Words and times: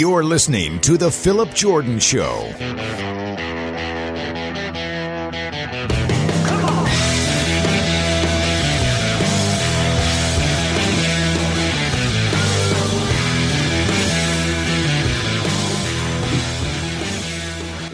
You're 0.00 0.24
listening 0.24 0.80
to 0.80 0.96
The 0.96 1.10
Phillip 1.10 1.52
Jordan 1.52 1.98
Show. 1.98 2.50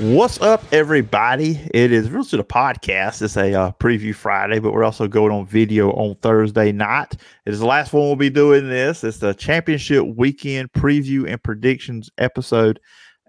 What's 0.07 0.41
up, 0.41 0.63
everybody? 0.71 1.61
It 1.75 1.91
is 1.91 2.09
Real 2.11 2.25
to 2.27 2.37
the 2.37 2.45
podcast. 2.45 3.21
It's 3.23 3.37
a 3.37 3.53
uh, 3.53 3.73
preview 3.81 4.15
Friday, 4.15 4.61
but 4.61 4.73
we're 4.73 4.85
also 4.85 5.09
going 5.09 5.33
on 5.33 5.49
video 5.49 5.91
on 5.91 6.15
Thursday 6.23 6.71
night. 6.71 7.15
It 7.45 7.53
is 7.53 7.59
the 7.59 7.67
last 7.67 7.93
one 7.93 8.05
we'll 8.05 8.15
be 8.15 8.31
doing 8.31 8.69
this. 8.69 9.03
It's 9.03 9.19
the 9.19 9.35
championship 9.35 10.07
weekend 10.07 10.73
preview 10.73 11.29
and 11.29 11.43
predictions 11.43 12.09
episode. 12.19 12.79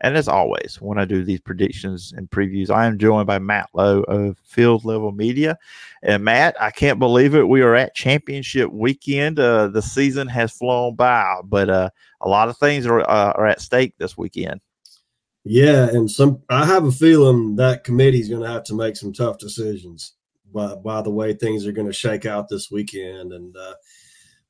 And 0.01 0.15
as 0.15 0.27
always, 0.27 0.77
when 0.79 0.99
I 0.99 1.05
do 1.05 1.23
these 1.23 1.39
predictions 1.39 2.13
and 2.15 2.29
previews, 2.29 2.69
I 2.69 2.85
am 2.85 2.99
joined 2.99 3.25
by 3.25 3.39
Matt 3.39 3.69
Lowe 3.73 4.03
of 4.03 4.37
Field 4.43 4.85
Level 4.85 5.11
Media. 5.11 5.57
And 6.03 6.23
Matt, 6.23 6.55
I 6.61 6.69
can't 6.69 6.99
believe 6.99 7.33
it. 7.33 7.47
We 7.47 7.63
are 7.63 7.73
at 7.73 7.95
championship 7.95 8.71
weekend. 8.71 9.39
Uh, 9.39 9.69
the 9.69 9.81
season 9.81 10.27
has 10.27 10.51
flown 10.51 10.93
by, 10.93 11.37
but 11.43 11.71
uh, 11.71 11.89
a 12.21 12.29
lot 12.29 12.49
of 12.49 12.57
things 12.59 12.85
are, 12.85 12.99
uh, 12.99 13.33
are 13.33 13.47
at 13.47 13.61
stake 13.61 13.95
this 13.97 14.15
weekend. 14.15 14.61
Yeah, 15.49 15.87
and 15.87 16.11
some 16.11 16.41
I 16.49 16.65
have 16.65 16.83
a 16.83 16.91
feeling 16.91 17.55
that 17.55 17.85
committee 17.85 18.19
is 18.19 18.27
going 18.27 18.41
to 18.41 18.49
have 18.49 18.63
to 18.65 18.75
make 18.75 18.97
some 18.97 19.13
tough 19.13 19.37
decisions 19.37 20.13
by 20.53 20.75
by 20.75 21.01
the 21.01 21.09
way 21.09 21.33
things 21.33 21.65
are 21.65 21.71
going 21.71 21.87
to 21.87 21.93
shake 21.93 22.25
out 22.25 22.49
this 22.49 22.69
weekend, 22.69 23.31
and 23.31 23.55
uh, 23.55 23.73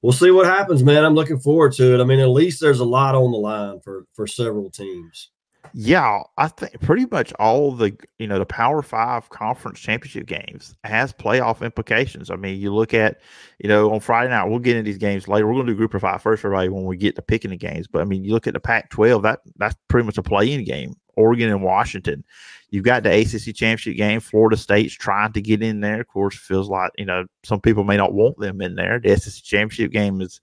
we'll 0.01 0.11
see 0.11 0.31
what 0.31 0.47
happens, 0.47 0.83
man. 0.83 1.05
I'm 1.05 1.13
looking 1.13 1.39
forward 1.39 1.73
to 1.73 1.93
it. 1.93 2.01
I 2.01 2.03
mean, 2.03 2.19
at 2.19 2.29
least 2.29 2.59
there's 2.59 2.79
a 2.79 2.85
lot 2.85 3.13
on 3.13 3.31
the 3.31 3.37
line 3.37 3.79
for 3.81 4.05
for 4.13 4.25
several 4.25 4.71
teams. 4.71 5.29
Yeah, 5.73 6.23
I 6.37 6.47
think 6.47 6.79
pretty 6.81 7.05
much 7.09 7.33
all 7.33 7.71
the 7.71 7.95
you 8.19 8.27
know 8.27 8.39
the 8.39 8.45
Power 8.45 8.81
Five 8.81 9.29
conference 9.29 9.79
championship 9.79 10.25
games 10.25 10.75
has 10.83 11.13
playoff 11.13 11.61
implications. 11.63 12.29
I 12.29 12.35
mean, 12.35 12.59
you 12.59 12.73
look 12.73 12.93
at 12.93 13.21
you 13.59 13.69
know 13.69 13.91
on 13.93 13.99
Friday 13.99 14.29
night 14.29 14.45
we'll 14.45 14.59
get 14.59 14.75
into 14.75 14.89
these 14.89 14.97
games 14.97 15.27
later. 15.27 15.47
We're 15.47 15.53
going 15.53 15.67
to 15.67 15.73
do 15.73 15.77
Group 15.77 15.93
of 15.93 16.01
Five 16.01 16.21
first, 16.21 16.43
everybody, 16.43 16.69
when 16.69 16.85
we 16.85 16.97
get 16.97 17.15
to 17.15 17.21
picking 17.21 17.51
the 17.51 17.57
games. 17.57 17.87
But 17.87 18.01
I 18.01 18.05
mean, 18.05 18.23
you 18.23 18.33
look 18.33 18.47
at 18.47 18.53
the 18.53 18.59
Pac-12 18.59 19.23
that 19.23 19.39
that's 19.57 19.75
pretty 19.87 20.05
much 20.05 20.17
a 20.17 20.23
play-in 20.23 20.63
game. 20.63 20.95
Oregon 21.15 21.49
and 21.49 21.63
Washington. 21.63 22.23
You've 22.69 22.83
got 22.85 23.03
the 23.03 23.21
ACC 23.21 23.55
championship 23.55 23.95
game. 23.95 24.19
Florida 24.19 24.57
State's 24.57 24.93
trying 24.93 25.33
to 25.33 25.41
get 25.41 25.63
in 25.63 25.79
there. 25.79 26.01
Of 26.01 26.07
course, 26.07 26.37
feels 26.37 26.69
like 26.69 26.91
you 26.97 27.05
know 27.05 27.25
some 27.43 27.61
people 27.61 27.83
may 27.83 27.97
not 27.97 28.13
want 28.13 28.37
them 28.37 28.61
in 28.61 28.75
there. 28.75 28.99
The 28.99 29.17
SEC 29.17 29.43
championship 29.43 29.91
game 29.91 30.21
is 30.21 30.41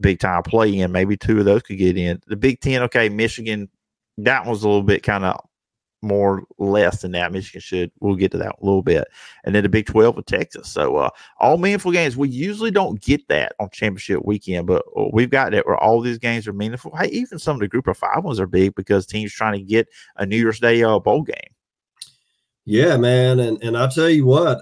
big 0.00 0.18
time 0.20 0.42
play 0.42 0.78
in. 0.78 0.92
Maybe 0.92 1.16
two 1.16 1.38
of 1.38 1.44
those 1.44 1.62
could 1.62 1.78
get 1.78 1.96
in. 1.96 2.20
The 2.26 2.36
Big 2.36 2.60
Ten, 2.60 2.82
okay, 2.82 3.08
Michigan 3.08 3.68
that 4.18 4.46
was 4.46 4.62
a 4.62 4.68
little 4.68 4.82
bit 4.82 5.02
kind 5.02 5.24
of 5.24 5.40
more 6.00 6.44
less 6.58 7.02
than 7.02 7.10
that. 7.10 7.32
Michigan 7.32 7.60
should. 7.60 7.90
We'll 8.00 8.14
get 8.14 8.30
to 8.32 8.38
that 8.38 8.54
a 8.60 8.64
little 8.64 8.82
bit, 8.82 9.08
and 9.44 9.54
then 9.54 9.64
the 9.64 9.68
Big 9.68 9.86
Twelve 9.86 10.14
with 10.14 10.26
Texas. 10.26 10.68
So 10.68 10.96
uh, 10.96 11.10
all 11.40 11.58
meaningful 11.58 11.90
games. 11.90 12.16
We 12.16 12.28
usually 12.28 12.70
don't 12.70 13.00
get 13.00 13.26
that 13.28 13.52
on 13.58 13.70
championship 13.70 14.24
weekend, 14.24 14.66
but 14.66 14.84
uh, 14.96 15.06
we've 15.12 15.30
got 15.30 15.50
that 15.52 15.66
where 15.66 15.76
all 15.76 16.00
these 16.00 16.18
games 16.18 16.46
are 16.46 16.52
meaningful. 16.52 16.96
Hey, 16.96 17.08
even 17.08 17.38
some 17.38 17.56
of 17.56 17.60
the 17.60 17.68
Group 17.68 17.88
of 17.88 17.98
Five 17.98 18.22
ones 18.22 18.38
are 18.38 18.46
big 18.46 18.74
because 18.74 19.06
teams 19.06 19.32
trying 19.32 19.58
to 19.58 19.64
get 19.64 19.88
a 20.16 20.26
New 20.26 20.36
Year's 20.36 20.60
Day 20.60 20.82
uh, 20.82 20.98
bowl 21.00 21.22
game. 21.22 21.36
Yeah, 22.64 22.96
man, 22.96 23.40
and 23.40 23.62
and 23.62 23.76
I 23.76 23.88
tell 23.88 24.08
you 24.08 24.24
what, 24.26 24.60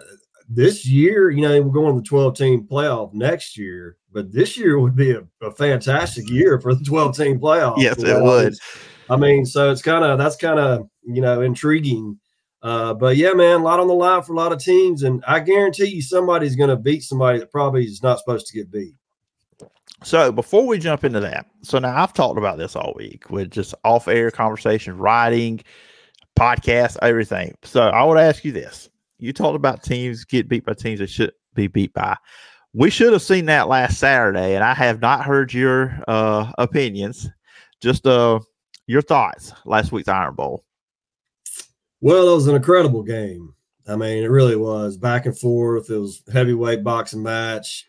this 0.49 0.87
year, 0.87 1.31
you 1.31 1.43
know, 1.43 1.61
we're 1.61 1.73
going 1.73 1.97
to 1.97 2.01
the 2.01 2.09
twelve 2.09 2.37
team 2.37 2.67
playoff 2.67 3.13
next 3.13 3.59
year, 3.59 3.99
but 4.11 4.33
this 4.33 4.57
year 4.57 4.79
would 4.79 4.97
be 4.97 5.11
a, 5.11 5.23
a 5.43 5.51
fantastic 5.51 6.31
year 6.31 6.59
for 6.61 6.75
the 6.75 6.85
twelve 6.85 7.15
team 7.17 7.39
playoff. 7.39 7.77
Yes, 7.77 7.99
it 7.99 8.23
would. 8.23 8.55
I 9.09 9.17
mean, 9.17 9.47
so 9.47 9.71
it's 9.71 9.83
kind 9.83 10.05
of 10.05 10.19
that's 10.19 10.37
kind 10.37 10.59
of 10.59 10.89
you 11.05 11.21
know 11.21 11.41
intriguing. 11.41 12.19
Uh, 12.63 12.95
but 12.95 13.17
yeah, 13.17 13.33
man, 13.33 13.61
a 13.61 13.63
lot 13.63 13.79
on 13.79 13.87
the 13.87 13.95
line 13.95 14.23
for 14.23 14.33
a 14.33 14.37
lot 14.37 14.53
of 14.53 14.59
teams, 14.59 15.03
and 15.03 15.23
I 15.27 15.41
guarantee 15.41 15.87
you 15.87 16.03
somebody's 16.03 16.57
going 16.57 16.71
to 16.71 16.77
beat 16.77 17.03
somebody 17.03 17.39
that 17.39 17.53
probably 17.53 17.85
is 17.85 18.03
not 18.03 18.19
supposed 18.19 18.47
to 18.47 18.55
get 18.55 18.71
beat. 18.71 18.95
So 20.03 20.33
before 20.33 20.67
we 20.67 20.79
jump 20.79 21.05
into 21.05 21.21
that, 21.21 21.47
so 21.63 21.79
now 21.79 22.03
I've 22.03 22.13
talked 22.13 22.39
about 22.39 22.59
this 22.59 22.75
all 22.75 22.93
week 22.97 23.31
with 23.31 23.51
just 23.51 23.75
off-air 23.85 24.31
conversation, 24.31 24.99
writing, 24.99 25.61
podcast, 26.39 26.97
everything. 27.03 27.57
So 27.63 27.83
I 27.83 28.03
would 28.05 28.19
ask 28.19 28.45
you 28.45 28.53
this: 28.53 28.89
You 29.19 29.33
talked 29.33 29.57
about 29.57 29.83
teams 29.83 30.25
get 30.25 30.49
beat 30.49 30.65
by 30.65 30.75
teams 30.75 30.99
that 31.01 31.11
should 31.11 31.33
be 31.55 31.69
beat 31.69 31.93
by. 31.93 32.17
We 32.73 32.91
should 32.91 33.13
have 33.13 33.23
seen 33.23 33.47
that 33.47 33.69
last 33.69 33.99
Saturday, 33.99 34.55
and 34.55 34.65
I 34.65 34.75
have 34.75 35.01
not 35.01 35.25
heard 35.25 35.55
your 35.55 36.03
uh, 36.09 36.53
opinions. 36.59 37.29
Just 37.81 38.07
uh, 38.07 38.41
your 38.87 39.03
thoughts 39.03 39.53
last 39.65 39.93
week's 39.93 40.09
Iron 40.09 40.35
Bowl? 40.35 40.65
Well, 42.01 42.31
it 42.31 42.35
was 42.35 42.47
an 42.47 42.57
incredible 42.57 43.03
game. 43.03 43.55
I 43.89 43.97
mean, 43.97 44.25
it 44.25 44.31
really 44.31 44.57
was 44.57 44.97
back 44.97 45.27
and 45.27 45.39
forth. 45.39 45.91
It 45.91 45.99
was 45.99 46.23
heavyweight 46.33 46.83
boxing 46.83 47.23
match. 47.23 47.87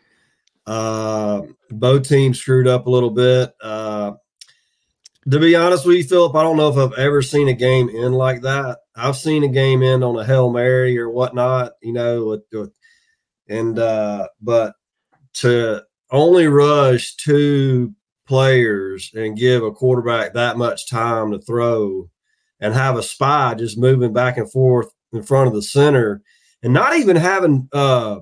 Uh, 0.65 1.43
both 1.69 2.07
teams 2.07 2.39
screwed 2.39 2.67
up 2.67 2.87
a 2.87 2.89
little 2.89 3.09
bit. 3.09 3.53
Uh, 3.61 4.13
to 5.29 5.39
be 5.39 5.55
honest 5.55 5.85
with 5.85 5.97
you, 5.97 6.03
Phillip, 6.03 6.35
I 6.35 6.43
don't 6.43 6.57
know 6.57 6.69
if 6.69 6.77
I've 6.77 6.97
ever 6.97 7.21
seen 7.21 7.47
a 7.47 7.53
game 7.53 7.89
end 7.89 8.15
like 8.15 8.41
that. 8.43 8.79
I've 8.95 9.17
seen 9.17 9.43
a 9.43 9.49
game 9.49 9.83
end 9.83 10.03
on 10.03 10.17
a 10.17 10.25
hail 10.25 10.49
mary 10.49 10.97
or 10.97 11.09
whatnot, 11.09 11.73
you 11.81 11.93
know, 11.93 12.25
with, 12.25 12.43
with, 12.51 12.73
and 13.49 13.77
uh, 13.77 14.27
but 14.41 14.75
to 15.35 15.83
only 16.11 16.47
rush 16.47 17.15
two 17.15 17.93
players 18.27 19.11
and 19.15 19.37
give 19.37 19.63
a 19.63 19.71
quarterback 19.71 20.33
that 20.33 20.57
much 20.57 20.89
time 20.89 21.31
to 21.31 21.39
throw 21.39 22.09
and 22.59 22.73
have 22.73 22.97
a 22.97 23.03
spy 23.03 23.53
just 23.55 23.77
moving 23.77 24.13
back 24.13 24.37
and 24.37 24.51
forth 24.51 24.89
in 25.13 25.23
front 25.23 25.47
of 25.47 25.53
the 25.53 25.61
center 25.61 26.21
and 26.63 26.73
not 26.73 26.97
even 26.97 27.15
having 27.15 27.69
uh, 27.71 28.19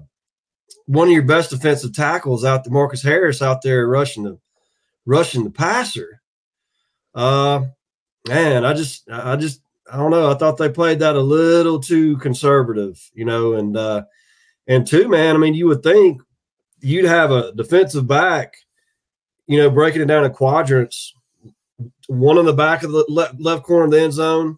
one 0.85 1.07
of 1.07 1.13
your 1.13 1.23
best 1.23 1.49
defensive 1.49 1.93
tackles 1.93 2.45
out 2.45 2.63
there, 2.63 2.73
Marcus 2.73 3.01
Harris 3.01 3.41
out 3.41 3.61
there 3.61 3.87
rushing 3.87 4.23
the 4.23 4.39
rushing 5.05 5.43
the 5.43 5.51
passer. 5.51 6.21
Uh 7.13 7.65
man, 8.27 8.65
I 8.65 8.73
just 8.73 9.09
I 9.09 9.35
just 9.35 9.61
I 9.91 9.97
don't 9.97 10.11
know. 10.11 10.29
I 10.29 10.35
thought 10.35 10.57
they 10.57 10.69
played 10.69 10.99
that 10.99 11.15
a 11.15 11.21
little 11.21 11.79
too 11.79 12.17
conservative, 12.17 12.99
you 13.13 13.25
know, 13.25 13.53
and 13.53 13.77
uh 13.77 14.03
and 14.67 14.85
two, 14.85 15.07
man, 15.07 15.35
I 15.35 15.37
mean, 15.37 15.53
you 15.53 15.67
would 15.67 15.83
think 15.83 16.21
you'd 16.81 17.05
have 17.05 17.31
a 17.31 17.51
defensive 17.53 18.07
back 18.07 18.55
you 19.47 19.57
know, 19.57 19.69
breaking 19.69 20.01
it 20.01 20.05
down 20.05 20.25
in 20.25 20.31
quadrants. 20.31 21.13
One 22.07 22.37
on 22.37 22.45
the 22.45 22.53
back 22.53 22.83
of 22.83 22.91
the 22.91 23.05
left, 23.09 23.39
left 23.39 23.63
corner 23.63 23.85
of 23.85 23.91
the 23.91 24.01
end 24.01 24.13
zone, 24.13 24.57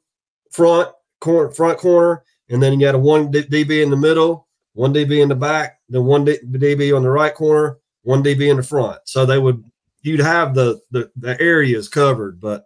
front 0.51 0.89
corner, 1.19 1.51
front 1.51 1.79
corner, 1.79 2.23
and 2.49 2.61
then 2.61 2.73
you 2.73 2.85
got 2.85 2.95
a 2.95 2.99
one 2.99 3.31
DB 3.31 3.81
in 3.81 3.89
the 3.89 3.97
middle, 3.97 4.47
one 4.73 4.93
DB 4.93 5.21
in 5.21 5.29
the 5.29 5.35
back, 5.35 5.79
then 5.89 6.03
one 6.03 6.25
DB 6.25 6.95
on 6.95 7.03
the 7.03 7.09
right 7.09 7.33
corner, 7.33 7.79
one 8.03 8.23
DB 8.23 8.49
in 8.49 8.57
the 8.57 8.63
front. 8.63 8.99
So 9.05 9.25
they 9.25 9.39
would 9.39 9.63
you'd 10.01 10.19
have 10.19 10.53
the 10.53 10.79
the, 10.91 11.11
the 11.15 11.39
areas 11.41 11.89
covered. 11.89 12.39
But 12.39 12.65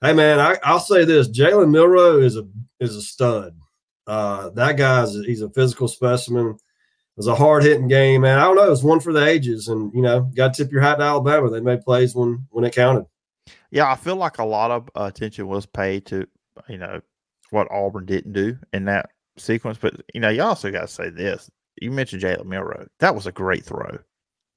hey, 0.00 0.12
man, 0.12 0.38
I, 0.40 0.58
I'll 0.62 0.80
say 0.80 1.04
this: 1.04 1.28
Jalen 1.28 1.70
Milroe 1.70 2.20
is 2.20 2.36
a 2.36 2.46
is 2.80 2.96
a 2.96 3.02
stud. 3.02 3.56
Uh, 4.06 4.50
that 4.50 4.76
guy's 4.76 5.14
he's 5.14 5.42
a 5.42 5.50
physical 5.50 5.88
specimen 5.88 6.58
was 7.18 7.26
a 7.26 7.34
hard 7.34 7.64
hitting 7.64 7.88
game, 7.88 8.22
man. 8.22 8.38
I 8.38 8.44
don't 8.44 8.56
know. 8.56 8.66
It 8.66 8.70
was 8.70 8.84
one 8.84 9.00
for 9.00 9.12
the 9.12 9.26
ages, 9.26 9.68
and 9.68 9.92
you 9.92 10.00
know, 10.00 10.20
got 10.20 10.54
to 10.54 10.62
tip 10.62 10.72
your 10.72 10.80
hat 10.80 10.96
to 10.96 11.04
Alabama. 11.04 11.50
They 11.50 11.60
made 11.60 11.82
plays 11.82 12.14
when 12.14 12.46
when 12.50 12.64
it 12.64 12.74
counted. 12.74 13.06
Yeah, 13.70 13.90
I 13.90 13.96
feel 13.96 14.16
like 14.16 14.38
a 14.38 14.44
lot 14.44 14.70
of 14.70 14.88
uh, 14.96 15.10
attention 15.12 15.48
was 15.48 15.66
paid 15.66 16.06
to 16.06 16.26
you 16.68 16.78
know 16.78 17.00
what 17.50 17.70
Auburn 17.70 18.06
didn't 18.06 18.32
do 18.32 18.56
in 18.72 18.84
that 18.86 19.10
sequence, 19.36 19.78
but 19.78 20.00
you 20.14 20.20
know, 20.20 20.28
you 20.28 20.42
also 20.42 20.70
got 20.70 20.82
to 20.82 20.88
say 20.88 21.10
this. 21.10 21.50
You 21.80 21.90
mentioned 21.90 22.22
Jalen 22.22 22.46
Milroe. 22.46 22.86
That 23.00 23.14
was 23.14 23.26
a 23.26 23.32
great 23.32 23.64
throw 23.64 23.98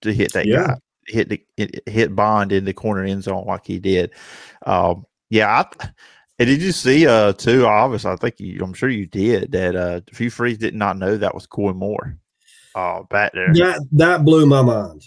to 0.01 0.13
hit 0.13 0.33
that 0.33 0.45
yeah. 0.45 0.67
guy, 0.67 0.75
hit 1.07 1.29
the 1.29 1.43
hit 1.87 2.15
Bond 2.15 2.51
in 2.51 2.65
the 2.65 2.73
corner 2.73 3.03
end 3.03 3.23
zone 3.23 3.45
like 3.47 3.65
he 3.65 3.79
did. 3.79 4.11
Um, 4.65 5.05
yeah, 5.29 5.63
I, 5.63 5.89
and 6.39 6.47
did 6.47 6.61
you 6.61 6.71
see 6.71 7.07
uh 7.07 7.33
too? 7.33 7.65
Obviously, 7.65 8.11
I 8.11 8.15
think 8.17 8.39
you, 8.39 8.59
I'm 8.63 8.73
sure 8.73 8.89
you 8.89 9.07
did 9.07 9.51
that. 9.51 9.75
Uh, 9.75 10.01
Hugh 10.15 10.29
Freeze 10.29 10.57
did 10.57 10.75
not 10.75 10.97
know 10.97 11.17
that 11.17 11.35
was 11.35 11.47
Koy 11.47 11.73
Moore. 11.73 12.17
Oh, 12.75 13.07
back 13.09 13.33
there. 13.33 13.53
That 13.53 13.85
that 13.93 14.23
blew 14.25 14.45
my 14.45 14.61
mind, 14.61 15.03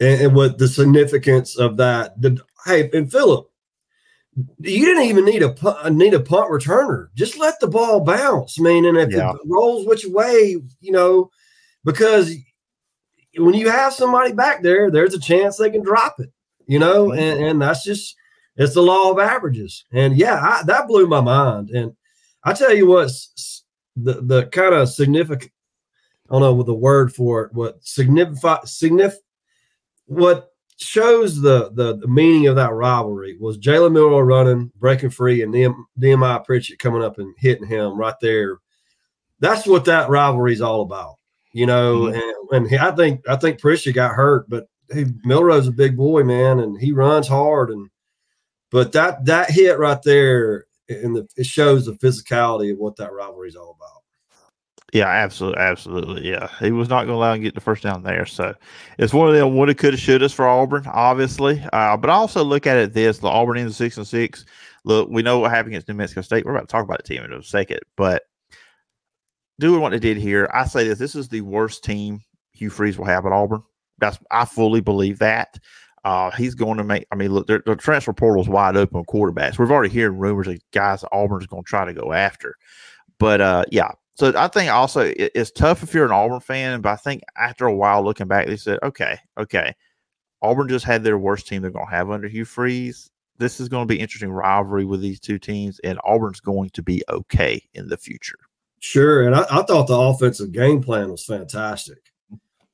and, 0.00 0.20
and 0.20 0.34
what 0.34 0.58
the 0.58 0.68
significance 0.68 1.56
of 1.56 1.76
that. 1.78 2.20
The, 2.20 2.38
hey, 2.66 2.90
and 2.92 3.10
Phillip, 3.10 3.46
you 4.60 4.84
didn't 4.84 5.04
even 5.04 5.24
need 5.24 5.42
a 5.42 5.54
uh, 5.66 5.88
need 5.88 6.14
a 6.14 6.20
punt 6.20 6.50
returner. 6.50 7.08
Just 7.14 7.38
let 7.38 7.58
the 7.60 7.68
ball 7.68 8.00
bounce, 8.04 8.58
man. 8.60 8.84
And 8.84 8.98
if 8.98 9.10
yeah. 9.10 9.32
it 9.32 9.40
rolls 9.46 9.86
which 9.86 10.04
way, 10.06 10.56
you 10.80 10.92
know, 10.92 11.30
because 11.84 12.34
when 13.36 13.54
you 13.54 13.70
have 13.70 13.92
somebody 13.94 14.32
back 14.32 14.62
there, 14.62 14.90
there's 14.90 15.14
a 15.14 15.20
chance 15.20 15.56
they 15.56 15.70
can 15.70 15.82
drop 15.82 16.20
it. 16.20 16.30
You 16.66 16.78
know, 16.78 17.12
and, 17.12 17.42
and 17.42 17.62
that's 17.62 17.82
just 17.82 18.14
it's 18.56 18.74
the 18.74 18.82
law 18.82 19.10
of 19.10 19.18
averages. 19.18 19.84
And 19.92 20.16
yeah, 20.16 20.38
I, 20.42 20.62
that 20.64 20.86
blew 20.86 21.06
my 21.06 21.22
mind. 21.22 21.70
And 21.70 21.92
I 22.44 22.52
tell 22.52 22.74
you 22.74 22.86
what, 22.86 23.10
the 23.96 24.20
the 24.20 24.46
kind 24.52 24.74
of 24.74 24.90
significant 24.90 25.50
I 26.28 26.34
don't 26.34 26.42
know 26.42 26.54
what 26.54 26.66
the 26.66 26.74
word 26.74 27.14
for 27.14 27.44
it, 27.44 27.52
what 27.52 27.84
signify 27.84 28.58
signif 28.60 29.14
what 30.08 30.52
shows 30.78 31.40
the, 31.40 31.70
the, 31.74 31.96
the 31.96 32.08
meaning 32.08 32.46
of 32.46 32.56
that 32.56 32.72
rivalry 32.72 33.36
was 33.38 33.58
Jalen 33.58 33.92
Milroe 33.92 34.20
running, 34.20 34.72
breaking 34.76 35.10
free, 35.10 35.42
and 35.42 35.76
Nehemiah 35.96 36.40
Pritchett 36.40 36.78
coming 36.78 37.02
up 37.02 37.18
and 37.18 37.34
hitting 37.38 37.66
him 37.66 37.96
right 37.98 38.14
there. 38.20 38.58
That's 39.40 39.66
what 39.66 39.84
that 39.84 40.08
rivalry 40.08 40.52
is 40.52 40.60
all 40.60 40.82
about, 40.82 41.16
you 41.52 41.66
know. 41.66 42.02
Mm-hmm. 42.02 42.54
And, 42.54 42.66
and 42.66 42.80
I 42.80 42.90
think 42.92 43.28
I 43.28 43.36
think 43.36 43.60
Pritchett 43.60 43.94
got 43.94 44.14
hurt, 44.14 44.48
but 44.48 44.68
hey, 44.90 45.06
Milroe's 45.24 45.68
a 45.68 45.72
big 45.72 45.96
boy, 45.96 46.24
man, 46.24 46.60
and 46.60 46.80
he 46.80 46.92
runs 46.92 47.28
hard. 47.28 47.70
And 47.70 47.88
but 48.70 48.92
that 48.92 49.24
that 49.26 49.50
hit 49.50 49.78
right 49.78 50.02
there, 50.02 50.66
and 50.88 51.14
the, 51.14 51.28
it 51.36 51.46
shows 51.46 51.86
the 51.86 51.92
physicality 51.92 52.72
of 52.72 52.78
what 52.78 52.96
that 52.96 53.12
rivalry 53.12 53.48
is 53.48 53.56
all 53.56 53.76
about. 53.77 53.77
Yeah, 54.92 55.08
absolutely, 55.08 55.60
absolutely. 55.60 56.30
Yeah, 56.30 56.48
he 56.60 56.72
was 56.72 56.88
not 56.88 57.00
going 57.04 57.08
to 57.08 57.14
allow 57.14 57.34
him 57.34 57.40
to 57.40 57.44
get 57.44 57.54
the 57.54 57.60
first 57.60 57.82
down 57.82 58.02
there. 58.02 58.24
So 58.24 58.54
it's 58.98 59.12
one 59.12 59.28
of 59.28 59.34
them 59.34 59.54
woulda, 59.54 59.74
coulda, 59.74 59.98
should 59.98 60.22
us 60.22 60.32
for 60.32 60.48
Auburn, 60.48 60.84
obviously. 60.86 61.62
Uh, 61.72 61.96
but 61.96 62.08
I 62.08 62.14
also 62.14 62.42
look 62.42 62.66
at 62.66 62.78
it 62.78 62.94
this: 62.94 63.18
the 63.18 63.28
Auburn 63.28 63.58
in 63.58 63.70
six 63.70 63.98
and 63.98 64.06
six. 64.06 64.46
Look, 64.84 65.10
we 65.10 65.22
know 65.22 65.40
what 65.40 65.50
happened 65.50 65.74
against 65.74 65.88
New 65.88 65.94
Mexico 65.94 66.22
State. 66.22 66.46
We're 66.46 66.52
about 66.52 66.68
to 66.68 66.72
talk 66.72 66.84
about 66.84 66.98
the 66.98 67.02
team 67.02 67.22
in 67.22 67.32
a 67.32 67.42
second, 67.42 67.80
but 67.96 68.22
doing 69.60 69.82
what 69.82 69.90
they 69.90 69.98
did 69.98 70.16
here, 70.16 70.50
I 70.54 70.64
say 70.64 70.88
this: 70.88 70.98
this 70.98 71.14
is 71.14 71.28
the 71.28 71.42
worst 71.42 71.84
team 71.84 72.22
Hugh 72.52 72.70
Freeze 72.70 72.96
will 72.96 73.04
have 73.04 73.26
at 73.26 73.32
Auburn. 73.32 73.62
That's 73.98 74.18
I 74.30 74.46
fully 74.46 74.80
believe 74.80 75.18
that. 75.18 75.58
Uh, 76.04 76.30
he's 76.30 76.54
going 76.54 76.78
to 76.78 76.84
make. 76.84 77.06
I 77.12 77.16
mean, 77.16 77.32
look, 77.32 77.46
the 77.46 77.76
transfer 77.76 78.14
portal 78.14 78.40
is 78.42 78.48
wide 78.48 78.76
open 78.76 79.04
quarterbacks. 79.04 79.58
We've 79.58 79.70
already 79.70 79.94
heard 79.94 80.12
rumors 80.12 80.46
that 80.46 80.62
guys 80.72 81.04
Auburn's 81.12 81.46
going 81.46 81.64
to 81.64 81.68
try 81.68 81.84
to 81.84 81.92
go 81.92 82.14
after. 82.14 82.54
But 83.18 83.42
uh, 83.42 83.64
yeah, 83.70 83.90
so 84.18 84.32
I 84.36 84.48
think 84.48 84.68
also 84.68 85.12
it's 85.16 85.52
tough 85.52 85.84
if 85.84 85.94
you're 85.94 86.04
an 86.04 86.10
Auburn 86.10 86.40
fan, 86.40 86.80
but 86.80 86.90
I 86.90 86.96
think 86.96 87.22
after 87.36 87.66
a 87.66 87.74
while 87.74 88.02
looking 88.02 88.26
back, 88.26 88.48
they 88.48 88.56
said, 88.56 88.80
okay, 88.82 89.16
okay, 89.38 89.72
Auburn 90.42 90.68
just 90.68 90.84
had 90.84 91.04
their 91.04 91.18
worst 91.18 91.46
team 91.46 91.62
they're 91.62 91.70
going 91.70 91.86
to 91.86 91.94
have 91.94 92.10
under 92.10 92.26
Hugh 92.26 92.44
Freeze. 92.44 93.08
This 93.36 93.60
is 93.60 93.68
going 93.68 93.86
to 93.86 93.94
be 93.94 94.00
interesting 94.00 94.32
rivalry 94.32 94.84
with 94.84 95.00
these 95.00 95.20
two 95.20 95.38
teams, 95.38 95.78
and 95.84 96.00
Auburn's 96.02 96.40
going 96.40 96.70
to 96.70 96.82
be 96.82 97.00
okay 97.08 97.62
in 97.74 97.86
the 97.86 97.96
future. 97.96 98.38
Sure, 98.80 99.24
and 99.24 99.36
I, 99.36 99.42
I 99.42 99.62
thought 99.62 99.86
the 99.86 99.96
offensive 99.96 100.50
game 100.50 100.82
plan 100.82 101.12
was 101.12 101.24
fantastic. 101.24 102.12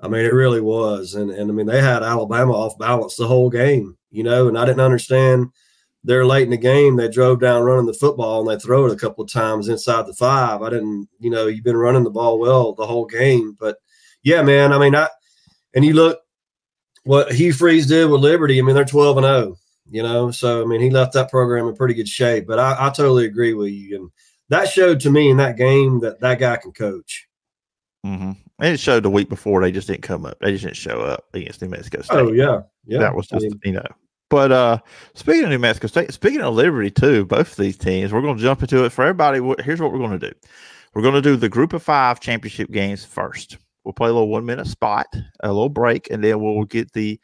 I 0.00 0.08
mean, 0.08 0.24
it 0.24 0.32
really 0.32 0.62
was, 0.62 1.14
and 1.14 1.30
and 1.30 1.50
I 1.50 1.52
mean 1.54 1.66
they 1.66 1.82
had 1.82 2.02
Alabama 2.02 2.54
off 2.54 2.78
balance 2.78 3.16
the 3.16 3.26
whole 3.26 3.50
game, 3.50 3.98
you 4.10 4.22
know, 4.22 4.48
and 4.48 4.58
I 4.58 4.64
didn't 4.64 4.80
understand– 4.80 5.48
they're 6.04 6.26
late 6.26 6.44
in 6.44 6.50
the 6.50 6.58
game. 6.58 6.96
They 6.96 7.08
drove 7.08 7.40
down 7.40 7.62
running 7.62 7.86
the 7.86 7.94
football 7.94 8.40
and 8.40 8.48
they 8.48 8.62
throw 8.62 8.84
it 8.86 8.92
a 8.92 8.96
couple 8.96 9.24
of 9.24 9.32
times 9.32 9.68
inside 9.68 10.06
the 10.06 10.12
five. 10.12 10.60
I 10.60 10.68
didn't, 10.68 11.08
you 11.18 11.30
know, 11.30 11.46
you've 11.46 11.64
been 11.64 11.78
running 11.78 12.04
the 12.04 12.10
ball 12.10 12.38
well 12.38 12.74
the 12.74 12.86
whole 12.86 13.06
game. 13.06 13.56
But 13.58 13.78
yeah, 14.22 14.42
man, 14.42 14.72
I 14.72 14.78
mean, 14.78 14.94
I, 14.94 15.08
and 15.74 15.84
you 15.84 15.94
look 15.94 16.20
what 17.04 17.32
Hugh 17.32 17.54
Freeze 17.54 17.86
did 17.86 18.10
with 18.10 18.20
Liberty. 18.20 18.58
I 18.58 18.62
mean, 18.62 18.74
they're 18.74 18.84
12 18.84 19.16
and 19.16 19.24
0, 19.24 19.56
you 19.90 20.02
know, 20.02 20.30
so 20.30 20.62
I 20.62 20.66
mean, 20.66 20.82
he 20.82 20.90
left 20.90 21.14
that 21.14 21.30
program 21.30 21.66
in 21.66 21.74
pretty 21.74 21.94
good 21.94 22.08
shape. 22.08 22.46
But 22.46 22.58
I, 22.58 22.76
I 22.78 22.90
totally 22.90 23.24
agree 23.24 23.54
with 23.54 23.70
you. 23.70 23.96
And 23.96 24.10
that 24.50 24.68
showed 24.68 25.00
to 25.00 25.10
me 25.10 25.30
in 25.30 25.38
that 25.38 25.56
game 25.56 26.00
that 26.00 26.20
that 26.20 26.38
guy 26.38 26.56
can 26.56 26.72
coach. 26.72 27.26
Mm-hmm. 28.04 28.32
And 28.60 28.74
it 28.74 28.78
showed 28.78 29.02
the 29.02 29.10
week 29.10 29.30
before 29.30 29.62
they 29.62 29.72
just 29.72 29.88
didn't 29.88 30.02
come 30.02 30.26
up. 30.26 30.38
They 30.40 30.52
just 30.52 30.64
didn't 30.64 30.76
show 30.76 31.00
up 31.00 31.24
against 31.32 31.62
New 31.62 31.68
Mexico 31.68 32.02
State. 32.02 32.14
Oh 32.14 32.32
yeah, 32.32 32.60
yeah. 32.86 32.98
That 32.98 33.16
was 33.16 33.26
just 33.26 33.46
I 33.46 33.48
mean, 33.48 33.58
you 33.64 33.72
know 33.72 33.86
but 34.34 34.50
uh, 34.50 34.78
speaking 35.14 35.44
of 35.44 35.50
New 35.50 35.60
Mexico 35.60 35.86
State, 35.86 36.12
speaking 36.12 36.40
of 36.40 36.54
Liberty 36.54 36.90
too, 36.90 37.24
both 37.24 37.52
of 37.52 37.56
these 37.56 37.78
teams, 37.78 38.12
we're 38.12 38.20
going 38.20 38.36
to 38.36 38.42
jump 38.42 38.62
into 38.62 38.84
it 38.84 38.90
for 38.90 39.02
everybody. 39.02 39.38
Here's 39.62 39.80
what 39.80 39.92
we're 39.92 39.98
going 40.00 40.18
to 40.18 40.30
do: 40.30 40.34
we're 40.92 41.02
going 41.02 41.14
to 41.14 41.22
do 41.22 41.36
the 41.36 41.48
Group 41.48 41.72
of 41.72 41.84
Five 41.84 42.18
championship 42.18 42.72
games 42.72 43.04
first. 43.04 43.58
We'll 43.84 43.92
play 43.92 44.08
a 44.08 44.12
little 44.12 44.28
one 44.28 44.44
minute 44.44 44.66
spot, 44.66 45.06
a 45.44 45.52
little 45.52 45.68
break, 45.68 46.10
and 46.10 46.24
then 46.24 46.42
we'll 46.42 46.64
get 46.64 46.92
the 46.94 47.20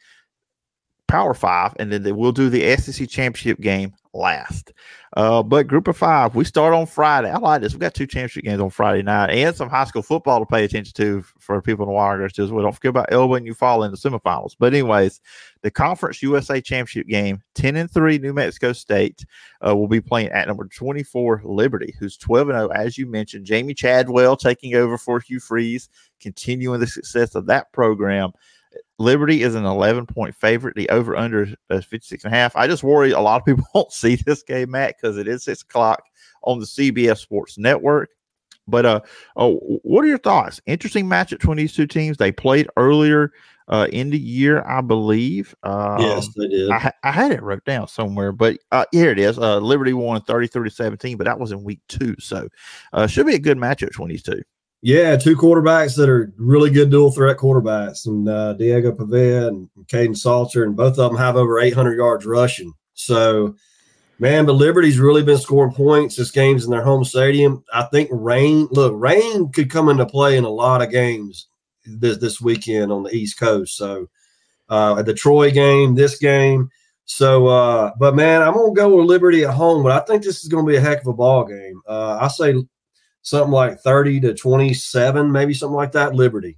Power 1.09 1.33
Five, 1.33 1.73
and 1.79 1.91
then 1.91 2.15
we'll 2.15 2.31
do 2.31 2.49
the 2.49 2.77
SEC 2.77 3.09
championship 3.09 3.59
game 3.59 3.93
last. 4.13 4.73
Uh, 5.17 5.43
but 5.43 5.67
group 5.67 5.87
of 5.87 5.97
five, 5.97 6.35
we 6.35 6.43
start 6.43 6.73
on 6.73 6.85
Friday. 6.85 7.29
I 7.29 7.37
like 7.37 7.61
this. 7.61 7.73
We 7.73 7.79
got 7.79 7.93
two 7.93 8.07
championship 8.07 8.43
games 8.43 8.61
on 8.61 8.69
Friday 8.69 9.03
night 9.03 9.29
and 9.31 9.55
some 9.55 9.69
high 9.69 9.83
school 9.83 10.01
football 10.01 10.39
to 10.39 10.45
pay 10.45 10.63
attention 10.63 10.93
to 10.95 11.21
for 11.37 11.61
people 11.61 11.83
in 11.83 11.89
the 11.89 11.93
Wiregrass 11.93 12.39
as 12.39 12.51
well. 12.51 12.63
Don't 12.63 12.73
forget 12.73 12.89
about 12.91 13.11
Elba 13.11 13.35
and 13.35 13.47
Eufaula 13.47 13.85
in 13.85 13.91
the 13.91 13.97
semifinals. 13.97 14.55
But 14.57 14.73
anyways, 14.73 15.19
the 15.61 15.71
Conference 15.71 16.21
USA 16.21 16.61
championship 16.61 17.07
game, 17.07 17.41
10 17.55 17.75
and 17.75 17.91
3 17.91 18.19
New 18.19 18.33
Mexico 18.33 18.73
State 18.73 19.25
uh, 19.65 19.75
will 19.75 19.87
be 19.87 20.01
playing 20.01 20.29
at 20.29 20.47
number 20.47 20.65
24 20.65 21.41
Liberty, 21.43 21.93
who's 21.99 22.17
12 22.17 22.49
and 22.49 22.57
0, 22.57 22.67
as 22.69 22.97
you 22.97 23.05
mentioned. 23.07 23.45
Jamey 23.45 23.75
Chadwell 23.75 24.37
taking 24.37 24.75
over 24.75 24.97
for 24.97 25.19
Hugh 25.19 25.39
Freeze, 25.39 25.89
continuing 26.19 26.79
the 26.79 26.87
success 26.87 27.35
of 27.35 27.45
that 27.47 27.71
program. 27.73 28.31
Liberty 29.01 29.41
is 29.43 29.55
an 29.55 29.65
11 29.65 30.05
point 30.05 30.35
favorite. 30.35 30.75
The 30.75 30.89
over 30.89 31.15
under 31.15 31.43
is 31.69 31.85
56 31.85 32.23
and 32.23 32.33
a 32.33 32.37
half. 32.37 32.55
I 32.55 32.67
just 32.67 32.83
worry 32.83 33.11
a 33.11 33.19
lot 33.19 33.41
of 33.41 33.45
people 33.45 33.65
won't 33.73 33.91
see 33.91 34.15
this 34.15 34.43
game, 34.43 34.71
Matt, 34.71 34.95
because 34.97 35.17
it 35.17 35.27
is 35.27 35.43
six 35.43 35.61
o'clock 35.61 36.03
on 36.43 36.59
the 36.59 36.65
CBS 36.65 37.17
Sports 37.17 37.57
Network. 37.57 38.09
But 38.67 38.85
uh, 38.85 39.01
oh, 39.35 39.57
what 39.83 40.03
are 40.03 40.07
your 40.07 40.17
thoughts? 40.19 40.61
Interesting 40.65 41.07
match 41.07 41.31
between 41.31 41.57
these 41.57 41.73
two 41.73 41.87
teams. 41.87 42.17
They 42.17 42.31
played 42.31 42.69
earlier 42.77 43.33
uh, 43.67 43.87
in 43.91 44.11
the 44.11 44.19
year, 44.19 44.63
I 44.65 44.81
believe. 44.81 45.55
Um, 45.63 45.99
yes, 45.99 46.27
they 46.35 46.47
did. 46.47 46.69
I, 46.69 46.91
I, 47.03 47.11
had 47.11 47.31
it 47.31 47.41
wrote 47.41 47.65
down 47.65 47.87
somewhere, 47.87 48.31
but 48.31 48.59
uh, 48.71 48.85
here 48.91 49.11
it 49.11 49.19
is. 49.19 49.39
Uh, 49.39 49.57
Liberty 49.57 49.93
won 49.93 50.21
33 50.21 50.69
to 50.69 50.75
17, 50.75 51.17
but 51.17 51.25
that 51.25 51.39
was 51.39 51.51
in 51.51 51.63
week 51.63 51.79
two. 51.87 52.15
So 52.19 52.47
uh, 52.93 53.07
should 53.07 53.25
be 53.25 53.35
a 53.35 53.39
good 53.39 53.57
matchup 53.57 53.87
between 53.87 54.09
these 54.09 54.23
two. 54.23 54.41
Yeah, 54.83 55.15
two 55.15 55.37
quarterbacks 55.37 55.95
that 55.97 56.09
are 56.09 56.33
really 56.37 56.71
good 56.71 56.89
dual 56.89 57.11
threat 57.11 57.37
quarterbacks, 57.37 58.07
and 58.07 58.27
uh, 58.27 58.53
Diego 58.53 58.91
Pavia 58.91 59.47
and 59.47 59.69
Kaidon 59.85 60.17
Salter, 60.17 60.63
and 60.63 60.75
both 60.75 60.97
of 60.97 61.11
them 61.11 61.17
have 61.17 61.35
over 61.35 61.59
800 61.59 61.95
yards 61.95 62.25
rushing. 62.25 62.73
So, 62.95 63.55
man, 64.17 64.47
but 64.47 64.53
Liberty's 64.53 64.97
really 64.97 65.21
been 65.21 65.37
scoring 65.37 65.73
points. 65.73 66.15
This 66.15 66.31
game's 66.31 66.65
in 66.65 66.71
their 66.71 66.83
home 66.83 67.03
stadium. 67.03 67.63
I 67.71 67.83
think 67.83 68.09
rain. 68.11 68.67
Look, 68.71 68.93
rain 68.95 69.51
could 69.51 69.69
come 69.69 69.87
into 69.87 70.05
play 70.07 70.35
in 70.35 70.45
a 70.45 70.49
lot 70.49 70.81
of 70.81 70.89
games 70.89 71.47
this 71.85 72.17
this 72.17 72.41
weekend 72.41 72.91
on 72.91 73.03
the 73.03 73.13
East 73.13 73.39
Coast. 73.39 73.77
So, 73.77 74.09
uh, 74.69 75.03
the 75.03 75.13
Troy 75.13 75.51
game, 75.51 75.93
this 75.93 76.17
game. 76.17 76.71
So, 77.05 77.45
uh, 77.47 77.91
but 77.99 78.15
man, 78.15 78.41
I'm 78.41 78.53
gonna 78.53 78.73
go 78.73 78.95
with 78.95 79.05
Liberty 79.05 79.43
at 79.43 79.53
home, 79.53 79.83
but 79.83 79.91
I 79.91 80.03
think 80.05 80.23
this 80.23 80.41
is 80.41 80.47
gonna 80.47 80.65
be 80.65 80.77
a 80.77 80.81
heck 80.81 81.01
of 81.01 81.07
a 81.07 81.13
ball 81.13 81.45
game. 81.45 81.81
Uh, 81.87 82.17
I 82.19 82.27
say 82.29 82.55
something 83.21 83.51
like 83.51 83.79
30 83.79 84.21
to 84.21 84.33
27, 84.33 85.31
maybe 85.31 85.53
something 85.53 85.75
like 85.75 85.91
that. 85.93 86.15
Liberty. 86.15 86.57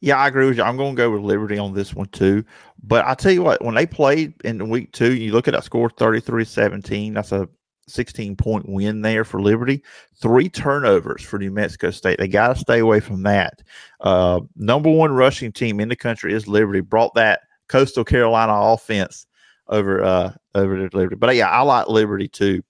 Yeah, 0.00 0.18
I 0.18 0.28
agree 0.28 0.46
with 0.46 0.56
you. 0.56 0.62
I'm 0.62 0.76
going 0.76 0.94
to 0.94 1.00
go 1.00 1.10
with 1.10 1.22
Liberty 1.22 1.58
on 1.58 1.72
this 1.72 1.94
one 1.94 2.08
too. 2.08 2.44
But 2.82 3.06
I 3.06 3.14
tell 3.14 3.32
you 3.32 3.42
what, 3.42 3.64
when 3.64 3.74
they 3.74 3.86
played 3.86 4.34
in 4.44 4.68
week 4.68 4.92
two, 4.92 5.14
you 5.14 5.32
look 5.32 5.48
at 5.48 5.54
that 5.54 5.64
score 5.64 5.88
33 5.88 6.44
17. 6.44 7.14
That's 7.14 7.32
a 7.32 7.48
16 7.88 8.36
point 8.36 8.68
win 8.68 9.02
there 9.02 9.24
for 9.24 9.40
Liberty. 9.40 9.82
Three 10.20 10.48
turnovers 10.48 11.22
for 11.22 11.38
New 11.38 11.50
Mexico 11.50 11.90
State. 11.90 12.18
They 12.18 12.28
got 12.28 12.48
to 12.48 12.60
stay 12.60 12.80
away 12.80 13.00
from 13.00 13.22
that. 13.22 13.62
Uh, 14.00 14.40
number 14.56 14.90
one 14.90 15.12
rushing 15.12 15.52
team 15.52 15.80
in 15.80 15.88
the 15.88 15.96
country 15.96 16.32
is 16.34 16.48
Liberty. 16.48 16.80
Brought 16.80 17.14
that 17.14 17.40
Coastal 17.68 18.04
Carolina 18.04 18.52
offense 18.54 19.26
over 19.68 20.02
uh, 20.02 20.32
over 20.54 20.88
to 20.88 20.96
Liberty. 20.96 21.16
But 21.16 21.34
yeah, 21.36 21.48
I 21.48 21.62
like 21.62 21.88
Liberty 21.88 22.28
too 22.28 22.62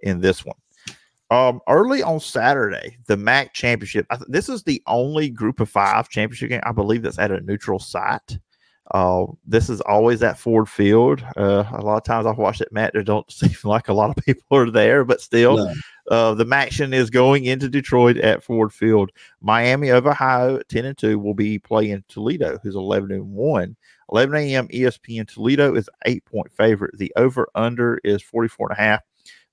in 0.00 0.20
this 0.20 0.44
one. 0.44 0.56
Um, 1.30 1.60
early 1.68 2.02
on 2.02 2.20
Saturday, 2.20 2.96
the 3.06 3.16
MAC 3.16 3.52
championship. 3.52 4.06
Th- 4.10 4.22
this 4.28 4.48
is 4.48 4.62
the 4.62 4.82
only 4.86 5.28
group 5.28 5.60
of 5.60 5.68
five 5.68 6.08
championship 6.08 6.48
game 6.48 6.60
I 6.64 6.72
believe 6.72 7.02
that's 7.02 7.18
at 7.18 7.30
a 7.30 7.40
neutral 7.40 7.78
site. 7.78 8.38
Uh, 8.92 9.26
this 9.46 9.68
is 9.68 9.82
always 9.82 10.22
at 10.22 10.38
Ford 10.38 10.66
Field. 10.68 11.22
Uh, 11.36 11.64
a 11.72 11.82
lot 11.82 11.98
of 11.98 12.04
times 12.04 12.24
I've 12.24 12.38
watched 12.38 12.62
it, 12.62 12.72
Matt. 12.72 12.94
There 12.94 13.02
don't 13.02 13.30
seem 13.30 13.54
like 13.64 13.88
a 13.88 13.92
lot 13.92 14.16
of 14.16 14.24
people 14.24 14.56
are 14.56 14.70
there, 14.70 15.04
but 15.04 15.20
still, 15.20 15.58
no. 15.58 15.74
uh, 16.10 16.34
the 16.34 16.48
action 16.50 16.94
is 16.94 17.10
going 17.10 17.44
into 17.44 17.68
Detroit 17.68 18.16
at 18.16 18.42
Ford 18.42 18.72
Field. 18.72 19.10
Miami 19.42 19.90
of 19.90 20.06
Ohio, 20.06 20.60
ten 20.70 20.86
and 20.86 20.96
two, 20.96 21.18
will 21.18 21.34
be 21.34 21.58
playing 21.58 22.04
Toledo, 22.08 22.58
who's 22.62 22.74
eleven 22.74 23.12
and 23.12 23.30
one. 23.32 23.76
11 24.10 24.34
a.m. 24.36 24.68
ESPN 24.68 25.28
Toledo 25.28 25.74
is 25.74 25.90
eight 26.06 26.24
point 26.24 26.50
favorite. 26.50 26.96
The 26.96 27.12
over 27.16 27.46
under 27.54 28.00
is 28.04 28.22
44 28.22 28.70
and 28.70 28.78
a 28.78 28.80
half. 28.80 29.02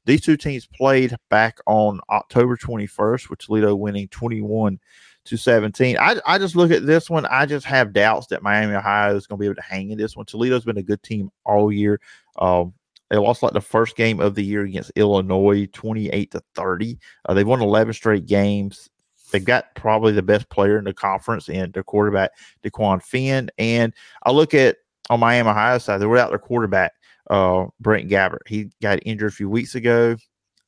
These 0.05 0.21
two 0.21 0.37
teams 0.37 0.67
played 0.67 1.15
back 1.29 1.59
on 1.65 1.99
October 2.09 2.55
21st, 2.55 3.29
with 3.29 3.39
Toledo 3.39 3.75
winning 3.75 4.07
21 4.09 4.79
to 5.25 5.37
17. 5.37 5.97
I, 5.97 6.17
I 6.25 6.37
just 6.37 6.55
look 6.55 6.71
at 6.71 6.85
this 6.85 7.09
one. 7.09 7.25
I 7.25 7.45
just 7.45 7.65
have 7.65 7.93
doubts 7.93 8.27
that 8.27 8.43
Miami, 8.43 8.75
Ohio 8.75 9.15
is 9.15 9.27
going 9.27 9.37
to 9.37 9.41
be 9.41 9.47
able 9.47 9.55
to 9.55 9.61
hang 9.63 9.89
in 9.89 9.97
this 9.97 10.15
one. 10.15 10.25
Toledo's 10.25 10.65
been 10.65 10.77
a 10.77 10.83
good 10.83 11.01
team 11.03 11.31
all 11.43 11.71
year. 11.71 11.99
Um, 12.37 12.73
they 13.09 13.17
lost 13.17 13.43
like 13.43 13.53
the 13.53 13.61
first 13.61 13.95
game 13.95 14.19
of 14.19 14.35
the 14.35 14.43
year 14.43 14.63
against 14.63 14.91
Illinois, 14.95 15.67
28 15.73 16.31
to 16.31 16.41
30. 16.55 16.99
Uh, 17.27 17.33
they've 17.33 17.47
won 17.47 17.61
11 17.61 17.93
straight 17.93 18.25
games. 18.25 18.89
They've 19.31 19.43
got 19.43 19.73
probably 19.75 20.11
the 20.11 20.21
best 20.21 20.49
player 20.49 20.77
in 20.77 20.85
the 20.85 20.93
conference 20.93 21.49
and 21.49 21.73
their 21.73 21.83
quarterback, 21.83 22.31
DeQuan 22.63 23.01
Finn. 23.01 23.49
And 23.57 23.93
I 24.23 24.31
look 24.31 24.53
at 24.53 24.77
on 25.09 25.19
Miami, 25.19 25.49
Ohio 25.49 25.77
side, 25.77 25.99
they 25.99 26.05
were 26.05 26.17
out 26.17 26.29
their 26.29 26.39
quarterback 26.39 26.93
uh, 27.29 27.65
Brett 27.79 28.07
Gabbert. 28.07 28.47
He 28.47 28.69
got 28.81 28.99
injured 29.05 29.31
a 29.31 29.35
few 29.35 29.49
weeks 29.49 29.75
ago. 29.75 30.15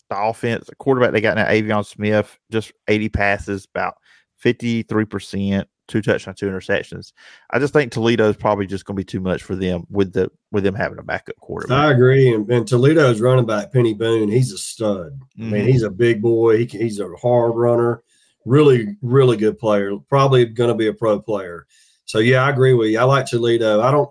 The 0.09 0.17
offense, 0.17 0.67
the 0.67 0.75
quarterback 0.75 1.11
they 1.11 1.21
got 1.21 1.35
now, 1.35 1.45
Aveon 1.45 1.85
Smith, 1.85 2.37
just 2.49 2.71
80 2.87 3.09
passes, 3.09 3.67
about 3.73 3.95
53%, 4.41 5.65
two 5.87 6.01
touchdowns, 6.01 6.39
two 6.39 6.47
interceptions. 6.47 7.11
I 7.51 7.59
just 7.59 7.73
think 7.73 7.91
Toledo 7.91 8.29
is 8.29 8.37
probably 8.37 8.67
just 8.67 8.85
going 8.85 8.95
to 8.95 9.01
be 9.01 9.05
too 9.05 9.19
much 9.19 9.43
for 9.43 9.55
them 9.55 9.85
with 9.89 10.13
the 10.13 10.31
with 10.51 10.63
them 10.63 10.75
having 10.75 10.99
a 10.99 11.03
backup 11.03 11.35
quarterback. 11.37 11.77
I 11.77 11.91
agree, 11.91 12.33
and, 12.33 12.49
and 12.49 12.67
Toledo's 12.67 13.21
running 13.21 13.45
back 13.45 13.73
Peny 13.73 13.97
Boone, 13.97 14.29
he's 14.29 14.51
a 14.51 14.57
stud. 14.57 15.19
Mm-hmm. 15.19 15.41
I 15.41 15.45
mean, 15.45 15.61
mm-hmm. 15.61 15.71
he's 15.71 15.83
a 15.83 15.89
big 15.89 16.21
boy. 16.21 16.59
He 16.59 16.65
he's 16.65 16.99
a 16.99 17.09
hard 17.21 17.55
runner, 17.55 18.03
really, 18.45 18.95
really 19.01 19.37
good 19.37 19.57
player. 19.57 19.97
Probably 20.09 20.45
going 20.45 20.69
to 20.69 20.75
be 20.75 20.87
a 20.87 20.93
pro 20.93 21.19
player. 21.19 21.67
So 22.05 22.19
yeah, 22.19 22.43
I 22.43 22.49
agree 22.49 22.73
with 22.73 22.89
you. 22.89 22.99
I 22.99 23.03
like 23.03 23.25
Toledo. 23.25 23.81
I 23.81 23.91
don't, 23.91 24.09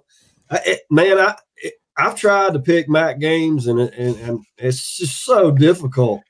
I, 0.51 0.61
it, 0.67 0.81
man. 0.91 1.19
I 1.19 1.35
I've 1.99 2.15
tried 2.15 2.53
to 2.53 2.59
pick 2.59 2.89
MAC 2.89 3.19
games, 3.19 3.67
and, 3.67 3.81
and 3.81 4.17
and 4.17 4.45
it's 4.59 4.99
just 4.99 5.25
so 5.25 5.51
difficult. 5.51 6.23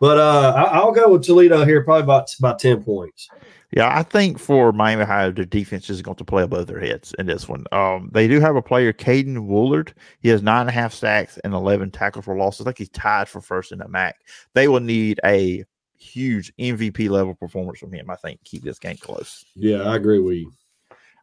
But 0.00 0.18
uh, 0.18 0.68
I, 0.72 0.84
will 0.84 0.92
go 0.92 1.12
with 1.12 1.22
Toledo 1.22 1.64
here, 1.64 1.84
probably 1.84 2.02
about 2.02 2.34
about 2.38 2.58
ten 2.58 2.82
points. 2.82 3.28
Yeah, 3.70 3.96
I 3.96 4.02
think 4.02 4.38
for 4.38 4.72
Miami 4.72 5.02
Ohio, 5.02 5.30
their 5.30 5.46
defense 5.46 5.88
is 5.88 6.02
going 6.02 6.18
to 6.18 6.24
play 6.24 6.42
above 6.42 6.66
their 6.66 6.80
heads 6.80 7.14
in 7.18 7.26
this 7.26 7.48
one. 7.48 7.64
Um, 7.72 8.10
they 8.12 8.28
do 8.28 8.38
have 8.38 8.54
a 8.54 8.60
player, 8.60 8.92
Caden 8.92 9.46
Woolard. 9.48 9.92
He 10.20 10.28
has 10.28 10.42
nine 10.42 10.62
and 10.62 10.68
a 10.70 10.72
half 10.72 10.92
sacks 10.92 11.38
and 11.44 11.54
eleven 11.54 11.90
tackles 11.90 12.24
for 12.24 12.36
losses. 12.36 12.66
I 12.66 12.70
think 12.70 12.78
he's 12.78 12.88
tied 12.90 13.28
for 13.28 13.40
first 13.40 13.72
in 13.72 13.78
the 13.78 13.88
MAC. 13.88 14.16
They 14.54 14.68
will 14.68 14.80
need 14.80 15.20
a 15.24 15.64
huge 15.96 16.52
MVP 16.58 17.08
level 17.08 17.34
performance 17.34 17.78
from 17.78 17.92
him. 17.92 18.10
I 18.10 18.16
think 18.16 18.42
keep 18.44 18.62
this 18.64 18.78
game 18.78 18.96
close. 18.96 19.44
Yeah, 19.54 19.82
I 19.82 19.96
agree 19.96 20.18
with 20.18 20.36
you. 20.36 20.52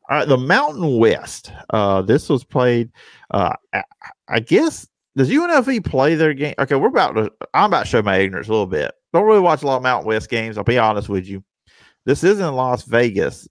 All 0.10 0.18
right, 0.18 0.28
the 0.28 0.38
Mountain 0.38 0.98
West. 0.98 1.52
Uh, 1.70 2.02
this 2.02 2.30
was 2.30 2.44
played. 2.44 2.92
Uh, 3.32 3.54
I, 3.74 3.84
I 4.28 4.40
guess 4.40 4.88
does 5.16 5.30
UNLV 5.30 5.86
play 5.86 6.16
their 6.16 6.34
game? 6.34 6.56
Okay, 6.58 6.76
we're 6.76 6.88
about 6.88 7.14
to. 7.14 7.32
I'm 7.54 7.66
about 7.66 7.84
to 7.84 7.90
show 7.90 8.02
my 8.02 8.18
ignorance 8.18 8.48
a 8.48 8.52
little 8.52 8.66
bit. 8.66 8.92
Don't 9.14 9.26
really 9.26 9.40
watch 9.40 9.64
a 9.64 9.68
lot 9.68 9.78
of 9.78 9.84
Mountain 9.84 10.08
West 10.08 10.30
games. 10.30 10.58
I'll 10.58 10.64
be 10.64 10.78
honest 10.78 11.10
with 11.10 11.28
you. 11.28 11.44
This 12.06 12.24
isn't 12.24 12.56
Las 12.56 12.84
Vegas. 12.86 13.48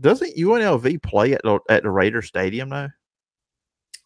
Doesn't 0.00 0.36
UNLV 0.36 1.02
play 1.02 1.32
at 1.32 1.42
the, 1.42 1.58
at 1.68 1.82
the 1.82 1.90
Raider 1.90 2.22
Stadium 2.22 2.68
though? 2.68 2.88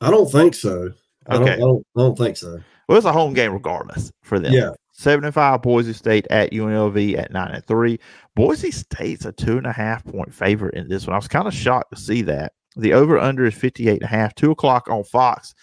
I 0.00 0.11
don't 0.11 0.31
think 0.31 0.55
so. 0.55 0.91
I 1.27 1.37
okay, 1.37 1.45
don't, 1.45 1.55
I 1.55 1.59
don't, 1.59 1.87
I 1.97 2.00
don't 2.00 2.19
think 2.19 2.37
so. 2.37 2.61
Well, 2.89 2.97
it's 2.97 3.07
a 3.07 3.12
home 3.12 3.35
game 3.35 3.53
regardless 3.53 4.11
for 4.23 4.39
them. 4.39 4.53
Yeah. 4.53 4.71
75 5.00 5.62
Boise 5.62 5.95
State 5.95 6.26
at 6.30 6.52
UNLV 6.52 7.19
at 7.19 7.33
nine 7.33 7.52
and 7.52 7.64
three. 7.66 7.99
Boise 8.37 8.71
State's 8.71 9.25
a 9.25 9.33
two 9.33 9.57
and 9.57 9.66
a 9.66 9.73
half 9.73 10.04
point 10.04 10.33
favorite 10.33 10.75
in 10.75 10.88
this 10.88 11.07
one. 11.07 11.14
I 11.14 11.19
was 11.19 11.28
kind 11.28 11.49
of 11.49 11.54
shocked 11.54 11.95
to 11.95 12.00
see 12.00 12.23
that. 12.23 12.52
The 12.76 12.92
over 12.92 13.19
under 13.19 13.47
is 13.47 13.54
58 13.54 13.95
and 13.95 14.02
a 14.02 14.07
half, 14.07 14.35
two 14.35 14.50
o'clock 14.50 14.88
on 14.88 15.02
Fox. 15.04 15.54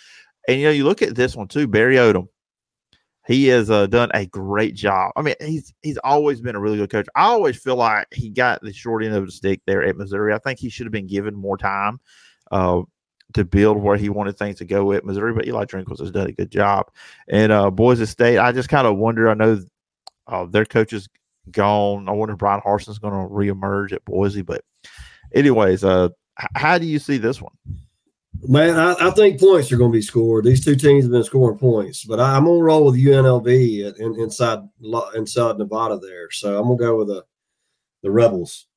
And 0.48 0.60
you 0.60 0.66
know, 0.66 0.72
you 0.72 0.84
look 0.86 1.02
at 1.02 1.16
this 1.16 1.36
one 1.36 1.48
too, 1.48 1.68
Barry 1.68 1.98
Odom. 1.98 2.28
He 3.28 3.48
has 3.48 3.70
uh, 3.70 3.88
done 3.88 4.10
a 4.14 4.26
great 4.26 4.74
job. 4.74 5.12
I 5.16 5.22
mean, 5.22 5.36
he's 5.40 5.74
he's 5.82 5.98
always 5.98 6.42
been 6.42 6.56
a 6.56 6.60
really 6.60 6.78
good 6.78 6.90
coach. 6.90 7.08
I 7.16 7.26
always 7.26 7.58
feel 7.58 7.76
like 7.76 8.08
he 8.12 8.30
got 8.30 8.62
the 8.62 8.74
short 8.74 9.04
end 9.04 9.14
of 9.14 9.26
the 9.26 9.32
stick 9.32 9.62
there 9.68 9.84
at 9.84 9.98
Missouri. 9.98 10.34
I 10.34 10.40
think 10.40 10.60
he 10.60 10.70
should 10.70 10.86
have 10.86 10.94
been 10.94 11.08
given 11.08 11.36
more 11.36 11.58
time 11.58 12.00
uh, 12.52 12.82
to 13.34 13.44
build 13.44 13.78
where 13.78 13.98
he 13.98 14.10
wanted 14.10 14.38
things 14.38 14.58
to 14.58 14.66
go 14.66 14.92
at 14.94 15.06
Missouri. 15.06 15.34
But 15.34 15.48
Eli 15.48 15.66
Drinkwitz 15.66 16.00
has 16.00 16.12
done 16.12 16.28
a 16.28 16.32
good 16.32 16.52
job. 16.52 16.90
And 17.28 17.52
uh, 17.52 17.70
Boise 17.70 18.06
State, 18.06 18.40
I 18.40 18.52
just 18.52 18.70
kind 18.70 18.88
of 18.88 18.98
wonder. 18.98 19.30
I 19.30 19.34
know 19.34 19.64
uh, 20.28 20.46
their 20.46 20.66
coach 20.66 20.94
is 20.94 21.08
gone. 21.52 22.10
I 22.10 22.12
wonder 22.12 22.34
if 22.34 22.40
Bryan 22.40 22.62
Harsin's 22.64 23.00
going 23.00 23.14
to 23.14 23.34
reemerge 23.34 23.94
at 23.94 24.06
Boise. 24.06 24.42
But, 24.42 24.64
anyways, 25.34 25.84
uh, 25.84 26.10
how 26.56 26.78
do 26.78 26.86
you 26.86 27.00
see 27.00 27.18
this 27.18 27.42
one? 27.42 27.54
Man, 28.44 28.78
I, 28.78 29.08
I, 29.08 29.12
think 29.12 29.40
points 29.40 29.72
are 29.72 29.78
going 29.78 29.92
to 29.92 29.98
be 29.98 30.02
scored. 30.02 30.46
These 30.46 30.64
two 30.64 30.76
teams 30.76 31.06
have 31.06 31.12
been 31.12 31.24
scoring 31.24 31.58
points, 31.58 32.04
but 32.04 32.20
I, 32.20 32.38
am 32.38 32.46
going 32.46 32.60
to 32.60 32.64
roll 32.64 32.86
with 32.86 32.96
UNLV 32.96 33.98
in, 34.00 34.20
inside 34.20 34.60
inside 35.16 35.58
Nevada 35.58 35.98
there. 35.98 36.30
So 36.30 36.60
I'm 36.60 36.68
going 36.68 36.78
to 36.78 36.84
go 36.84 36.98
with 36.98 37.08
the 37.08 37.26
the 38.04 38.12
Rebels. 38.12 38.68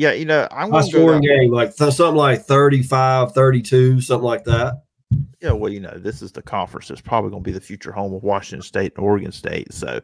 Yeah, 0.00 0.12
you 0.12 0.24
know, 0.24 0.48
I'm 0.50 0.70
going 0.70 0.82
to 0.82 0.90
scoring 0.90 1.20
game 1.20 1.50
like 1.50 1.76
th- 1.76 1.92
something 1.92 2.16
like 2.16 2.40
35, 2.40 3.32
32, 3.32 4.00
something 4.00 4.24
like 4.24 4.44
that. 4.44 4.80
Yeah, 5.42 5.52
well, 5.52 5.70
you 5.70 5.78
know, 5.78 5.92
this 5.98 6.22
is 6.22 6.32
the 6.32 6.40
conference 6.40 6.88
that's 6.88 7.02
probably 7.02 7.28
going 7.28 7.42
to 7.42 7.46
be 7.46 7.52
the 7.52 7.60
future 7.60 7.92
home 7.92 8.14
of 8.14 8.22
Washington 8.22 8.62
State 8.62 8.94
and 8.96 9.04
Oregon 9.04 9.30
State. 9.30 9.74
So, 9.74 10.00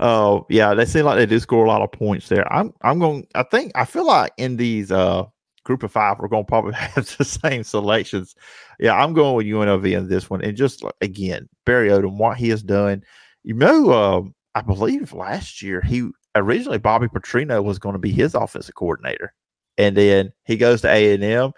uh, 0.00 0.40
yeah, 0.50 0.74
they 0.74 0.84
seem 0.84 1.06
like 1.06 1.16
they 1.16 1.24
do 1.24 1.40
score 1.40 1.64
a 1.64 1.68
lot 1.68 1.80
of 1.80 1.90
points 1.90 2.28
there. 2.28 2.46
I'm, 2.52 2.74
I'm 2.82 2.98
going. 2.98 3.26
I 3.34 3.42
think 3.42 3.72
I 3.74 3.86
feel 3.86 4.06
like 4.06 4.32
in 4.36 4.58
these 4.58 4.92
uh 4.92 5.24
group 5.64 5.82
of 5.82 5.92
five, 5.92 6.18
we're 6.18 6.28
going 6.28 6.44
to 6.44 6.48
probably 6.48 6.74
have 6.74 7.16
the 7.16 7.24
same 7.24 7.64
selections. 7.64 8.34
Yeah, 8.78 9.02
I'm 9.02 9.14
going 9.14 9.34
with 9.34 9.46
UNLV 9.46 9.90
in 9.96 10.08
this 10.08 10.28
one. 10.28 10.44
And 10.44 10.58
just 10.58 10.84
again, 11.00 11.48
Barry 11.64 11.88
Odom, 11.88 12.18
what 12.18 12.36
he 12.36 12.50
has 12.50 12.62
done. 12.62 13.02
You 13.44 13.54
know, 13.54 13.90
uh, 13.92 14.20
I 14.54 14.60
believe 14.60 15.14
last 15.14 15.62
year 15.62 15.80
he 15.80 16.10
originally 16.34 16.78
Bobby 16.78 17.08
Petrino 17.08 17.62
was 17.62 17.78
going 17.78 17.94
to 17.94 17.98
be 17.98 18.12
his 18.12 18.34
offensive 18.34 18.74
coordinator, 18.74 19.32
and 19.78 19.96
then 19.96 20.32
he 20.44 20.56
goes 20.56 20.82
to 20.82 20.88
A 20.88 21.14
and 21.14 21.24
M. 21.24 21.52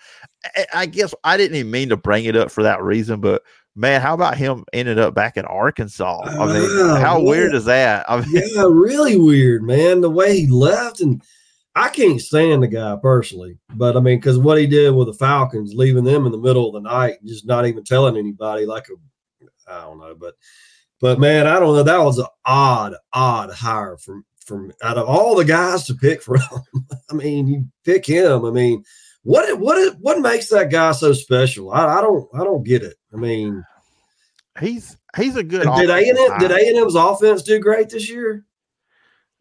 I 0.73 0.87
guess 0.87 1.15
I 1.25 1.37
didn't 1.37 1.57
even 1.57 1.71
mean 1.71 1.89
to 1.89 1.97
bring 1.97 2.25
it 2.27 2.37
up 2.37 2.51
for 2.51 2.63
that 2.63 2.83
reason, 2.83 3.21
but 3.21 3.43
man, 3.75 4.01
how 4.01 4.15
about 4.15 4.37
him 4.37 4.65
ended 4.73 4.99
up 4.99 5.15
back 5.15 5.37
in 5.37 5.45
Arkansas? 5.47 6.23
I 6.25 6.47
mean, 6.47 6.81
uh, 6.81 6.97
how 6.97 7.17
man. 7.17 7.27
weird 7.27 7.55
is 7.55 7.65
that? 7.65 8.05
I 8.09 8.21
mean, 8.21 8.43
yeah, 8.55 8.67
really 8.69 9.17
weird, 9.17 9.63
man. 9.63 10.01
The 10.01 10.11
way 10.11 10.39
he 10.39 10.47
left 10.47 11.01
and 11.01 11.23
I 11.75 11.89
can't 11.89 12.21
stand 12.21 12.63
the 12.63 12.69
guy 12.69 12.97
personally, 13.01 13.59
but 13.75 13.97
I 13.97 14.01
mean, 14.01 14.19
because 14.19 14.39
what 14.39 14.59
he 14.59 14.67
did 14.67 14.95
with 14.95 15.07
the 15.07 15.15
Falcons, 15.15 15.75
leaving 15.75 16.05
them 16.05 16.27
in 16.27 16.33
the 16.33 16.39
middle 16.39 16.67
of 16.67 16.75
the 16.75 16.89
night, 16.89 17.25
just 17.25 17.47
not 17.47 17.67
even 17.67 17.85
telling 17.85 18.17
anybody, 18.17 18.67
like 18.67 18.89
a, 18.89 19.71
I 19.71 19.83
don't 19.83 19.99
know, 19.99 20.15
but, 20.15 20.35
but 21.01 21.21
man, 21.21 21.47
I 21.47 21.61
don't 21.61 21.75
know. 21.75 21.83
That 21.83 22.03
was 22.03 22.19
an 22.19 22.27
odd, 22.45 22.95
odd 23.13 23.51
hire 23.53 23.97
from 23.99 24.25
from 24.51 24.73
out 24.83 24.99
of 24.99 25.09
all 25.09 25.37
the 25.37 25.45
guys 25.45 25.85
to 25.87 25.95
pick 25.95 26.21
from. 26.23 26.41
I 27.11 27.15
mean, 27.15 27.47
you 27.47 27.67
pick 27.85 28.05
him. 28.05 28.45
I 28.45 28.51
mean, 28.51 28.85
what 29.23 29.59
what 29.59 29.97
what 30.01 30.21
makes 30.21 30.49
that 30.49 30.71
guy 30.71 30.93
so 30.93 31.13
special? 31.13 31.73
I, 31.73 31.99
I 31.99 32.01
don't 32.01 32.29
I 32.35 32.45
don't 32.45 32.65
get 32.65 32.83
it. 32.83 32.97
I 33.15 33.17
mean, 33.17 33.65
he's 34.61 34.97
he's 35.17 35.37
a 35.37 35.45
good. 35.45 35.63
Did 35.63 35.91
A 35.91 35.97
and 35.97 36.19
M 36.19 36.39
did 36.39 36.51
A 36.51 36.69
and 36.69 36.79
M's 36.79 36.97
offense 36.97 37.43
do 37.43 37.61
great 37.61 37.91
this 37.91 38.11
year? 38.11 38.45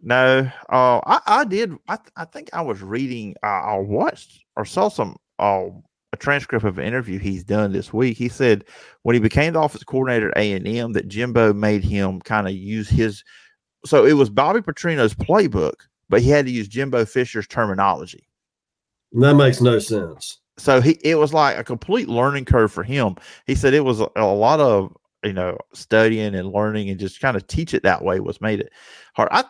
No, 0.01 0.49
uh, 0.69 1.01
I, 1.05 1.21
I 1.25 1.43
did. 1.43 1.75
I, 1.87 1.97
I 2.15 2.25
think 2.25 2.49
I 2.53 2.61
was 2.61 2.81
reading, 2.81 3.35
uh, 3.43 3.47
I 3.47 3.77
watched 3.79 4.45
or 4.55 4.63
saw 4.63 4.87
some 4.87 5.17
uh, 5.39 5.65
a 6.13 6.17
transcript 6.17 6.63
of 6.63 6.77
an 6.77 6.85
interview 6.85 7.19
he's 7.19 7.43
done 7.43 7.73
this 7.73 7.91
week. 7.91 8.17
He 8.17 8.29
said 8.29 8.63
when 9.03 9.13
he 9.15 9.19
became 9.19 9.53
the 9.53 9.59
office 9.59 9.83
coordinator 9.83 10.29
at 10.29 10.37
A 10.37 10.53
and 10.53 10.67
M, 10.67 10.93
that 10.93 11.09
Jimbo 11.09 11.53
made 11.53 11.83
him 11.83 12.21
kind 12.21 12.47
of 12.47 12.53
use 12.53 12.87
his. 12.87 13.23
So 13.85 14.05
it 14.05 14.13
was 14.13 14.29
Bobby 14.29 14.59
Petrino's 14.59 15.13
playbook, 15.13 15.75
but 16.09 16.21
he 16.21 16.29
had 16.29 16.45
to 16.45 16.51
use 16.51 16.67
Jimbo 16.67 17.05
Fisher's 17.05 17.47
terminology. 17.47 18.27
That 19.13 19.35
makes 19.35 19.61
no 19.61 19.79
sense. 19.79 20.39
So 20.57 20.81
he 20.81 20.99
it 21.03 21.15
was 21.15 21.33
like 21.33 21.57
a 21.57 21.63
complete 21.63 22.09
learning 22.09 22.45
curve 22.45 22.71
for 22.71 22.83
him. 22.83 23.15
He 23.47 23.55
said 23.55 23.73
it 23.73 23.85
was 23.85 24.01
a, 24.01 24.09
a 24.15 24.25
lot 24.25 24.59
of 24.59 24.95
you 25.23 25.33
know 25.33 25.57
studying 25.73 26.35
and 26.35 26.51
learning 26.51 26.89
and 26.89 26.99
just 26.99 27.21
kind 27.21 27.37
of 27.37 27.47
teach 27.47 27.73
it 27.73 27.83
that 27.83 28.03
way 28.03 28.19
was 28.19 28.41
made 28.41 28.59
it 28.59 28.71
hard. 29.15 29.29
I 29.31 29.45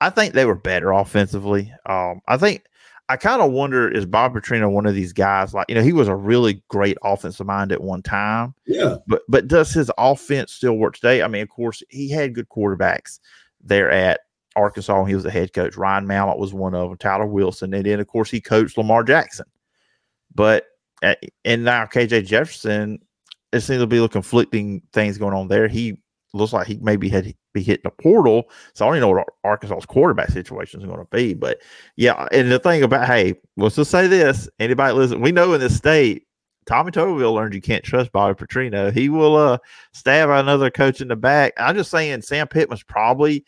I 0.00 0.10
think 0.10 0.34
they 0.34 0.44
were 0.44 0.56
better 0.56 0.92
offensively. 0.92 1.72
Um, 1.86 2.20
I 2.26 2.36
think 2.36 2.64
I 3.08 3.16
kind 3.16 3.42
of 3.42 3.52
wonder 3.52 3.88
is 3.88 4.06
Bob 4.06 4.34
Petrino 4.34 4.70
one 4.70 4.86
of 4.86 4.94
these 4.94 5.12
guys 5.12 5.54
like 5.54 5.66
you 5.68 5.74
know 5.74 5.82
he 5.82 5.92
was 5.92 6.08
a 6.08 6.16
really 6.16 6.62
great 6.68 6.98
offensive 7.04 7.46
mind 7.46 7.70
at 7.70 7.82
one 7.82 8.02
time. 8.02 8.54
Yeah. 8.66 8.96
But 9.06 9.22
but 9.28 9.46
does 9.46 9.72
his 9.72 9.90
offense 9.98 10.52
still 10.52 10.76
work 10.76 10.96
today? 10.96 11.22
I 11.22 11.28
mean, 11.28 11.42
of 11.42 11.48
course, 11.48 11.82
he 11.90 12.10
had 12.10 12.34
good 12.34 12.48
quarterbacks 12.48 13.20
there 13.64 13.90
at 13.90 14.20
Arkansas. 14.56 15.04
He 15.04 15.14
was 15.14 15.24
the 15.24 15.30
head 15.30 15.52
coach. 15.52 15.76
Ryan 15.76 16.06
Mallett 16.06 16.38
was 16.38 16.54
one 16.54 16.74
of 16.74 16.88
them. 16.88 16.98
Tyler 16.98 17.26
Wilson, 17.26 17.74
and 17.74 17.84
then 17.84 18.00
of 18.00 18.06
course 18.06 18.30
he 18.30 18.40
coached 18.40 18.78
Lamar 18.78 19.02
Jackson. 19.02 19.46
But 20.34 20.66
uh, 21.02 21.14
and 21.44 21.64
now 21.64 21.86
KJ 21.86 22.26
Jefferson, 22.26 23.00
it 23.52 23.60
seems 23.60 23.80
to 23.80 23.86
be 23.86 23.98
the 23.98 24.08
conflicting 24.08 24.82
things 24.92 25.18
going 25.18 25.34
on 25.34 25.48
there. 25.48 25.68
He 25.68 25.98
looks 26.32 26.52
like 26.52 26.66
he 26.66 26.78
maybe 26.82 27.08
had 27.08 27.34
be 27.52 27.62
hitting 27.62 27.86
a 27.86 27.90
portal. 27.90 28.50
So 28.74 28.84
I 28.84 28.88
don't 28.88 28.96
even 28.96 29.08
know 29.08 29.14
what 29.14 29.28
Arkansas's 29.44 29.86
quarterback 29.86 30.30
situation 30.30 30.80
is 30.80 30.86
going 30.86 30.98
to 30.98 31.06
be. 31.10 31.32
But 31.34 31.58
yeah, 31.96 32.26
and 32.32 32.50
the 32.50 32.58
thing 32.58 32.82
about 32.82 33.06
hey, 33.06 33.34
let's 33.56 33.76
just 33.76 33.90
say 33.90 34.06
this: 34.06 34.48
anybody 34.58 34.92
listen, 34.92 35.20
we 35.20 35.32
know 35.32 35.54
in 35.54 35.60
this 35.60 35.76
state, 35.76 36.26
Tommy 36.66 36.90
Tuberville 36.90 37.34
learned 37.34 37.54
you 37.54 37.60
can't 37.60 37.84
trust 37.84 38.12
Bobby 38.12 38.34
Petrino. 38.34 38.92
He 38.92 39.08
will 39.08 39.36
uh 39.36 39.58
stab 39.92 40.30
another 40.30 40.70
coach 40.70 41.00
in 41.00 41.08
the 41.08 41.16
back. 41.16 41.52
I'm 41.56 41.76
just 41.76 41.90
saying 41.90 42.22
Sam 42.22 42.48
Pittman's 42.48 42.82
probably 42.82 43.44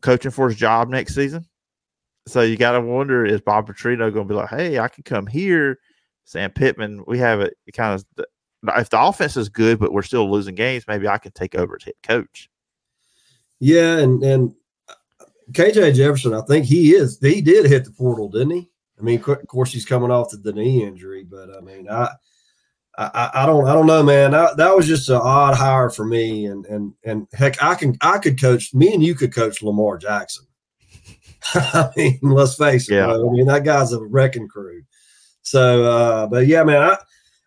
coaching 0.00 0.30
for 0.30 0.48
his 0.48 0.58
job 0.58 0.88
next 0.88 1.14
season. 1.14 1.46
So 2.26 2.40
you 2.40 2.56
got 2.56 2.72
to 2.72 2.80
wonder 2.80 3.24
is 3.24 3.40
Bob 3.40 3.68
Petrino 3.68 4.12
going 4.12 4.26
to 4.26 4.32
be 4.32 4.34
like, 4.34 4.48
hey, 4.48 4.78
I 4.78 4.88
can 4.88 5.04
come 5.04 5.26
here, 5.26 5.78
Sam 6.24 6.50
Pittman. 6.50 7.04
We 7.06 7.18
have 7.18 7.40
it 7.40 7.54
kind 7.74 7.94
of 7.94 8.24
if 8.76 8.88
the 8.88 9.00
offense 9.00 9.36
is 9.36 9.48
good, 9.48 9.78
but 9.78 9.92
we're 9.92 10.02
still 10.02 10.30
losing 10.30 10.54
games, 10.54 10.84
maybe 10.88 11.06
I 11.06 11.18
can 11.18 11.32
take 11.32 11.54
over 11.54 11.76
as 11.76 11.84
head 11.84 11.94
coach. 12.02 12.48
Yeah, 13.60 13.98
and 13.98 14.22
and 14.22 14.54
KJ 15.52 15.94
Jefferson, 15.94 16.34
I 16.34 16.40
think 16.42 16.64
he 16.64 16.94
is. 16.94 17.18
He 17.20 17.40
did 17.40 17.66
hit 17.66 17.84
the 17.84 17.90
portal, 17.90 18.28
didn't 18.28 18.50
he? 18.50 18.70
I 18.98 19.02
mean, 19.02 19.22
of 19.26 19.46
course, 19.48 19.72
he's 19.72 19.84
coming 19.84 20.10
off 20.10 20.30
the 20.30 20.52
knee 20.52 20.84
injury, 20.84 21.24
but 21.24 21.50
I 21.54 21.60
mean, 21.60 21.88
I, 21.90 22.10
I, 22.96 23.30
I 23.34 23.46
don't, 23.46 23.66
I 23.66 23.72
don't 23.72 23.86
know, 23.86 24.02
man. 24.02 24.30
That, 24.30 24.56
that 24.56 24.76
was 24.76 24.86
just 24.86 25.08
an 25.08 25.16
odd 25.16 25.56
hire 25.56 25.90
for 25.90 26.04
me, 26.04 26.46
and 26.46 26.64
and 26.66 26.94
and 27.04 27.26
heck, 27.32 27.62
I 27.62 27.74
can, 27.74 27.96
I 28.00 28.18
could 28.18 28.40
coach. 28.40 28.72
Me 28.72 28.94
and 28.94 29.02
you 29.02 29.14
could 29.14 29.34
coach 29.34 29.62
Lamar 29.62 29.98
Jackson. 29.98 30.46
I 31.54 31.90
mean, 31.96 32.18
let's 32.22 32.54
face 32.54 32.88
it. 32.88 32.94
Yeah. 32.94 33.12
I 33.12 33.18
mean, 33.18 33.46
that 33.46 33.64
guy's 33.64 33.92
a 33.92 34.02
wrecking 34.02 34.48
crew. 34.48 34.82
So, 35.42 35.84
uh, 35.84 36.26
but 36.26 36.46
yeah, 36.46 36.62
man, 36.62 36.82
I, 36.82 36.96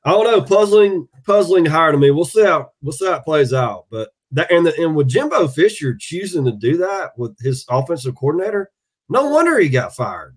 I 0.06 0.12
don't 0.12 0.26
know, 0.26 0.42
puzzling, 0.42 1.08
puzzling 1.26 1.66
hire 1.66 1.92
to 1.92 1.98
me. 1.98 2.12
We'll 2.12 2.26
see 2.26 2.44
how 2.44 2.72
we'll 2.82 2.94
see 2.94 3.08
how 3.08 3.16
it 3.16 3.24
plays 3.24 3.54
out. 3.54 3.86
But 3.90 4.10
that 4.32 4.52
and 4.52 4.66
the, 4.66 4.80
and 4.82 4.96
with 4.96 5.08
Jimbo 5.08 5.48
Fisher 5.48 5.96
choosing 6.00 6.46
to 6.46 6.52
do 6.52 6.78
that 6.78 7.18
with 7.18 7.38
his 7.40 7.66
offensive 7.70 8.16
coordinator, 8.16 8.72
no 9.10 9.30
wonder 9.30 9.58
he 9.58 9.70
got 9.70 9.96
fired. 9.96 10.36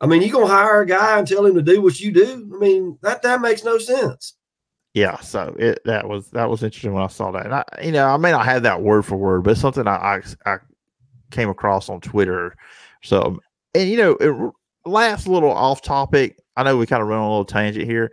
I 0.00 0.06
mean, 0.06 0.22
you 0.22 0.32
gonna 0.32 0.46
hire 0.46 0.80
a 0.80 0.86
guy 0.86 1.18
and 1.18 1.28
tell 1.28 1.44
him 1.44 1.54
to 1.54 1.62
do 1.62 1.82
what 1.82 2.00
you 2.00 2.12
do? 2.12 2.50
I 2.54 2.58
mean, 2.58 2.98
that 3.02 3.22
that 3.22 3.40
makes 3.40 3.64
no 3.64 3.78
sense. 3.78 4.34
Yeah, 4.94 5.20
so 5.20 5.54
it 5.58 5.80
that 5.84 6.08
was 6.08 6.30
that 6.30 6.48
was 6.48 6.62
interesting 6.62 6.92
when 6.92 7.02
I 7.02 7.08
saw 7.08 7.30
that. 7.32 7.44
And 7.44 7.54
I, 7.54 7.64
you 7.82 7.92
know, 7.92 8.06
I 8.08 8.16
may 8.16 8.32
not 8.32 8.46
have 8.46 8.62
that 8.64 8.82
word 8.82 9.04
for 9.04 9.16
word, 9.16 9.44
but 9.44 9.56
something 9.56 9.86
I 9.86 10.20
I, 10.46 10.52
I 10.52 10.58
came 11.30 11.48
across 11.48 11.88
on 11.88 12.00
Twitter. 12.00 12.56
So, 13.02 13.40
and 13.74 13.88
you 13.88 13.96
know, 13.96 14.16
it, 14.20 14.52
last 14.84 15.28
little 15.28 15.52
off 15.52 15.82
topic. 15.82 16.38
I 16.56 16.62
know 16.62 16.76
we 16.76 16.86
kind 16.86 17.02
of 17.02 17.08
run 17.08 17.20
on 17.20 17.26
a 17.26 17.30
little 17.30 17.44
tangent 17.44 17.86
here. 17.86 18.12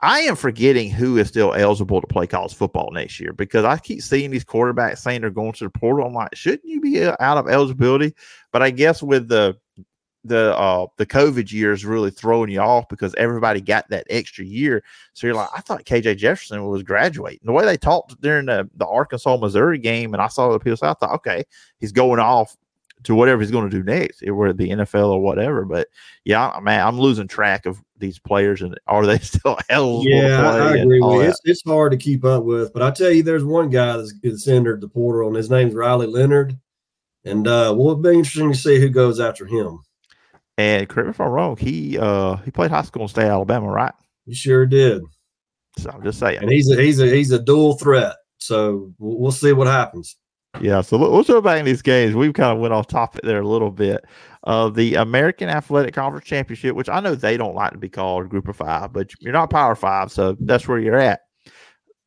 I 0.00 0.20
am 0.20 0.36
forgetting 0.36 0.90
who 0.90 1.16
is 1.16 1.28
still 1.28 1.54
eligible 1.54 2.00
to 2.00 2.06
play 2.06 2.26
college 2.26 2.54
football 2.54 2.90
next 2.92 3.18
year 3.18 3.32
because 3.32 3.64
I 3.64 3.78
keep 3.78 4.02
seeing 4.02 4.30
these 4.30 4.44
quarterbacks 4.44 4.98
saying 4.98 5.22
they're 5.22 5.30
going 5.30 5.52
to 5.54 5.64
the 5.64 5.70
portal. 5.70 6.06
I'm 6.06 6.14
like, 6.14 6.34
shouldn't 6.34 6.66
you 6.66 6.80
be 6.80 7.02
uh, 7.02 7.16
out 7.18 7.38
of 7.38 7.48
eligibility? 7.48 8.14
But 8.52 8.62
I 8.62 8.70
guess 8.70 9.02
with 9.02 9.28
the 9.28 9.56
the 10.26 10.56
uh 10.56 10.86
the 10.96 11.06
COVID 11.06 11.50
years 11.52 11.84
really 11.84 12.10
throwing 12.10 12.50
you 12.50 12.60
off 12.60 12.88
because 12.88 13.14
everybody 13.16 13.60
got 13.60 13.88
that 13.90 14.06
extra 14.10 14.44
year. 14.44 14.82
So 15.12 15.26
you're 15.26 15.36
like, 15.36 15.48
I 15.54 15.60
thought 15.60 15.84
KJ 15.84 16.16
Jefferson 16.16 16.66
was 16.66 16.82
graduating. 16.82 17.40
The 17.44 17.52
way 17.52 17.64
they 17.64 17.76
talked 17.76 18.20
during 18.20 18.46
the, 18.46 18.68
the 18.76 18.86
Arkansas 18.86 19.36
Missouri 19.36 19.78
game, 19.78 20.14
and 20.14 20.22
I 20.22 20.28
saw 20.28 20.50
the 20.52 20.58
people 20.58 20.76
say, 20.76 20.88
I 20.88 20.94
thought, 20.94 21.14
okay, 21.14 21.44
he's 21.78 21.92
going 21.92 22.20
off 22.20 22.56
to 23.04 23.14
whatever 23.14 23.40
he's 23.40 23.50
going 23.50 23.68
to 23.68 23.76
do 23.76 23.84
next, 23.84 24.22
it' 24.22 24.32
whether 24.32 24.52
the 24.52 24.70
NFL 24.70 25.10
or 25.10 25.20
whatever. 25.20 25.64
But 25.64 25.88
yeah, 26.24 26.58
man, 26.60 26.86
I'm 26.86 26.98
losing 26.98 27.28
track 27.28 27.66
of 27.66 27.80
these 27.98 28.18
players 28.18 28.62
and 28.62 28.78
are 28.86 29.06
they 29.06 29.18
still 29.20 29.58
eligible? 29.68 30.10
Yeah, 30.10 30.50
I, 30.50 30.58
I 30.58 30.76
agree 30.78 31.00
with 31.00 31.12
you. 31.14 31.20
It's, 31.22 31.40
it's 31.44 31.62
hard 31.66 31.92
to 31.92 31.98
keep 31.98 32.24
up 32.24 32.44
with, 32.44 32.72
but 32.72 32.82
I 32.82 32.90
tell 32.90 33.10
you, 33.10 33.22
there's 33.22 33.44
one 33.44 33.70
guy 33.70 33.96
that's, 33.96 34.14
that's 34.22 34.48
entered 34.48 34.80
the 34.80 34.88
portal, 34.88 35.28
and 35.28 35.36
his 35.36 35.50
name's 35.50 35.74
Riley 35.74 36.06
Leonard. 36.06 36.58
And 37.24 37.46
uh, 37.46 37.74
well, 37.76 37.90
it'll 37.90 37.96
be 37.96 38.10
interesting 38.10 38.52
to 38.52 38.58
see 38.58 38.78
who 38.80 38.88
goes 38.88 39.18
after 39.18 39.46
him. 39.46 39.80
And 40.58 40.88
correct 40.88 41.06
me 41.06 41.10
if 41.10 41.20
I'm 41.20 41.28
wrong, 41.28 41.56
he 41.56 41.98
uh 41.98 42.36
he 42.36 42.50
played 42.50 42.70
high 42.70 42.82
school 42.82 43.02
in 43.02 43.08
state 43.08 43.24
Alabama, 43.24 43.68
right? 43.68 43.92
He 44.24 44.34
sure 44.34 44.66
did. 44.66 45.02
So 45.78 45.90
I'm 45.90 46.02
just 46.02 46.18
saying. 46.18 46.38
And 46.40 46.50
he's 46.50 46.70
a 46.70 46.80
he's 46.80 47.00
a 47.00 47.06
he's 47.06 47.30
a 47.30 47.38
dual 47.38 47.76
threat. 47.76 48.16
So 48.38 48.92
we'll, 48.98 49.18
we'll 49.18 49.32
see 49.32 49.52
what 49.52 49.66
happens. 49.66 50.16
Yeah, 50.60 50.80
so 50.80 50.96
let's 50.96 51.28
go 51.28 51.42
back 51.42 51.58
in 51.58 51.66
these 51.66 51.82
games. 51.82 52.14
We've 52.14 52.32
kind 52.32 52.52
of 52.52 52.58
went 52.58 52.72
off 52.72 52.86
topic 52.86 53.20
there 53.22 53.40
a 53.40 53.46
little 53.46 53.70
bit. 53.70 54.04
Uh, 54.44 54.70
the 54.70 54.94
American 54.94 55.50
Athletic 55.50 55.94
Conference 55.94 56.26
Championship, 56.26 56.74
which 56.74 56.88
I 56.88 57.00
know 57.00 57.14
they 57.14 57.36
don't 57.36 57.54
like 57.54 57.72
to 57.72 57.78
be 57.78 57.90
called 57.90 58.30
Group 58.30 58.48
of 58.48 58.56
Five, 58.56 58.92
but 58.92 59.10
you're 59.20 59.34
not 59.34 59.50
Power 59.50 59.74
Five, 59.74 60.10
so 60.10 60.34
that's 60.40 60.66
where 60.66 60.78
you're 60.78 60.96
at. 60.96 61.20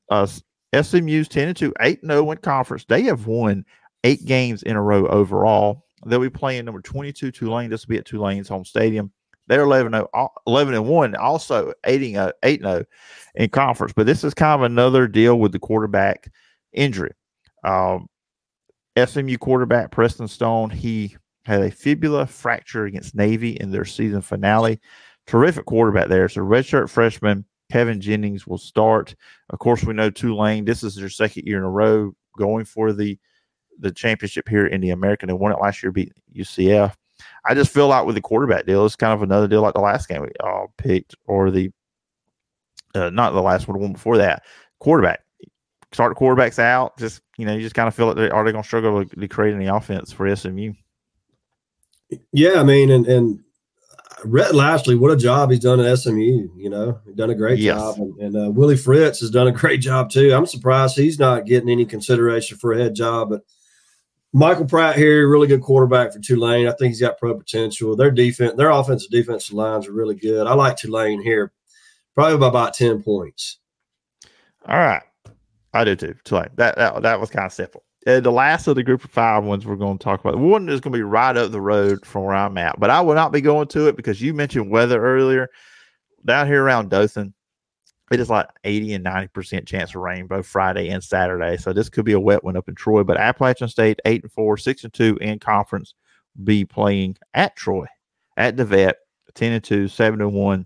Uh, 0.10 0.28
SMU's 0.74 1.28
10 1.28 1.50
and 1.50 1.58
2, 1.58 1.74
8 1.80 2.00
0 2.06 2.32
in 2.32 2.38
conference. 2.38 2.86
They 2.86 3.04
have 3.04 3.28
won 3.28 3.66
eight 4.04 4.26
games 4.26 4.64
in 4.64 4.76
a 4.76 4.82
row 4.82 5.06
overall. 5.08 5.86
They'll 6.06 6.20
be 6.20 6.30
playing 6.30 6.66
number 6.66 6.82
22 6.82 7.32
Tulane. 7.32 7.70
This 7.70 7.86
will 7.86 7.94
be 7.94 7.98
at 7.98 8.06
Tulane's 8.06 8.48
home 8.48 8.66
stadium. 8.66 9.12
They're 9.48 9.64
11 9.64 9.92
0, 9.94 10.08
11 10.46 10.74
and 10.76 10.88
1, 10.88 11.16
also 11.16 11.74
8 11.84 12.32
0 12.44 12.86
in 13.36 13.50
conference. 13.50 13.94
But 13.94 14.06
this 14.06 14.24
is 14.24 14.34
kind 14.34 14.62
of 14.62 14.66
another 14.66 15.08
deal 15.08 15.40
with 15.40 15.52
the 15.52 15.60
quarterback 15.60 16.32
injury. 16.72 17.12
Um, 17.64 18.08
SMU 19.04 19.38
quarterback 19.38 19.92
Preston 19.92 20.28
Stone, 20.28 20.70
he 20.70 21.16
had 21.46 21.62
a 21.62 21.72
fibula 21.72 22.28
fracture 22.28 22.86
against 22.86 23.16
Navy 23.16 23.52
in 23.52 23.72
their 23.72 23.86
season 23.86 24.22
finale. 24.22 24.80
Terrific 25.26 25.66
quarterback 25.66 26.10
there. 26.10 26.30
So 26.30 26.42
redshirt 26.42 26.90
freshman 26.90 27.46
Kevin 27.72 28.02
Jennings 28.02 28.48
will 28.48 28.58
start. 28.58 29.16
Of 29.50 29.60
course, 29.60 29.84
we 29.84 29.94
know 29.94 30.10
Tulane. 30.10 30.66
This 30.66 30.84
is 30.84 30.96
their 30.96 31.10
second 31.10 31.46
year 31.46 31.58
in 31.58 31.64
a 31.64 31.70
row 31.70 32.14
going 32.38 32.66
for 32.66 32.94
the 32.94 33.18
the 33.80 33.92
championship 33.92 34.48
here 34.48 34.68
in 34.68 34.82
the 34.82 34.92
American. 34.92 35.28
They 35.28 35.34
won 35.34 35.52
it 35.52 35.62
last 35.62 35.82
year, 35.82 35.92
beat 35.92 36.14
UCF. 36.36 36.94
I 37.46 37.54
just 37.54 37.72
feel 37.72 37.88
like 37.88 38.06
with 38.06 38.16
the 38.16 38.22
quarterback 38.22 38.66
deal, 38.66 38.86
it's 38.86 38.96
kind 38.96 39.14
of 39.14 39.22
another 39.22 39.48
deal 39.48 39.62
like 39.62 39.74
the 39.74 39.82
last 39.82 40.08
game 40.08 40.22
we 40.22 40.30
all 40.42 40.74
picked, 40.78 41.16
or 41.26 41.52
the 41.52 41.72
uh, 42.96 43.10
not 43.10 43.32
the 43.32 43.42
last 43.42 43.68
one, 43.68 43.80
one 43.80 43.94
before 43.94 44.18
that. 44.18 44.44
Quarterback 44.80 45.22
start 45.92 46.16
the 46.16 46.20
quarterbacks 46.20 46.60
out. 46.60 46.98
Just 46.98 47.22
you 47.38 47.46
know, 47.46 47.54
you 47.54 47.62
just 47.62 47.76
kind 47.76 47.88
of 47.88 47.96
feel 47.96 48.08
like 48.08 48.16
they 48.16 48.30
are 48.30 48.44
they 48.44 48.52
going 48.52 48.64
to 48.64 48.68
struggle 48.68 49.06
to, 49.06 49.16
to 49.16 49.28
create 49.28 49.56
any 49.56 49.68
offense 49.68 50.12
for 50.12 50.34
SMU. 50.36 50.74
Yeah, 52.32 52.60
I 52.60 52.64
mean, 52.64 52.90
and 52.92 53.06
and 53.08 53.40
Rhett 54.26 54.56
Lashlee, 54.56 54.96
what 54.96 55.12
a 55.12 55.18
job 55.18 55.52
he's 55.52 55.60
done 55.60 55.80
at 55.80 55.96
SMU. 55.98 56.50
You 56.56 56.70
know, 56.70 57.00
done 57.16 57.30
a 57.30 57.36
great 57.36 57.60
yes. 57.60 57.78
job, 57.78 57.98
and, 57.98 58.20
and 58.20 58.36
uh, 58.36 58.52
Willie 58.52 58.78
Fritz 58.78 59.20
has 59.22 59.30
done 59.30 59.48
a 59.48 59.52
great 59.52 59.82
job 59.82 60.10
too. 60.10 60.34
I'm 60.34 60.46
surprised 60.46 60.96
he's 60.96 61.20
not 61.20 61.46
getting 61.46 61.70
any 61.70 61.86
consideration 61.86 62.58
for 62.58 62.74
a 62.74 62.78
head 62.78 62.96
job, 62.96 63.30
but 63.30 63.42
Michael 64.32 64.66
Pratt 64.66 64.96
here, 64.96 65.28
really 65.28 65.48
good 65.48 65.62
quarterback 65.62 66.14
for 66.14 66.20
Tulane. 66.20 66.68
I 66.68 66.72
think 66.72 66.90
he's 66.90 67.02
got 67.02 67.18
pro 67.18 67.36
potential. 67.36 67.96
Their 67.96 68.12
defense, 68.12 68.54
their 68.56 68.70
offensive 68.70 69.10
defensive 69.10 69.56
lines 69.56 69.88
are 69.88 69.92
really 69.94 70.16
good. 70.16 70.46
I 70.46 70.54
like 70.54 70.78
Tulane 70.78 71.22
here, 71.22 71.52
probably 72.14 72.38
by 72.38 72.48
about 72.48 72.76
ten 72.76 73.02
points. 73.02 73.58
All 74.68 74.78
right, 74.78 75.02
I 75.74 75.84
do 75.84 75.96
too. 75.96 76.14
Tulane. 76.26 76.50
That 76.56 76.76
that 76.78 77.02
that 77.02 77.20
was 77.20 77.32
kind 77.32 77.48
of 77.48 77.54
simple. 77.54 77.84
Uh, 78.06 78.20
the 78.20 78.32
last 78.32 78.68
of 78.68 78.76
the 78.76 78.84
group 78.84 79.04
of 79.04 79.12
five 79.12 79.44
ones 79.44 79.66
we're 79.66 79.76
going 79.76 79.98
to 79.98 80.04
talk 80.04 80.20
about. 80.22 80.38
One 80.38 80.70
is 80.70 80.80
going 80.80 80.94
to 80.94 80.98
be 80.98 81.04
right 81.04 81.36
up 81.36 81.52
the 81.52 81.60
road 81.60 82.06
from 82.06 82.24
where 82.24 82.36
I'm 82.36 82.58
at, 82.58 82.80
but 82.80 82.90
I 82.90 83.02
will 83.02 83.16
not 83.16 83.32
be 83.32 83.42
going 83.42 83.68
to 83.70 83.88
it 83.88 83.98
because 83.98 84.22
you 84.22 84.34
mentioned 84.34 84.72
weather 84.72 85.04
earlier. 85.04 85.50
Down 86.26 86.48
here 86.48 86.64
around 86.64 86.90
Dothan, 86.90 87.34
it 88.12 88.20
is 88.20 88.30
like 88.30 88.48
80 88.64 88.96
and 88.96 89.06
90% 89.06 89.66
chance 89.66 89.92
of 89.92 90.02
rain 90.02 90.28
both 90.28 90.46
Friday 90.46 90.90
and 90.90 91.04
Saturday. 91.04 91.58
So 91.58 91.74
this 91.74 91.90
could 91.90 92.06
be 92.06 92.14
a 92.14 92.20
wet 92.20 92.44
one 92.44 92.58
up 92.58 92.68
in 92.68 92.76
Troy. 92.76 93.04
But 93.04 93.18
Appalachian 93.18 93.68
State, 93.68 94.00
8 94.06 94.24
and 94.24 94.32
4, 94.32 94.58
6 94.58 94.84
and 94.84 94.94
2 94.94 95.18
in 95.22 95.40
conference, 95.40 95.94
be 96.44 96.66
playing 96.66 97.18
at 97.34 97.56
Troy, 97.56 97.86
at 98.38 98.58
the 98.58 98.66
vet, 98.66 98.98
10 99.36 99.54
and 99.54 99.64
2, 99.64 99.88
7 99.88 100.22
and 100.22 100.34
1. 100.34 100.66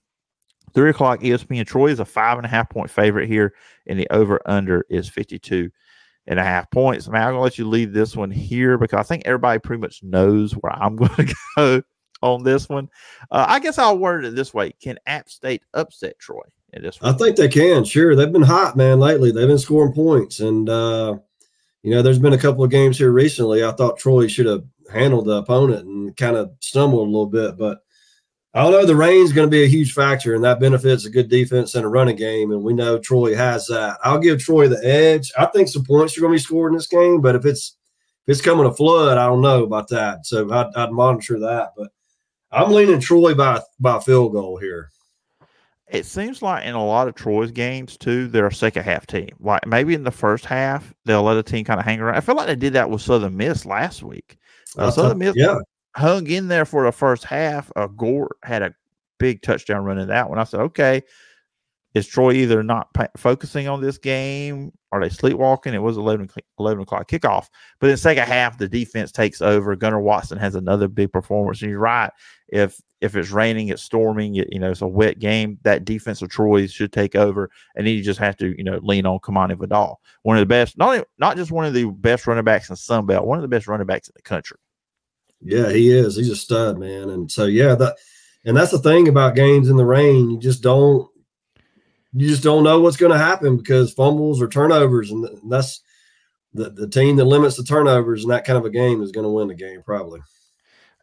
Three 0.74 0.90
o'clock 0.90 1.20
ESPN. 1.20 1.68
Troy 1.68 1.92
is 1.92 2.00
a 2.00 2.06
five 2.06 2.38
and 2.38 2.48
a 2.48 2.50
half 2.50 2.68
point 2.68 2.90
favorite 2.90 3.28
here, 3.28 3.54
and 3.86 4.00
the 4.00 4.08
over 4.10 4.42
under 4.48 4.84
is 4.90 5.08
52 5.08 5.70
and 6.26 6.40
a 6.40 6.44
half 6.44 6.72
points. 6.72 7.06
I'm 7.06 7.14
going 7.14 7.34
to 7.34 7.40
let 7.40 7.60
you 7.60 7.70
leave 7.70 7.94
this 7.94 8.16
one 8.16 8.32
here 8.32 8.80
because 8.80 8.98
I 8.98 9.04
think 9.04 9.24
everybody 9.26 9.60
pretty 9.60 9.82
much 9.82 10.02
knows 10.02 10.54
where 10.54 10.74
I'm 10.74 10.96
going 10.96 11.28
to 11.28 11.36
go 11.56 11.82
on 12.24 12.42
this 12.42 12.68
one. 12.70 12.90
Uh, 13.30 13.46
I 13.48 13.60
guess 13.60 13.78
I'll 13.78 14.00
word 14.00 14.26
it 14.26 14.34
this 14.34 14.52
way 14.52 14.72
Can 14.82 14.98
App 15.06 15.30
State 15.30 15.64
upset 15.76 16.18
Troy 16.18 16.42
in 16.74 16.84
this? 16.84 17.00
I 17.02 17.12
think 17.14 17.36
they 17.36 17.48
can. 17.48 17.84
Sure. 17.84 18.16
They've 18.16 18.32
been 18.32 18.42
hot, 18.42 18.76
man, 18.76 19.00
lately. 19.00 19.32
They've 19.32 19.48
been 19.48 19.58
scoring 19.58 19.94
points. 19.94 20.40
And, 20.40 20.70
uh, 20.70 21.18
you 21.82 21.92
know, 21.92 22.02
there's 22.02 22.20
been 22.20 22.34
a 22.34 22.38
couple 22.38 22.64
of 22.64 22.72
games 22.72 22.98
here 22.98 23.12
recently. 23.12 23.64
I 23.64 23.72
thought 23.72 23.98
Troy 23.98 24.28
should 24.28 24.46
have 24.46 24.64
handled 24.92 25.26
the 25.26 25.38
opponent 25.38 25.86
and 25.88 26.16
kind 26.18 26.36
of 26.36 26.52
stumbled 26.60 27.08
a 27.08 27.12
little 27.12 27.28
bit, 27.28 27.58
but 27.58 27.80
I 28.56 28.62
don't 28.62 28.72
know. 28.72 28.86
The 28.86 28.96
rain's 28.96 29.34
going 29.34 29.48
to 29.48 29.52
be 29.52 29.64
a 29.64 29.68
huge 29.68 29.94
factor, 29.94 30.36
and 30.36 30.44
that 30.44 30.60
benefits 30.60 31.06
a 31.06 31.10
good 31.10 31.28
defense 31.28 31.74
and 31.74 31.84
a 31.84 31.88
running 31.88 32.16
game. 32.16 32.52
And 32.52 32.64
we 32.64 32.74
know 32.74 33.00
Troy 33.00 33.36
has 33.36 33.66
that. 33.68 33.98
I'll 34.04 34.20
give 34.20 34.40
Troy 34.40 34.68
the 34.68 34.80
edge. 34.86 35.32
I 35.38 35.48
think 35.48 35.70
some 35.70 35.84
points 35.84 36.16
are 36.16 36.22
going 36.22 36.34
to 36.34 36.36
be 36.36 36.44
scored 36.44 36.72
in 36.72 36.78
this 36.78 36.88
game, 36.88 37.20
but 37.20 37.36
if 37.36 37.46
it's 37.46 37.76
if 38.28 38.32
it's 38.32 38.42
coming 38.42 38.68
a 38.68 38.74
flood, 38.74 39.18
I 39.18 39.26
don't 39.26 39.42
know 39.42 39.64
about 39.64 39.90
that. 39.90 40.28
So 40.28 40.52
I'd, 40.52 40.68
I'd 40.76 40.92
monitor 40.92 41.40
that. 41.40 41.72
But 41.76 41.90
I'm 42.52 42.72
leaning 42.72 43.00
Troy 43.00 43.34
by 43.34 43.60
by 43.80 44.00
field 44.00 44.34
goal 44.34 44.58
here. 44.58 44.92
It 45.90 46.06
seems 46.06 46.42
like 46.42 46.66
in 46.66 46.76
a 46.76 46.86
lot 46.86 47.08
of 47.08 47.16
Troy's 47.16 47.52
games 47.52 47.98
too, 47.98 48.28
they're 48.28 48.48
a 48.48 48.54
second 48.54 48.84
half 48.84 49.06
team. 49.06 49.30
Like 49.40 49.68
maybe 49.68 49.94
in 49.94 50.04
the 50.04 50.12
first 50.12 50.46
half, 50.46 50.94
they'll 51.06 51.24
let 51.24 51.38
a 51.38 51.44
team 51.44 51.66
kind 51.66 51.80
of 51.80 51.86
hang 51.86 52.00
around. 52.00 52.16
I 52.16 52.22
feel 52.22 52.36
like 52.36 52.48
they 52.48 52.56
did 52.56 52.74
that 52.74 52.90
with 52.90 53.02
Southern 53.02 53.38
Miss 53.38 53.66
last 53.66 54.02
week. 54.02 54.38
Uh, 54.78 54.90
Southern 54.90 55.20
Miss, 55.20 55.36
yeah, 55.36 55.60
hung 55.96 56.28
in 56.28 56.48
there 56.48 56.66
for 56.66 56.86
the 56.86 56.92
first 56.92 57.24
half. 57.24 57.72
Uh, 57.76 57.88
Gore 57.88 58.36
had 58.44 58.62
a 58.62 58.74
big 59.20 59.42
touchdown 59.42 59.84
run 59.84 60.00
in 60.00 60.08
that 60.08 60.30
one. 60.30 60.40
I 60.40 60.46
said, 60.46 60.62
okay, 60.62 61.02
is 61.94 62.08
Troy 62.08 62.34
either 62.34 62.64
not 62.64 62.94
pa- 62.94 63.08
focusing 63.18 63.68
on 63.68 63.82
this 63.82 63.98
game? 63.98 64.72
Are 64.92 65.02
they 65.02 65.10
sleepwalking? 65.10 65.74
It 65.74 65.82
was 65.82 65.98
11, 65.98 66.30
11 66.60 66.84
o'clock 66.84 67.08
kickoff. 67.08 67.48
But 67.80 67.88
in 67.88 67.94
the 67.94 67.98
second 67.98 68.26
half, 68.26 68.58
the 68.58 68.68
defense 68.68 69.12
takes 69.12 69.42
over. 69.42 69.76
Gunnar 69.76 70.02
Watson 70.02 70.40
has 70.40 70.56
another 70.56 70.88
big 70.88 71.12
performance. 71.12 71.62
And 71.62 71.70
you're 71.70 71.80
right. 71.80 72.12
If 72.54 72.80
if 73.02 73.16
it's 73.16 73.32
raining, 73.32 73.68
it's 73.70 73.84
storming, 73.84 74.36
it, 74.36 74.48
you 74.52 74.60
know, 74.60 74.72
it's 74.72 74.82
a 74.82 74.88
wet 74.88 75.20
game, 75.20 75.58
that 75.64 75.84
defense 75.84 76.22
of 76.22 76.30
Troy 76.30 76.68
should 76.68 76.94
take 76.94 77.16
over. 77.16 77.50
And 77.76 77.86
then 77.86 77.96
you 77.96 78.04
just 78.04 78.20
have 78.20 78.38
to, 78.38 78.56
you 78.58 78.64
know, 78.64 78.80
lean 78.82 79.06
on 79.06 79.20
Kamani 79.20 79.58
Vidal. 79.58 80.00
One 80.22 80.38
of 80.38 80.42
the 80.42 80.46
best, 80.46 80.78
not, 80.78 81.06
not 81.18 81.36
just 81.36 81.52
one 81.52 81.66
of 81.66 81.74
the 81.74 81.86
best 81.86 82.28
running 82.28 82.46
backs 82.46 82.70
in 82.70 82.76
Sun 82.78 83.08
Belt, 83.08 83.26
one 83.26 83.40
of 83.40 83.42
the 83.42 83.50
best 83.50 83.68
running 83.68 83.88
backs 83.88 84.08
in 84.08 84.14
the 84.16 84.22
country. 84.22 84.58
Yeah, 85.42 85.70
he 85.72 85.92
is. 85.92 86.16
He's 86.16 86.30
a 86.30 86.36
stud, 86.36 86.78
man. 86.78 87.10
And 87.10 87.30
so 87.30 87.46
yeah, 87.46 87.76
that 87.76 87.98
and 88.46 88.56
that's 88.56 88.72
the 88.72 88.80
thing 88.80 89.08
about 89.08 89.36
games 89.36 89.68
in 89.68 89.76
the 89.76 89.86
rain. 89.86 90.30
You 90.30 90.40
just 90.40 90.62
don't 90.62 91.10
you 92.14 92.28
just 92.28 92.44
don't 92.44 92.64
know 92.64 92.80
what's 92.80 92.98
going 92.98 93.12
to 93.12 93.18
happen 93.18 93.58
because 93.58 93.92
fumbles 93.92 94.42
or 94.42 94.48
turnovers, 94.48 95.12
and 95.12 95.28
that's 95.50 95.82
the, 96.54 96.70
the 96.70 96.88
team 96.88 97.16
that 97.18 97.26
limits 97.26 97.58
the 97.58 97.64
turnovers 97.64 98.24
in 98.24 98.30
that 98.30 98.46
kind 98.46 98.58
of 98.58 98.66
a 98.66 98.70
game 98.70 99.02
is 99.02 99.12
going 99.12 99.26
to 99.26 99.30
win 99.30 99.48
the 99.48 99.56
game 99.56 99.82
probably. 99.84 100.22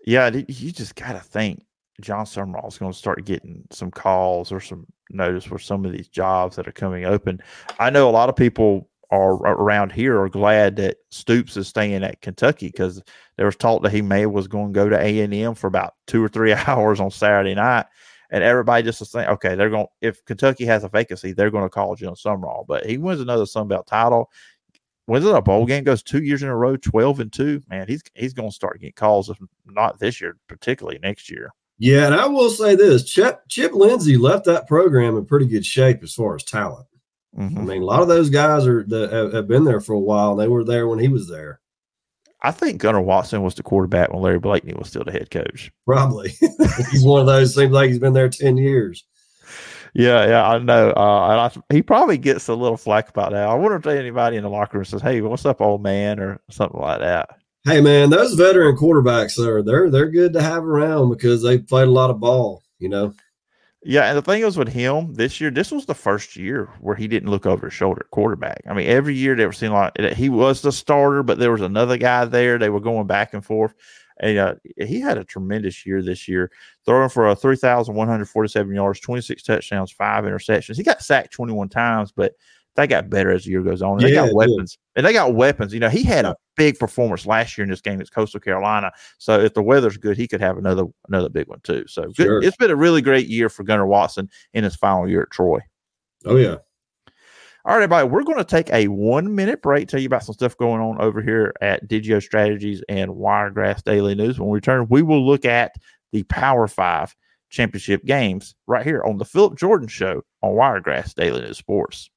Yeah, 0.06 0.30
you 0.30 0.72
just 0.72 0.94
got 0.94 1.12
to 1.12 1.20
think 1.20 1.62
Jon 2.00 2.24
Sumrall 2.24 2.68
is 2.68 2.78
going 2.78 2.92
to 2.92 2.98
start 2.98 3.24
getting 3.24 3.64
some 3.70 3.90
calls 3.90 4.50
or 4.50 4.60
some 4.60 4.86
notice 5.10 5.44
for 5.44 5.58
some 5.58 5.84
of 5.84 5.92
these 5.92 6.08
jobs 6.08 6.56
that 6.56 6.68
are 6.68 6.72
coming 6.72 7.04
open. 7.04 7.40
I 7.78 7.90
know 7.90 8.08
a 8.08 8.12
lot 8.12 8.28
of 8.28 8.36
people 8.36 8.88
are 9.10 9.34
around 9.34 9.90
here 9.90 10.20
are 10.20 10.28
glad 10.28 10.76
that 10.76 10.98
Stoops 11.10 11.56
is 11.56 11.66
staying 11.66 12.04
at 12.04 12.20
Kentucky 12.22 12.68
because 12.68 13.02
there 13.36 13.46
was 13.46 13.56
talk 13.56 13.82
that 13.82 13.92
he 13.92 14.02
may 14.02 14.26
was 14.26 14.46
going 14.46 14.72
to 14.72 14.72
go 14.72 14.88
to 14.88 14.98
A 14.98 15.20
and 15.20 15.34
M 15.34 15.54
for 15.54 15.66
about 15.66 15.94
two 16.06 16.22
or 16.22 16.28
three 16.28 16.52
hours 16.66 17.00
on 17.00 17.10
Saturday 17.10 17.54
night, 17.54 17.86
and 18.30 18.44
everybody 18.44 18.84
just 18.84 19.00
was 19.00 19.10
saying, 19.10 19.28
okay, 19.28 19.54
they're 19.54 19.70
going 19.70 19.86
if 20.00 20.24
Kentucky 20.24 20.64
has 20.64 20.84
a 20.84 20.88
vacancy, 20.88 21.32
they're 21.32 21.50
going 21.50 21.64
to 21.64 21.70
call 21.70 21.96
Jon 21.96 22.14
Sumrall, 22.14 22.66
but 22.66 22.86
he 22.86 22.98
wins 22.98 23.20
another 23.20 23.46
Sun 23.46 23.68
Belt 23.68 23.86
title. 23.86 24.30
Wins 25.10 25.26
it 25.26 25.34
a 25.34 25.42
bowl 25.42 25.66
game, 25.66 25.82
goes 25.82 26.04
two 26.04 26.22
years 26.22 26.44
in 26.44 26.48
a 26.48 26.56
row, 26.56 26.76
twelve 26.76 27.18
and 27.18 27.32
two. 27.32 27.60
Man, 27.68 27.88
he's 27.88 28.00
he's 28.14 28.32
going 28.32 28.48
to 28.48 28.54
start 28.54 28.78
getting 28.78 28.92
calls, 28.92 29.28
if 29.28 29.38
not 29.66 29.98
this 29.98 30.20
year, 30.20 30.36
particularly 30.46 31.00
next 31.02 31.28
year. 31.28 31.50
Yeah, 31.78 32.06
and 32.06 32.14
I 32.14 32.26
will 32.26 32.48
say 32.48 32.76
this: 32.76 33.02
Chip 33.02 33.40
Chip 33.48 33.72
Lindsey 33.74 34.16
left 34.16 34.44
that 34.44 34.68
program 34.68 35.16
in 35.16 35.24
pretty 35.24 35.46
good 35.46 35.66
shape 35.66 36.04
as 36.04 36.14
far 36.14 36.36
as 36.36 36.44
talent. 36.44 36.86
Mm-hmm. 37.36 37.58
I 37.58 37.62
mean, 37.62 37.82
a 37.82 37.84
lot 37.84 38.02
of 38.02 38.06
those 38.06 38.30
guys 38.30 38.68
are 38.68 38.84
that 38.84 39.32
have, 39.34 39.48
been 39.48 39.64
there 39.64 39.80
for 39.80 39.94
a 39.94 39.98
while. 39.98 40.36
They 40.36 40.46
were 40.46 40.62
there 40.62 40.86
when 40.86 41.00
he 41.00 41.08
was 41.08 41.28
there. 41.28 41.60
I 42.42 42.52
think 42.52 42.80
Gunnar 42.80 43.00
Watson 43.00 43.42
was 43.42 43.56
the 43.56 43.64
quarterback 43.64 44.12
when 44.12 44.22
Larry 44.22 44.38
Blakeney 44.38 44.74
was 44.74 44.90
still 44.90 45.02
the 45.02 45.10
head 45.10 45.32
coach. 45.32 45.72
Probably. 45.86 46.28
he's 46.92 47.02
one 47.02 47.20
of 47.20 47.26
those. 47.26 47.56
Seems 47.56 47.72
like 47.72 47.88
he's 47.88 47.98
been 47.98 48.12
there 48.12 48.28
ten 48.28 48.56
years. 48.56 49.04
Yeah, 49.94 50.26
yeah, 50.26 50.48
I 50.48 50.58
know. 50.58 50.92
Uh, 50.96 51.28
and 51.30 51.40
I, 51.40 51.74
he 51.74 51.82
probably 51.82 52.18
gets 52.18 52.48
a 52.48 52.54
little 52.54 52.76
flack 52.76 53.08
about 53.08 53.32
that. 53.32 53.48
I 53.48 53.54
wonder 53.54 53.76
if 53.76 53.86
anybody 53.86 54.36
in 54.36 54.42
the 54.42 54.50
locker 54.50 54.78
room 54.78 54.84
says, 54.84 55.02
"Hey, 55.02 55.20
what's 55.20 55.44
up, 55.44 55.60
old 55.60 55.82
man?" 55.82 56.20
or 56.20 56.40
something 56.50 56.80
like 56.80 57.00
that. 57.00 57.30
Hey, 57.64 57.80
man, 57.80 58.10
those 58.10 58.34
veteran 58.34 58.76
quarterbacks 58.76 59.38
are 59.44 59.62
they're 59.62 59.90
they're 59.90 60.10
good 60.10 60.32
to 60.34 60.42
have 60.42 60.64
around 60.64 61.10
because 61.10 61.42
they 61.42 61.58
played 61.58 61.88
a 61.88 61.92
lot 61.92 62.10
of 62.10 62.20
ball. 62.20 62.62
You 62.78 62.88
know. 62.88 63.14
Yeah, 63.82 64.04
and 64.04 64.18
the 64.18 64.22
thing 64.22 64.42
is 64.42 64.58
with 64.58 64.68
him 64.68 65.14
this 65.14 65.40
year, 65.40 65.50
this 65.50 65.70
was 65.70 65.86
the 65.86 65.94
first 65.94 66.36
year 66.36 66.68
where 66.80 66.94
he 66.94 67.08
didn't 67.08 67.30
look 67.30 67.46
over 67.46 67.68
his 67.68 67.74
shoulder 67.74 68.02
at 68.04 68.10
quarterback. 68.10 68.60
I 68.68 68.74
mean, 68.74 68.86
every 68.86 69.14
year 69.14 69.34
they 69.34 69.46
were 69.46 69.52
seeing 69.52 69.72
like 69.72 69.98
he 70.12 70.28
was 70.28 70.60
the 70.60 70.70
starter, 70.70 71.22
but 71.22 71.38
there 71.38 71.50
was 71.50 71.62
another 71.62 71.96
guy 71.96 72.26
there. 72.26 72.58
They 72.58 72.68
were 72.68 72.80
going 72.80 73.06
back 73.06 73.32
and 73.32 73.44
forth. 73.44 73.74
And 74.20 74.38
uh, 74.38 74.54
he 74.76 75.00
had 75.00 75.18
a 75.18 75.24
tremendous 75.24 75.84
year 75.84 76.02
this 76.02 76.28
year, 76.28 76.50
throwing 76.84 77.08
for 77.08 77.28
a 77.28 77.34
3,147 77.34 78.74
yards, 78.74 79.00
26 79.00 79.42
touchdowns, 79.42 79.90
five 79.90 80.24
interceptions. 80.24 80.76
He 80.76 80.82
got 80.82 81.02
sacked 81.02 81.32
21 81.32 81.70
times, 81.70 82.12
but 82.12 82.34
they 82.76 82.86
got 82.86 83.10
better 83.10 83.30
as 83.30 83.44
the 83.44 83.50
year 83.50 83.62
goes 83.62 83.82
on. 83.82 83.94
And 83.94 84.02
yeah, 84.02 84.22
they 84.22 84.28
got 84.28 84.34
weapons, 84.34 84.78
yeah. 84.78 84.98
and 84.98 85.06
they 85.06 85.12
got 85.12 85.34
weapons. 85.34 85.74
You 85.74 85.80
know, 85.80 85.88
he 85.88 86.02
had 86.02 86.24
a 86.24 86.36
big 86.56 86.78
performance 86.78 87.26
last 87.26 87.56
year 87.58 87.64
in 87.64 87.70
this 87.70 87.80
game 87.80 87.94
against 87.94 88.14
Coastal 88.14 88.40
Carolina. 88.40 88.92
So 89.18 89.40
if 89.40 89.54
the 89.54 89.62
weather's 89.62 89.96
good, 89.96 90.16
he 90.16 90.28
could 90.28 90.40
have 90.40 90.56
another 90.56 90.84
another 91.08 91.28
big 91.28 91.48
one 91.48 91.60
too. 91.62 91.84
So 91.88 92.12
sure. 92.14 92.40
good. 92.40 92.46
it's 92.46 92.56
been 92.56 92.70
a 92.70 92.76
really 92.76 93.02
great 93.02 93.26
year 93.26 93.48
for 93.48 93.64
Gunnar 93.64 93.86
Watson 93.86 94.28
in 94.52 94.64
his 94.64 94.76
final 94.76 95.08
year 95.08 95.22
at 95.22 95.30
Troy. 95.30 95.60
Oh 96.24 96.36
yeah. 96.36 96.56
All 97.66 97.74
right, 97.74 97.82
everybody, 97.82 98.08
we're 98.08 98.22
going 98.22 98.38
to 98.38 98.44
take 98.44 98.72
a 98.72 98.88
one 98.88 99.34
minute 99.34 99.60
break, 99.60 99.86
tell 99.86 100.00
you 100.00 100.06
about 100.06 100.24
some 100.24 100.32
stuff 100.32 100.56
going 100.56 100.80
on 100.80 100.98
over 100.98 101.20
here 101.20 101.52
at 101.60 101.86
Digio 101.86 102.22
Strategies 102.22 102.82
and 102.88 103.16
Wiregrass 103.16 103.82
Daily 103.82 104.14
News. 104.14 104.40
When 104.40 104.48
we 104.48 104.56
return, 104.56 104.86
we 104.88 105.02
will 105.02 105.26
look 105.26 105.44
at 105.44 105.74
the 106.10 106.22
Power 106.22 106.66
Five 106.66 107.14
championship 107.50 108.02
games 108.06 108.54
right 108.66 108.82
here 108.86 109.02
on 109.04 109.18
the 109.18 109.26
Phillip 109.26 109.58
Jordan 109.58 109.88
Show 109.88 110.22
on 110.42 110.54
Wiregrass 110.54 111.12
Daily 111.12 111.42
News 111.42 111.58
Sports. 111.58 112.08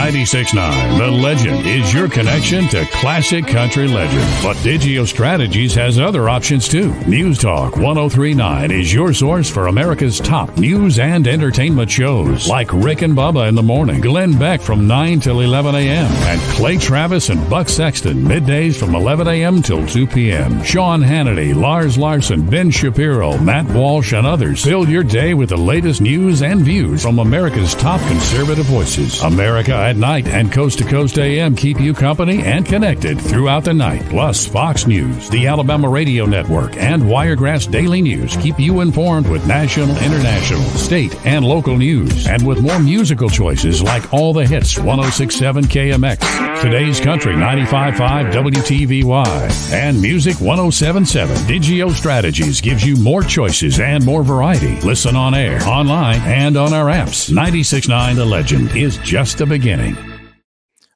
96.9 0.00 0.96
The 0.96 1.10
Legend 1.10 1.66
is 1.66 1.92
your 1.92 2.08
connection 2.08 2.66
to 2.68 2.86
classic 2.86 3.46
country 3.46 3.86
legends. 3.86 4.42
But 4.42 4.56
Digio 4.56 5.06
Strategies 5.06 5.74
has 5.74 5.98
other 5.98 6.26
options 6.26 6.68
too. 6.68 6.94
News 7.06 7.36
Talk 7.36 7.76
1039 7.76 8.70
is 8.70 8.94
your 8.94 9.12
source 9.12 9.50
for 9.50 9.66
America's 9.66 10.18
top 10.18 10.56
news 10.56 10.98
and 10.98 11.28
entertainment 11.28 11.90
shows 11.90 12.48
like 12.48 12.72
Rick 12.72 13.02
and 13.02 13.14
Bubba 13.14 13.46
in 13.46 13.54
the 13.54 13.62
morning, 13.62 14.00
Glenn 14.00 14.38
Beck 14.38 14.62
from 14.62 14.86
9 14.86 15.20
till 15.20 15.40
11 15.40 15.74
a.m., 15.74 16.10
and 16.10 16.40
Clay 16.56 16.78
Travis 16.78 17.28
and 17.28 17.50
Buck 17.50 17.68
Sexton 17.68 18.24
middays 18.24 18.80
from 18.80 18.94
11 18.94 19.28
a.m. 19.28 19.60
till 19.60 19.86
2 19.86 20.06
p.m. 20.06 20.64
Sean 20.64 21.02
Hannity, 21.02 21.54
Lars 21.54 21.98
Larson, 21.98 22.48
Ben 22.48 22.70
Shapiro, 22.70 23.36
Matt 23.36 23.66
Walsh, 23.66 24.14
and 24.14 24.26
others 24.26 24.64
fill 24.64 24.88
your 24.88 25.04
day 25.04 25.34
with 25.34 25.50
the 25.50 25.58
latest 25.58 26.00
news 26.00 26.40
and 26.40 26.62
views 26.62 27.02
from 27.02 27.18
America's 27.18 27.74
top 27.74 28.00
conservative 28.08 28.64
voices. 28.64 29.22
America 29.22 29.89
at 29.90 29.96
night 29.96 30.28
and 30.28 30.52
Coast 30.52 30.78
to 30.78 30.84
Coast 30.84 31.18
AM 31.18 31.56
keep 31.56 31.80
you 31.80 31.92
company 31.92 32.44
and 32.44 32.64
connected 32.64 33.20
throughout 33.20 33.64
the 33.64 33.74
night. 33.74 34.02
Plus, 34.08 34.46
Fox 34.46 34.86
News, 34.86 35.28
the 35.30 35.48
Alabama 35.48 35.88
Radio 35.88 36.26
Network, 36.26 36.76
and 36.76 37.08
Wiregrass 37.08 37.66
Daily 37.66 38.00
News 38.00 38.36
keep 38.36 38.60
you 38.60 38.82
informed 38.82 39.28
with 39.28 39.44
national, 39.48 39.90
international, 39.98 40.62
state, 40.62 41.14
and 41.26 41.44
local 41.44 41.76
news. 41.76 42.28
And 42.28 42.46
with 42.46 42.62
more 42.62 42.78
musical 42.78 43.28
choices 43.28 43.82
like 43.82 44.14
all 44.14 44.32
the 44.32 44.46
hits 44.46 44.78
1067 44.78 45.64
KMX, 45.64 46.62
today's 46.62 47.00
country 47.00 47.32
955 47.32 48.26
WTVY, 48.26 49.72
and 49.72 50.00
music 50.00 50.40
1077. 50.40 51.36
Digio 51.48 51.90
Strategies 51.90 52.60
gives 52.60 52.86
you 52.86 52.94
more 52.96 53.24
choices 53.24 53.80
and 53.80 54.04
more 54.04 54.22
variety. 54.22 54.80
Listen 54.82 55.16
on 55.16 55.34
air, 55.34 55.60
online, 55.66 56.20
and 56.20 56.56
on 56.56 56.72
our 56.72 56.86
apps. 56.86 57.28
969 57.28 58.14
The 58.14 58.24
Legend 58.24 58.76
is 58.76 58.96
just 58.98 59.40
a 59.40 59.46
beginning 59.46 59.69
beginning. 59.70 59.96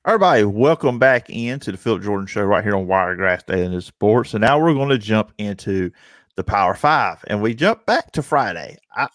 Everybody, 0.04 0.42
welcome 0.42 0.98
back 0.98 1.30
into 1.30 1.70
the 1.70 1.78
Phillip 1.78 2.02
Jordan 2.02 2.26
Show 2.26 2.42
right 2.42 2.64
here 2.64 2.74
on 2.74 2.88
Wiregrass 2.88 3.44
Daily 3.44 3.68
News 3.68 3.87
Sports. 3.87 4.30
So 4.30 4.38
now 4.38 4.58
we're 4.58 4.74
going 4.74 4.88
to 4.88 4.98
jump 4.98 5.32
into 5.38 5.92
the 6.34 6.42
Power 6.42 6.74
Five, 6.74 7.24
and 7.28 7.40
we 7.40 7.54
jump 7.54 7.87
back 7.87 8.10
to 8.12 8.22
Friday. 8.22 8.76
I, 8.96 9.06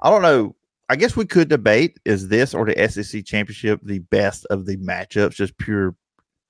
I 0.00 0.10
don't 0.10 0.22
know. 0.22 0.56
I 0.88 0.96
guess 0.96 1.14
we 1.14 1.26
could 1.26 1.48
debate 1.48 2.00
is 2.04 2.26
this 2.26 2.54
or 2.54 2.66
the 2.66 2.88
SEC 2.88 3.24
championship 3.24 3.78
the 3.84 4.00
best 4.00 4.44
of 4.46 4.66
the 4.66 4.76
matchups, 4.78 5.36
just 5.36 5.56
pure 5.58 5.94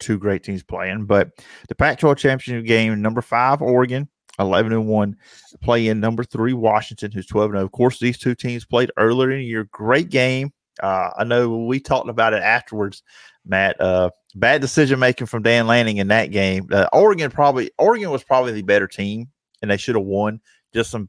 two 0.01 0.17
great 0.17 0.43
teams 0.43 0.63
playing. 0.63 1.05
But 1.05 1.33
the 1.69 1.75
Pac 1.75 1.99
12 1.99 2.17
championship 2.17 2.65
game, 2.65 3.03
number 3.03 3.21
five, 3.21 3.61
Oregon, 3.61 4.09
11 4.39 4.73
and 4.73 4.87
1, 4.87 5.17
play 5.61 5.89
in 5.89 6.01
number 6.01 6.25
three, 6.25 6.55
Washington, 6.55 7.13
who's 7.13 7.27
12 7.27 7.51
and 7.51 7.59
0. 7.59 7.65
Of 7.67 7.73
course, 7.73 7.99
these 7.99 8.17
two 8.17 8.35
teams 8.35 8.65
played 8.65 8.91
earlier 8.97 9.33
in 9.33 9.41
the 9.41 9.45
year. 9.45 9.65
Great 9.71 10.09
game. 10.09 10.51
Uh, 10.83 11.11
I 11.17 11.25
know 11.25 11.65
we 11.65 11.81
talked 11.81 12.09
about 12.09 12.35
it 12.35 12.43
afterwards, 12.43 13.03
Matt. 13.45 13.81
Uh, 13.81 14.11
bad 14.35 14.61
decision 14.61 14.99
making 14.99 15.27
from 15.27 15.43
Dan 15.43 15.67
Lanning 15.67 15.97
in 15.99 16.09
that 16.09 16.31
game. 16.31 16.69
Uh, 16.71 16.87
Oregon 16.93 17.31
probably 17.31 17.71
Oregon 17.79 18.11
was 18.11 18.25
probably 18.25 18.53
the 18.53 18.63
better 18.63 18.87
team, 18.87 19.29
and 19.63 19.71
they 19.71 19.77
should 19.77 19.97
have 19.97 20.05
won. 20.05 20.41
Just 20.75 20.91
some 20.91 21.09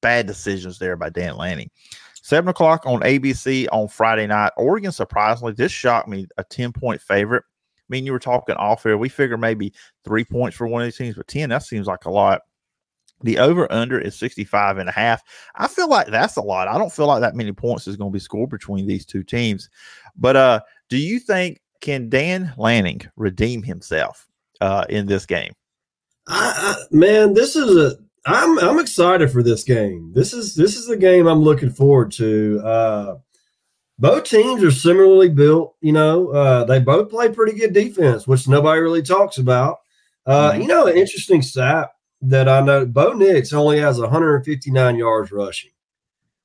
bad 0.00 0.26
decisions 0.26 0.78
there 0.78 0.96
by 0.96 1.10
Dan 1.10 1.36
Lanning. 1.36 1.70
Seven 2.22 2.48
o'clock 2.48 2.84
on 2.86 3.00
ABC 3.00 3.68
on 3.72 3.88
Friday 3.88 4.26
night. 4.26 4.52
Oregon 4.56 4.92
surprisingly, 4.92 5.52
this 5.52 5.72
shocked 5.72 6.08
me. 6.08 6.26
A 6.38 6.44
ten 6.44 6.72
point 6.72 7.00
favorite. 7.00 7.44
I 7.46 7.88
mean, 7.88 8.04
you 8.04 8.12
were 8.12 8.18
talking 8.18 8.56
off 8.56 8.84
air. 8.84 8.98
We 8.98 9.08
figure 9.08 9.36
maybe 9.38 9.72
three 10.04 10.24
points 10.24 10.56
for 10.56 10.66
one 10.66 10.82
of 10.82 10.86
these 10.86 10.96
teams, 10.96 11.14
but 11.14 11.28
10, 11.28 11.50
that 11.50 11.62
seems 11.62 11.86
like 11.86 12.04
a 12.04 12.10
lot. 12.10 12.42
The 13.22 13.38
over 13.38 13.70
under 13.72 13.98
is 13.98 14.14
65 14.16 14.78
and 14.78 14.88
a 14.88 14.92
half. 14.92 15.22
I 15.54 15.68
feel 15.68 15.88
like 15.88 16.08
that's 16.08 16.36
a 16.36 16.42
lot. 16.42 16.68
I 16.68 16.76
don't 16.76 16.92
feel 16.92 17.06
like 17.06 17.22
that 17.22 17.34
many 17.34 17.52
points 17.52 17.86
is 17.86 17.96
going 17.96 18.10
to 18.10 18.14
be 18.14 18.20
scored 18.20 18.50
between 18.50 18.86
these 18.86 19.06
two 19.06 19.22
teams. 19.22 19.70
But 20.16 20.36
uh, 20.36 20.60
do 20.88 20.98
you 20.98 21.18
think 21.18 21.60
can 21.80 22.08
Dan 22.08 22.52
Lanning 22.56 23.02
redeem 23.16 23.62
himself 23.62 24.28
uh, 24.60 24.84
in 24.88 25.06
this 25.06 25.24
game? 25.24 25.52
I, 26.28 26.52
I, 26.56 26.84
man, 26.90 27.34
this 27.34 27.56
is 27.56 27.76
a 27.76 27.96
I'm 28.26 28.58
I'm 28.58 28.78
excited 28.80 29.30
for 29.30 29.42
this 29.42 29.62
game. 29.62 30.12
This 30.12 30.32
is 30.32 30.54
this 30.54 30.76
is 30.76 30.86
the 30.86 30.96
game 30.96 31.26
I'm 31.26 31.42
looking 31.42 31.70
forward 31.70 32.10
to. 32.12 32.60
Uh, 32.64 33.16
both 33.98 34.24
teams 34.24 34.62
are 34.64 34.72
similarly 34.72 35.28
built. 35.28 35.76
You 35.80 35.92
know, 35.92 36.28
uh, 36.30 36.64
they 36.64 36.80
both 36.80 37.08
play 37.08 37.30
pretty 37.30 37.56
good 37.56 37.72
defense, 37.72 38.26
which 38.26 38.48
nobody 38.48 38.80
really 38.80 39.02
talks 39.02 39.38
about. 39.38 39.78
Uh, 40.26 40.52
mm-hmm. 40.52 40.62
You 40.62 40.68
know, 40.68 40.86
an 40.86 40.96
interesting 40.96 41.40
stat 41.40 41.90
that 42.22 42.48
I 42.48 42.60
know 42.60 42.86
Bo 42.86 43.12
Nix 43.12 43.52
only 43.52 43.78
has 43.78 43.98
159 43.98 44.96
yards 44.96 45.32
rushing. 45.32 45.70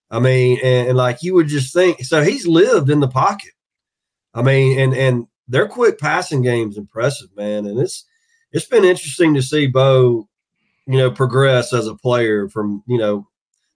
I 0.10 0.20
mean, 0.20 0.60
and, 0.62 0.90
and, 0.90 0.98
like 0.98 1.24
you 1.24 1.34
would 1.36 1.48
just 1.48 1.74
think, 1.74 2.02
so 2.04 2.22
he's 2.22 2.46
lived 2.46 2.90
in 2.90 3.00
the 3.00 3.08
pocket. 3.08 3.54
I 4.34 4.42
mean, 4.42 4.78
and 4.80 4.94
and 4.94 5.28
their 5.48 5.68
quick 5.68 6.00
passing 6.00 6.42
game's 6.42 6.78
impressive, 6.78 7.30
man. 7.36 7.66
And 7.66 7.80
it's 7.80 8.06
it's 8.52 8.66
been 8.66 8.84
interesting 8.84 9.34
to 9.36 9.42
see 9.42 9.68
Bo, 9.68 10.28
you 10.86 10.98
know, 10.98 11.12
progress 11.12 11.74
as 11.74 11.88
a 11.88 11.96
player 11.96 12.50
from 12.50 12.84
you 12.88 12.98
know 12.98 13.28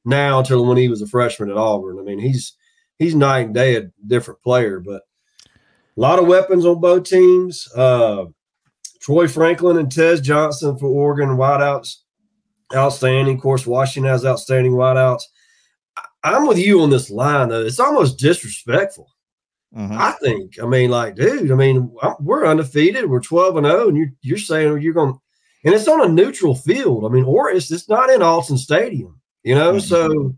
now 0.03 0.39
until 0.39 0.65
when 0.65 0.77
he 0.77 0.89
was 0.89 1.01
a 1.01 1.07
freshman 1.07 1.49
at 1.49 1.57
Auburn. 1.57 1.99
I 1.99 2.03
mean, 2.03 2.19
he's 2.19 2.53
he's 2.99 3.15
night 3.15 3.47
and 3.47 3.55
day 3.55 3.75
a 3.75 3.89
different 4.05 4.41
player, 4.41 4.79
but 4.79 5.03
a 5.97 6.01
lot 6.01 6.19
of 6.19 6.27
weapons 6.27 6.65
on 6.65 6.81
both 6.81 7.03
teams. 7.03 7.69
Uh, 7.73 8.25
Troy 9.05 9.27
Franklin 9.27 9.77
and 9.77 9.91
Tez 9.91 10.19
Johnson 10.19 10.79
for 10.79 10.87
Oregon 10.87 11.37
wideouts, 11.37 11.97
outstanding. 12.73 13.35
Of 13.35 13.41
course, 13.41 13.67
Washington 13.67 14.11
has 14.11 14.25
outstanding 14.25 14.71
wideouts. 14.71 15.21
I'm 16.23 16.47
with 16.47 16.57
you 16.57 16.81
on 16.81 16.89
this 16.89 17.11
line 17.11 17.49
though. 17.49 17.63
It's 17.63 17.79
almost 17.79 18.17
disrespectful. 18.17 19.07
Mm-hmm. 19.77 19.95
I 19.95 20.11
think. 20.13 20.59
I 20.59 20.65
mean, 20.65 20.89
like, 20.89 21.15
dude. 21.15 21.51
I 21.51 21.53
mean, 21.53 21.95
we're 22.19 22.47
undefeated. 22.47 23.07
We're 23.07 23.19
12 23.19 23.57
and 23.57 23.67
0, 23.67 23.89
and 23.89 23.97
you're 23.97 24.11
you're 24.21 24.39
saying 24.39 24.81
you're 24.81 24.93
going. 24.93 25.19
and 25.63 25.75
it's 25.75 25.87
on 25.87 26.03
a 26.03 26.11
neutral 26.11 26.55
field. 26.55 27.05
I 27.05 27.09
mean, 27.09 27.25
or 27.25 27.51
it's 27.51 27.69
it's 27.69 27.87
not 27.87 28.09
in 28.09 28.21
Autzen 28.21 28.57
Stadium, 28.57 29.21
you 29.43 29.53
know. 29.53 29.73
Mm-hmm. 29.73 29.79
So, 29.81 30.35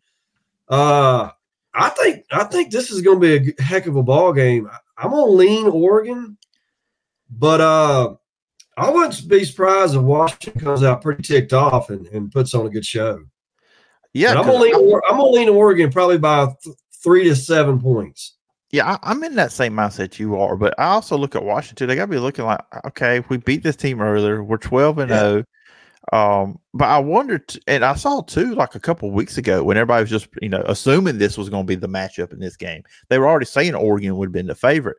uh, 0.68 1.30
I 1.74 1.90
think 1.92 2.26
I 2.32 2.44
think 2.44 2.74
this 2.74 2.92
is 2.92 3.02
going 3.02 3.22
to 3.22 3.40
be 3.40 3.54
a 3.58 3.64
heck 3.64 3.86
of 3.86 3.96
a 3.96 4.04
ball 4.04 4.34
game. 4.34 4.70
I'm 4.98 5.12
going 5.12 5.26
to 5.26 5.32
lean 5.32 5.68
Oregon, 5.68 6.38
but 7.30 7.62
uh, 7.62 8.16
I 8.78 8.92
wouldn't 8.92 9.28
be 9.28 9.44
surprised 9.44 9.96
if 9.96 10.02
Washington 10.02 10.62
comes 10.62 10.84
out 10.84 11.02
pretty 11.02 11.24
ticked 11.24 11.52
off 11.52 11.90
and, 11.90 12.06
and 12.08 12.32
puts 12.32 12.54
on 12.54 12.68
a 12.68 12.70
good 12.70 12.86
show. 12.86 13.24
Yeah, 14.14 14.36
I'm 14.36 14.46
gonna 14.46 14.60
lean. 14.60 14.76
I'm 14.76 15.18
gonna 15.18 15.26
lean 15.26 15.50
Oregon 15.50 15.92
probably 15.92 16.20
by 16.20 16.46
th- 16.64 16.76
three 17.04 17.24
to 17.26 17.36
seven 17.36 17.80
points. 17.82 18.36
Yeah, 18.72 18.98
I, 19.02 19.12
am 19.12 19.24
in 19.24 19.36
that 19.36 19.52
same 19.52 19.74
mindset 19.74 20.20
you 20.20 20.36
are, 20.38 20.56
but 20.56 20.74
I 20.78 20.88
also 20.88 21.18
look 21.18 21.36
at 21.36 21.44
Washington. 21.44 21.88
They 21.88 21.96
got 21.96 22.06
to 22.06 22.12
be 22.12 22.20
looking 22.20 22.44
like, 22.44 22.60
okay, 22.86 23.24
we 23.30 23.38
beat 23.38 23.64
this 23.64 23.78
team 23.78 24.02
earlier. 24.02 24.44
We're 24.44 24.58
12 24.58 25.00
and 25.00 25.10
0. 25.10 25.44
Um, 26.12 26.60
but 26.74 26.90
I 26.90 27.00
wondered, 27.00 27.58
and 27.66 27.86
I 27.86 27.96
saw 27.96 28.22
too, 28.22 28.56
like 28.56 28.76
a 28.76 28.80
couple 28.80 29.10
weeks 29.12 29.38
ago, 29.38 29.64
when 29.64 29.78
everybody 29.78 30.04
was 30.04 30.10
just, 30.10 30.28
you 30.42 30.50
know, 30.50 30.64
assuming 30.66 31.18
this 31.18 31.38
was 31.38 31.50
going 31.50 31.64
to 31.64 31.68
be 31.68 31.76
the 31.76 31.88
matchup 31.88 32.34
in 32.34 32.40
this 32.40 32.58
game, 32.58 32.84
they 33.08 33.20
were 33.20 33.28
already 33.28 33.46
saying 33.46 33.74
Oregon 33.74 34.18
would 34.18 34.28
have 34.28 34.34
been 34.34 34.48
the 34.48 34.56
favorite. 34.56 34.98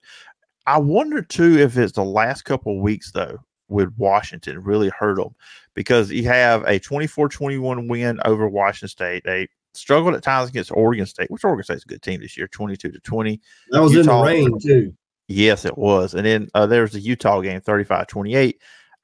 I 0.66 0.78
wonder 0.78 1.20
too 1.20 1.58
if 1.58 1.76
it's 1.76 1.92
the 1.92 2.04
last 2.04 2.42
couple 2.42 2.76
of 2.76 2.82
weeks 2.82 3.12
though 3.12 3.38
with 3.68 3.92
Washington 3.96 4.62
really 4.62 4.90
hurt 4.90 5.16
them 5.16 5.34
because 5.74 6.10
you 6.10 6.24
have 6.24 6.62
a 6.62 6.80
24-21 6.80 7.88
win 7.88 8.20
over 8.24 8.48
Washington 8.48 8.88
State. 8.88 9.22
They 9.24 9.48
struggled 9.74 10.14
at 10.14 10.22
times 10.22 10.50
against 10.50 10.72
Oregon 10.72 11.06
State, 11.06 11.30
which 11.30 11.44
Oregon 11.44 11.64
State's 11.64 11.84
a 11.84 11.88
good 11.88 12.02
team 12.02 12.20
this 12.20 12.36
year, 12.36 12.48
22 12.48 12.90
to 12.90 13.00
20. 13.00 13.40
That 13.70 13.82
was 13.82 13.92
Utah, 13.92 14.24
in 14.24 14.42
the 14.42 14.50
rain 14.50 14.60
too. 14.60 14.94
Yes, 15.28 15.64
it 15.64 15.76
was. 15.76 16.14
And 16.14 16.24
then 16.24 16.48
uh, 16.54 16.66
there's 16.66 16.92
the 16.92 17.00
Utah 17.00 17.40
game, 17.40 17.60
35-28. 17.60 18.54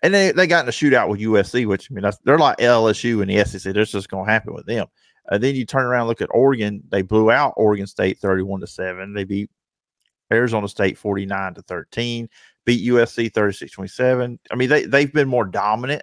And 0.02 0.12
they, 0.12 0.32
they 0.32 0.46
got 0.46 0.64
in 0.64 0.68
a 0.68 0.72
shootout 0.72 1.08
with 1.08 1.20
USC, 1.20 1.66
which 1.66 1.90
I 1.90 1.94
mean 1.94 2.10
they're 2.24 2.38
like 2.38 2.58
LSU 2.58 3.22
and 3.22 3.30
the 3.30 3.44
SEC. 3.44 3.72
That's 3.74 3.90
just 3.90 4.08
going 4.08 4.26
to 4.26 4.32
happen 4.32 4.54
with 4.54 4.66
them. 4.66 4.86
And 5.30 5.42
then 5.42 5.54
you 5.54 5.64
turn 5.64 5.84
around 5.84 6.02
and 6.02 6.08
look 6.08 6.20
at 6.20 6.28
Oregon. 6.32 6.82
They 6.90 7.02
blew 7.02 7.30
out 7.30 7.54
Oregon 7.56 7.86
State 7.86 8.18
31 8.18 8.60
to 8.60 8.66
7. 8.66 9.14
They 9.14 9.24
beat 9.24 9.50
Arizona 10.32 10.68
State 10.68 10.98
49 10.98 11.54
to 11.54 11.62
13, 11.62 12.28
beat 12.64 12.88
USC 12.88 13.32
36 13.32 13.72
27. 13.72 14.38
I 14.50 14.54
mean, 14.54 14.68
they, 14.68 14.84
they've 14.84 15.12
been 15.12 15.28
more 15.28 15.44
dominant 15.44 16.02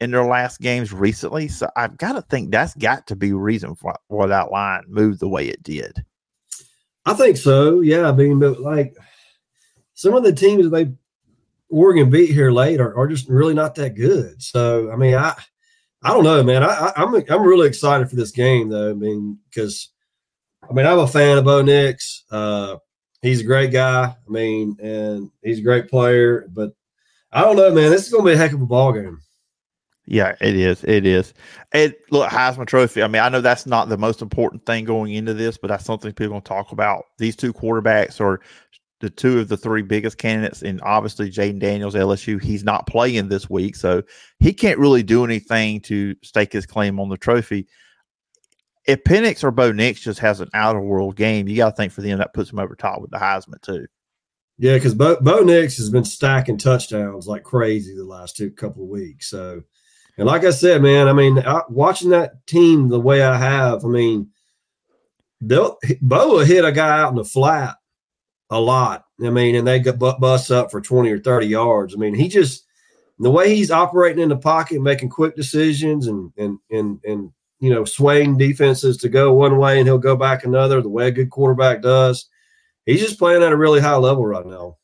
in 0.00 0.10
their 0.10 0.24
last 0.24 0.60
games 0.60 0.92
recently. 0.92 1.48
So 1.48 1.68
I've 1.76 1.96
got 1.98 2.12
to 2.12 2.22
think 2.22 2.50
that's 2.50 2.74
got 2.74 3.06
to 3.08 3.16
be 3.16 3.32
reason 3.32 3.74
for 3.74 3.94
why 4.08 4.26
that 4.26 4.50
line 4.50 4.82
moved 4.88 5.20
the 5.20 5.28
way 5.28 5.48
it 5.48 5.62
did. 5.62 6.04
I 7.04 7.14
think 7.14 7.36
so. 7.36 7.80
Yeah. 7.80 8.08
I 8.08 8.12
mean, 8.12 8.38
but 8.38 8.60
like 8.60 8.94
some 9.94 10.14
of 10.14 10.22
the 10.22 10.32
teams 10.32 10.70
they 10.70 10.90
Oregon 11.70 12.10
beat 12.10 12.30
here 12.30 12.50
late 12.50 12.80
are, 12.80 12.96
are 12.96 13.06
just 13.06 13.28
really 13.28 13.54
not 13.54 13.74
that 13.76 13.94
good. 13.94 14.42
So, 14.42 14.90
I 14.90 14.96
mean, 14.96 15.14
I, 15.14 15.34
I 16.02 16.08
don't 16.08 16.24
know, 16.24 16.42
man. 16.42 16.62
I, 16.62 16.92
I, 16.96 17.02
am 17.02 17.14
I'm, 17.14 17.24
I'm 17.28 17.42
really 17.42 17.68
excited 17.68 18.10
for 18.10 18.16
this 18.16 18.32
game, 18.32 18.68
though. 18.68 18.90
I 18.90 18.94
mean, 18.94 19.38
because 19.48 19.90
I 20.68 20.72
mean, 20.72 20.86
I'm 20.86 20.98
a 20.98 21.06
fan 21.06 21.38
of 21.38 21.44
Bo 21.44 21.62
Nix. 21.62 22.24
Uh, 22.30 22.76
he's 23.22 23.40
a 23.40 23.44
great 23.44 23.72
guy. 23.72 24.04
I 24.04 24.30
mean, 24.30 24.76
and 24.80 25.30
he's 25.42 25.58
a 25.58 25.62
great 25.62 25.88
player. 25.88 26.48
But 26.52 26.72
I 27.32 27.42
don't 27.42 27.56
know, 27.56 27.70
man. 27.72 27.90
This 27.90 28.06
is 28.06 28.12
going 28.12 28.24
to 28.24 28.30
be 28.30 28.34
a 28.34 28.38
heck 28.38 28.52
of 28.52 28.62
a 28.62 28.66
ball 28.66 28.92
game. 28.92 29.20
Yeah, 30.06 30.34
it 30.40 30.56
is. 30.56 30.82
It 30.84 31.06
is. 31.06 31.34
It 31.72 32.00
look 32.10 32.28
Heisman 32.28 32.66
Trophy. 32.66 33.02
I 33.02 33.06
mean, 33.06 33.22
I 33.22 33.28
know 33.28 33.40
that's 33.40 33.66
not 33.66 33.88
the 33.88 33.98
most 33.98 34.22
important 34.22 34.66
thing 34.66 34.84
going 34.84 35.14
into 35.14 35.34
this, 35.34 35.56
but 35.56 35.68
that's 35.68 35.84
something 35.84 36.12
people 36.12 36.30
going 36.30 36.42
to 36.42 36.48
talk 36.48 36.72
about. 36.72 37.04
These 37.18 37.36
two 37.36 37.52
quarterbacks 37.52 38.20
are 38.20 38.40
the 38.98 39.10
two 39.10 39.38
of 39.38 39.48
the 39.48 39.56
three 39.56 39.82
biggest 39.82 40.18
candidates, 40.18 40.62
and 40.62 40.80
obviously 40.82 41.30
Jayden 41.30 41.60
Daniels, 41.60 41.94
LSU. 41.94 42.42
He's 42.42 42.64
not 42.64 42.88
playing 42.88 43.28
this 43.28 43.48
week, 43.48 43.76
so 43.76 44.02
he 44.40 44.52
can't 44.52 44.78
really 44.78 45.04
do 45.04 45.24
anything 45.24 45.80
to 45.82 46.16
stake 46.22 46.52
his 46.52 46.66
claim 46.66 46.98
on 46.98 47.08
the 47.08 47.16
trophy. 47.16 47.68
If 48.86 49.04
Penix 49.04 49.44
or 49.44 49.50
Bo 49.50 49.72
Nix 49.72 50.00
just 50.00 50.20
has 50.20 50.40
an 50.40 50.48
out 50.54 50.76
of 50.76 50.82
world 50.82 51.16
game, 51.16 51.48
you 51.48 51.56
got 51.56 51.70
to 51.70 51.76
think 51.76 51.92
for 51.92 52.00
them 52.00 52.18
that 52.18 52.34
puts 52.34 52.50
him 52.50 52.58
over 52.58 52.74
top 52.74 53.00
with 53.00 53.10
the 53.10 53.18
Heisman 53.18 53.60
too. 53.60 53.86
Yeah, 54.58 54.74
because 54.74 54.94
Bo, 54.94 55.18
Bo 55.20 55.40
Nix 55.40 55.76
has 55.78 55.90
been 55.90 56.04
stacking 56.04 56.58
touchdowns 56.58 57.26
like 57.26 57.44
crazy 57.44 57.94
the 57.94 58.04
last 58.04 58.36
two 58.36 58.50
couple 58.50 58.82
of 58.82 58.88
weeks. 58.88 59.28
So 59.28 59.62
and 60.20 60.26
like 60.26 60.44
I 60.44 60.50
said, 60.50 60.82
man, 60.82 61.08
I 61.08 61.14
mean, 61.14 61.38
I, 61.38 61.62
watching 61.70 62.10
that 62.10 62.46
team 62.46 62.88
the 62.88 63.00
way 63.00 63.22
I 63.22 63.38
have, 63.38 63.86
I 63.86 63.88
mean, 63.88 64.28
they'll 65.40 65.78
Bo 66.02 66.28
will 66.28 66.44
hit 66.44 66.64
a 66.64 66.72
guy 66.72 67.00
out 67.00 67.08
in 67.08 67.16
the 67.16 67.24
flat 67.24 67.76
a 68.50 68.60
lot. 68.60 69.04
I 69.24 69.30
mean, 69.30 69.54
and 69.54 69.66
they 69.66 69.80
get 69.80 69.98
bust 69.98 70.50
up 70.50 70.70
for 70.70 70.82
20 70.82 71.10
or 71.10 71.20
30 71.20 71.46
yards. 71.46 71.94
I 71.94 71.98
mean, 71.98 72.14
he 72.14 72.28
just 72.28 72.66
the 73.18 73.30
way 73.30 73.54
he's 73.54 73.70
operating 73.70 74.22
in 74.22 74.28
the 74.28 74.36
pocket, 74.36 74.82
making 74.82 75.08
quick 75.08 75.36
decisions 75.36 76.06
and 76.06 76.32
and 76.36 76.58
and 76.70 77.00
and 77.04 77.32
you 77.60 77.70
know, 77.70 77.84
swaying 77.84 78.38
defenses 78.38 78.96
to 78.98 79.08
go 79.08 79.32
one 79.32 79.58
way 79.58 79.78
and 79.78 79.86
he'll 79.86 79.98
go 79.98 80.16
back 80.16 80.44
another, 80.44 80.80
the 80.80 80.88
way 80.88 81.08
a 81.08 81.12
good 81.12 81.30
quarterback 81.30 81.82
does. 81.82 82.28
He's 82.86 83.00
just 83.00 83.18
playing 83.18 83.42
at 83.42 83.52
a 83.52 83.56
really 83.56 83.80
high 83.80 83.96
level 83.96 84.26
right 84.26 84.46
now. 84.46 84.78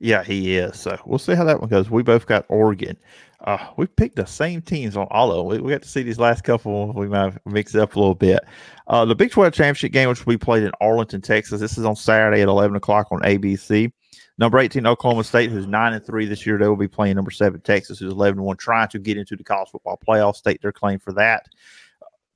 Yeah, 0.00 0.24
he 0.24 0.56
is. 0.56 0.80
So 0.80 0.98
we'll 1.04 1.18
see 1.18 1.34
how 1.34 1.44
that 1.44 1.60
one 1.60 1.68
goes. 1.68 1.90
We 1.90 2.02
both 2.02 2.26
got 2.26 2.46
Oregon. 2.48 2.96
Uh, 3.44 3.58
we 3.76 3.86
picked 3.86 4.16
the 4.16 4.26
same 4.26 4.62
teams 4.62 4.96
on 4.96 5.06
all 5.10 5.30
of 5.30 5.36
them. 5.38 5.46
We, 5.46 5.60
we 5.60 5.72
got 5.72 5.82
to 5.82 5.88
see 5.88 6.02
these 6.02 6.18
last 6.18 6.42
couple. 6.42 6.92
We 6.94 7.06
might 7.06 7.34
mix 7.46 7.74
it 7.74 7.80
up 7.80 7.94
a 7.94 7.98
little 7.98 8.14
bit. 8.14 8.40
Uh, 8.86 9.04
the 9.04 9.14
Big 9.14 9.30
12 9.30 9.52
Championship 9.52 9.92
game, 9.92 10.08
which 10.08 10.26
we 10.26 10.38
played 10.38 10.62
in 10.62 10.72
Arlington, 10.80 11.20
Texas. 11.20 11.60
This 11.60 11.76
is 11.76 11.84
on 11.84 11.96
Saturday 11.96 12.40
at 12.40 12.48
11 12.48 12.76
o'clock 12.76 13.08
on 13.10 13.20
ABC. 13.20 13.92
Number 14.40 14.58
18, 14.58 14.86
Oklahoma 14.86 15.22
State, 15.22 15.50
who's 15.50 15.66
9 15.66 15.92
and 15.92 16.04
3 16.04 16.24
this 16.24 16.46
year. 16.46 16.56
They 16.56 16.66
will 16.66 16.74
be 16.74 16.88
playing 16.88 17.16
number 17.16 17.30
7, 17.30 17.60
Texas, 17.60 17.98
who's 17.98 18.10
11 18.10 18.38
and 18.38 18.46
1, 18.46 18.56
trying 18.56 18.88
to 18.88 18.98
get 18.98 19.18
into 19.18 19.36
the 19.36 19.44
college 19.44 19.68
football 19.68 20.00
playoff, 20.08 20.34
state 20.34 20.62
their 20.62 20.72
claim 20.72 20.98
for 20.98 21.12
that. 21.12 21.44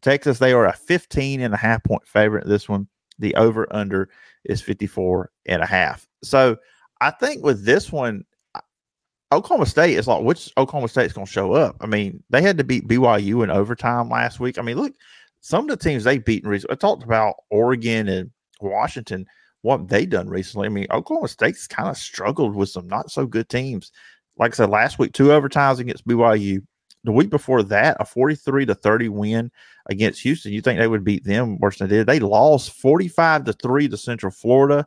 Texas, 0.03 0.39
they 0.39 0.53
are 0.53 0.67
a 0.67 0.73
15 0.75 1.41
and 1.41 1.55
a 1.55 1.57
half 1.57 1.83
point 1.83 2.07
favorite. 2.07 2.47
This 2.47 2.69
one, 2.69 2.89
the 3.19 3.35
over 3.37 3.67
under 3.75 4.11
is 4.45 4.61
54 4.61 5.31
and 5.47 5.63
a 5.63 5.67
half. 5.67 6.07
So 6.23 6.59
I 7.01 7.11
think 7.11 7.43
with 7.43 7.65
this 7.65 7.91
one, 7.91 8.27
Oklahoma 9.33 9.65
State 9.65 9.97
is 9.97 10.07
like 10.07 10.23
which 10.23 10.53
Oklahoma 10.59 10.89
State 10.89 11.07
is 11.07 11.15
going 11.15 11.27
to 11.27 11.33
show 11.33 11.55
up. 11.55 11.77
I 11.81 11.87
mean, 11.87 12.23
they 12.29 12.43
had 12.43 12.59
to 12.59 12.65
beat 12.65 12.87
BYU 12.87 13.43
in 13.43 13.51
overtime 13.51 14.11
last 14.11 14.41
week. 14.41 14.59
I 14.59 14.63
mean, 14.63 14.77
look, 14.77 14.93
some 15.41 15.65
of 15.65 15.71
the 15.71 15.83
teams 15.83 16.05
they've 16.05 16.23
beaten 16.23 16.51
recently. 16.51 16.75
I 16.75 16.77
talked 16.77 17.03
about 17.03 17.37
Oregon 17.49 18.09
and 18.09 18.31
Washington, 18.61 19.27
what 19.65 19.89
they 19.89 20.05
done 20.05 20.29
recently. 20.29 20.67
I 20.67 20.69
mean, 20.69 20.87
Oklahoma 20.91 21.27
State's 21.27 21.67
kind 21.67 21.89
of 21.89 21.97
struggled 21.97 22.55
with 22.55 22.69
some 22.69 22.87
not 22.87 23.11
so 23.11 23.27
good 23.27 23.49
teams. 23.49 23.93
Like 24.37 24.53
I 24.53 24.57
said 24.57 24.69
last 24.69 24.99
week, 24.99 25.15
two 25.15 25.29
overtimes 25.29 25.79
against 25.79 26.07
BYU. 26.07 26.63
The 27.05 27.13
week 27.13 27.31
before 27.31 27.63
that, 27.63 27.97
a 27.99 28.05
43 28.05 28.67
to 28.67 28.75
30 28.75 29.09
win 29.09 29.51
against 29.89 30.21
Houston. 30.21 30.53
You 30.53 30.61
think 30.61 30.79
they 30.79 30.87
would 30.87 31.03
beat 31.03 31.25
them 31.25 31.59
worse 31.61 31.79
than 31.79 31.89
they 31.89 31.97
did? 31.97 32.07
They 32.07 32.21
lost 32.21 32.73
45 32.75 33.45
to 33.45 33.53
3 33.55 33.89
to 33.89 33.97
Central 33.97 34.33
Florida. 34.33 34.87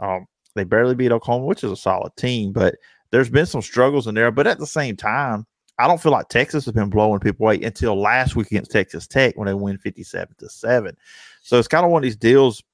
Um, 0.00 0.26
they 0.56 0.64
barely 0.64 0.96
beat 0.96 1.12
Oklahoma, 1.12 1.46
which 1.46 1.62
is 1.62 1.70
a 1.70 1.76
solid 1.76 2.14
team, 2.16 2.52
but 2.52 2.74
there's 3.12 3.30
been 3.30 3.46
some 3.46 3.62
struggles 3.62 4.08
in 4.08 4.16
there, 4.16 4.32
but 4.32 4.48
at 4.48 4.58
the 4.58 4.66
same 4.66 4.96
time, 4.96 5.46
I 5.78 5.86
don't 5.86 6.02
feel 6.02 6.12
like 6.12 6.28
Texas 6.28 6.64
has 6.64 6.74
been 6.74 6.90
blowing 6.90 7.20
people 7.20 7.46
away 7.46 7.62
until 7.62 7.94
last 8.00 8.34
week 8.34 8.48
against 8.48 8.72
Texas 8.72 9.06
Tech 9.06 9.36
when 9.36 9.46
they 9.46 9.54
win 9.54 9.78
57 9.78 10.34
to 10.38 10.48
7. 10.48 10.96
So 11.42 11.60
it's 11.60 11.68
kind 11.68 11.84
of 11.84 11.92
one 11.92 12.00
of 12.00 12.04
these 12.04 12.16
deals 12.16 12.64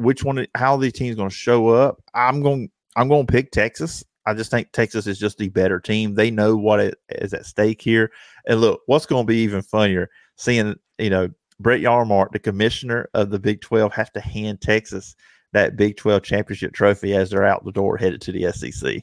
which 0.00 0.24
one 0.24 0.46
how 0.54 0.76
these 0.76 0.92
teams 0.92 1.16
going 1.16 1.28
to 1.28 1.34
show 1.34 1.68
up. 1.68 2.02
I'm 2.14 2.42
going 2.42 2.70
I'm 2.96 3.08
going 3.08 3.26
to 3.26 3.32
pick 3.32 3.52
Texas. 3.52 4.04
I 4.26 4.34
just 4.34 4.50
think 4.50 4.72
Texas 4.72 5.06
is 5.06 5.18
just 5.18 5.38
the 5.38 5.48
better 5.48 5.80
team. 5.80 6.14
They 6.14 6.30
know 6.30 6.56
what 6.56 6.80
it 6.80 6.98
is 7.10 7.32
at 7.32 7.46
stake 7.46 7.80
here. 7.80 8.10
And 8.46 8.60
look, 8.60 8.82
what's 8.86 9.06
going 9.06 9.26
to 9.26 9.30
be 9.30 9.38
even 9.38 9.62
funnier 9.62 10.10
seeing, 10.36 10.74
you 10.98 11.10
know, 11.10 11.28
Brett 11.58 11.80
Yormark, 11.80 12.32
the 12.32 12.38
commissioner 12.38 13.08
of 13.14 13.30
the 13.30 13.38
Big 13.38 13.60
12, 13.60 13.92
have 13.92 14.12
to 14.12 14.20
hand 14.20 14.60
Texas 14.60 15.14
that 15.52 15.76
Big 15.76 15.96
12 15.96 16.22
championship 16.22 16.72
trophy 16.72 17.14
as 17.14 17.30
they're 17.30 17.44
out 17.44 17.64
the 17.64 17.72
door 17.72 17.96
headed 17.96 18.20
to 18.22 18.32
the 18.32 18.50
SEC. 18.52 19.02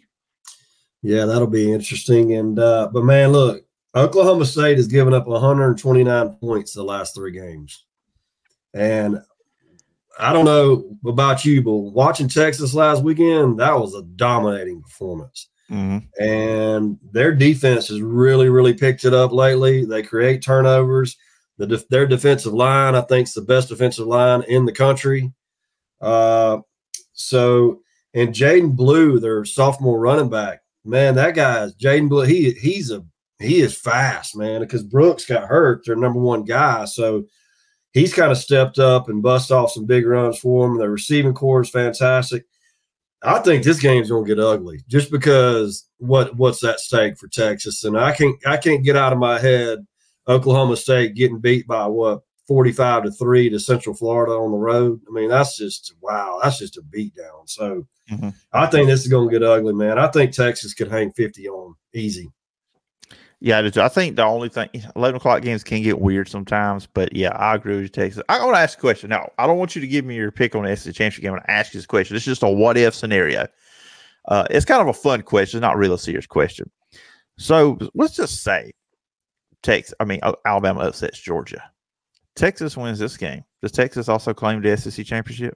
Yeah, 1.04 1.26
that'll 1.26 1.48
be 1.48 1.72
interesting. 1.72 2.34
And 2.34 2.58
uh, 2.60 2.90
but 2.92 3.04
man, 3.04 3.32
look, 3.32 3.64
Oklahoma 3.96 4.46
State 4.46 4.78
has 4.78 4.88
given 4.88 5.14
up 5.14 5.28
129 5.28 6.30
points 6.36 6.74
the 6.74 6.84
last 6.84 7.16
three 7.16 7.32
games, 7.32 7.86
and 8.74 9.20
I 10.20 10.34
don't 10.34 10.46
know 10.46 10.98
about 11.06 11.46
you, 11.46 11.62
but 11.62 11.76
watching 11.76 12.28
Texas 12.28 12.74
last 12.74 13.04
weekend, 13.04 13.60
that 13.60 13.80
was 13.80 13.94
a 13.94 14.02
dominating 14.02 14.82
performance. 14.82 15.48
Mm-hmm. 15.70 16.24
And 16.24 16.98
their 17.12 17.34
defense 17.34 17.90
has 17.90 18.02
really, 18.02 18.50
really 18.50 18.74
picked 18.74 19.06
it 19.06 19.14
up 19.14 19.32
lately. 19.32 19.86
They 19.86 20.02
create 20.02 20.42
turnovers. 20.42 21.18
The 21.58 21.68
def- 21.68 21.88
their 21.90 22.08
defensive 22.08 22.54
line, 22.54 22.96
I 22.96 23.02
think, 23.02 23.28
is 23.28 23.34
the 23.34 23.42
best 23.42 23.70
defensive 23.70 24.08
line 24.08 24.44
in 24.44 24.66
the 24.66 24.72
country. 24.72 25.34
Uh, 26.00 26.60
so, 27.14 27.82
and 28.14 28.34
Jaydon 28.34 28.76
Blue, 28.76 29.20
their 29.20 29.44
sophomore 29.44 30.00
running 30.00 30.30
back, 30.30 30.62
man, 30.86 31.16
that 31.16 31.36
guy 31.36 31.64
is 31.64 31.76
Jaydon 31.76 32.10
Blue. 32.10 32.24
He 32.24 32.52
he's 32.52 32.92
a 32.92 33.04
he 33.40 33.60
is 33.60 33.78
fast, 33.78 34.38
man. 34.38 34.62
Because 34.62 34.84
Brooks 34.84 35.26
got 35.26 35.48
hurt, 35.48 35.86
their 35.86 35.96
number 35.96 36.20
one 36.20 36.44
guy, 36.44 36.86
so 36.86 37.26
he's 37.98 38.14
kind 38.14 38.32
of 38.32 38.38
stepped 38.38 38.80
up 38.80 39.10
and 39.10 39.24
bust 39.24 39.52
off 39.52 39.72
some 39.72 39.86
big 39.86 40.06
runs 40.06 40.40
for 40.40 40.66
him. 40.66 40.78
The 40.78 40.90
receiving 40.90 41.34
corps 41.34 41.62
is 41.62 41.70
fantastic. 41.70 42.46
I 43.24 43.40
think 43.40 43.64
this 43.64 43.80
game's 43.80 44.10
going 44.10 44.26
to 44.26 44.36
get 44.36 44.44
ugly 44.44 44.82
just 44.88 45.12
because 45.12 45.88
what 45.98 46.36
what's 46.36 46.64
at 46.64 46.80
stake 46.80 47.18
for 47.18 47.28
Texas, 47.28 47.84
and 47.84 47.98
I 47.98 48.12
can't 48.12 48.36
I 48.46 48.58
can't 48.58 48.84
get 48.84 48.96
out 48.96 49.12
of 49.12 49.20
my 49.20 49.40
head 49.40 49.86
Oklahoma 50.28 50.76
State 50.76 51.16
getting 51.16 51.40
beat 51.40 51.66
by 51.68 51.88
what 51.88 52.22
forty 52.48 52.72
five 52.72 53.04
to 53.04 53.12
three 53.12 53.50
to 53.50 53.60
Central 53.60 53.96
Florida 53.96 54.34
on 54.34 54.52
the 54.52 54.58
road. 54.58 55.02
I 55.10 55.12
mean, 55.12 55.30
that's 55.30 55.58
just 55.58 55.96
wow, 56.02 56.40
that's 56.44 56.60
just 56.60 56.78
a 56.78 56.82
beatdown. 56.84 57.48
So 57.48 57.88
mm-hmm. 58.12 58.30
I 58.54 58.68
think 58.68 58.88
this 58.88 59.02
is 59.02 59.08
going 59.08 59.30
to 59.30 59.34
get 59.34 59.48
ugly, 59.48 59.74
man. 59.74 59.98
I 59.98 60.08
think 60.08 60.32
Texas 60.32 60.76
could 60.76 60.92
hang 60.92 61.12
fifty 61.14 61.48
on 61.48 61.74
easy. 61.96 62.30
Yeah, 63.40 63.60
I 63.60 63.86
I 63.86 63.88
think 63.90 64.16
the 64.16 64.24
only 64.24 64.50
thing 64.50 64.70
eleven 64.96 65.18
o'clock 65.18 65.44
games 65.44 65.64
can 65.64 65.84
get 65.84 66.00
weird 66.00 66.28
sometimes, 66.28 66.88
but 66.88 67.16
yeah, 67.16 67.36
I 67.36 67.54
agree 67.54 67.76
with 67.76 67.84
you, 67.84 67.90
Texas. 67.90 68.24
I 68.30 68.44
want 68.44 68.56
to 68.56 68.60
ask 68.60 68.78
a 68.78 68.82
question 68.82 69.12
now. 69.12 69.30
I 69.38 69.46
don't 69.46 69.60
want 69.60 69.76
you 69.76 69.82
to 69.82 69.88
give 69.88 70.06
me 70.06 70.16
your 70.16 70.32
pick 70.32 70.56
on 70.56 70.64
the 70.64 70.76
SEC 70.76 70.96
championship 70.96 71.22
game. 71.22 71.36
To 71.36 71.52
ask 71.52 71.74
you 71.74 71.78
this 71.78 71.86
question. 71.86 72.16
It's 72.16 72.26
just 72.26 72.42
a 72.42 72.50
what 72.50 72.78
if 72.78 72.96
scenario. 72.96 73.48
Uh, 74.28 74.48
it's 74.50 74.66
kind 74.66 74.82
of 74.82 74.88
a 74.88 74.94
fun 74.94 75.22
question, 75.22 75.62
not 75.62 75.78
really 75.78 75.96
a 75.96 76.00
serious 76.00 76.26
question. 76.26 76.70
So 77.38 77.78
let's 77.94 78.16
just 78.16 78.44
say 78.44 78.72
Texas, 79.62 79.94
I 80.00 80.06
mean 80.06 80.20
Alabama 80.46 80.82
upsets 80.82 81.20
Georgia. 81.20 81.62
Texas 82.36 82.76
wins 82.76 83.00
this 83.00 83.18
game. 83.18 83.44
Does 83.62 83.72
Texas 83.72 84.10
also 84.10 84.34
claim 84.34 84.62
the 84.62 84.76
SEC 84.78 85.06
championship? 85.06 85.56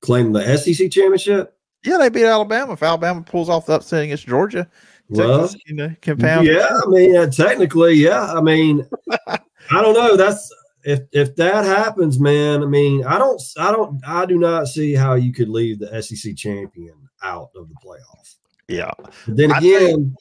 Claim 0.00 0.32
the 0.32 0.56
SEC 0.56 0.90
championship? 0.90 1.56
Yeah, 1.84 1.98
they 1.98 2.08
beat 2.10 2.24
Alabama. 2.24 2.74
If 2.74 2.82
Alabama 2.82 3.22
pulls 3.22 3.48
off 3.48 3.66
the 3.66 3.74
upset 3.74 4.04
against 4.04 4.26
Georgia, 4.26 4.68
well, 5.10 5.40
Texas, 5.42 5.60
you 5.66 5.74
know, 5.74 5.94
compound. 6.00 6.46
Yeah, 6.46 6.68
I 6.84 6.88
mean, 6.88 7.16
uh, 7.16 7.26
technically, 7.26 7.94
yeah. 7.94 8.32
I 8.32 8.40
mean, 8.40 8.86
I 9.26 9.38
don't 9.70 9.94
know. 9.94 10.16
That's 10.16 10.52
if 10.84 11.00
if 11.12 11.36
that 11.36 11.64
happens, 11.64 12.18
man. 12.18 12.62
I 12.62 12.66
mean, 12.66 13.04
I 13.04 13.18
don't, 13.18 13.40
I 13.58 13.72
don't, 13.72 14.00
I 14.06 14.26
do 14.26 14.38
not 14.38 14.68
see 14.68 14.94
how 14.94 15.14
you 15.14 15.32
could 15.32 15.48
leave 15.48 15.78
the 15.78 16.02
SEC 16.02 16.36
champion 16.36 17.08
out 17.22 17.50
of 17.54 17.68
the 17.68 17.74
playoff. 17.84 18.36
Yeah. 18.68 18.92
But 18.98 19.12
then 19.26 19.50
again, 19.50 20.16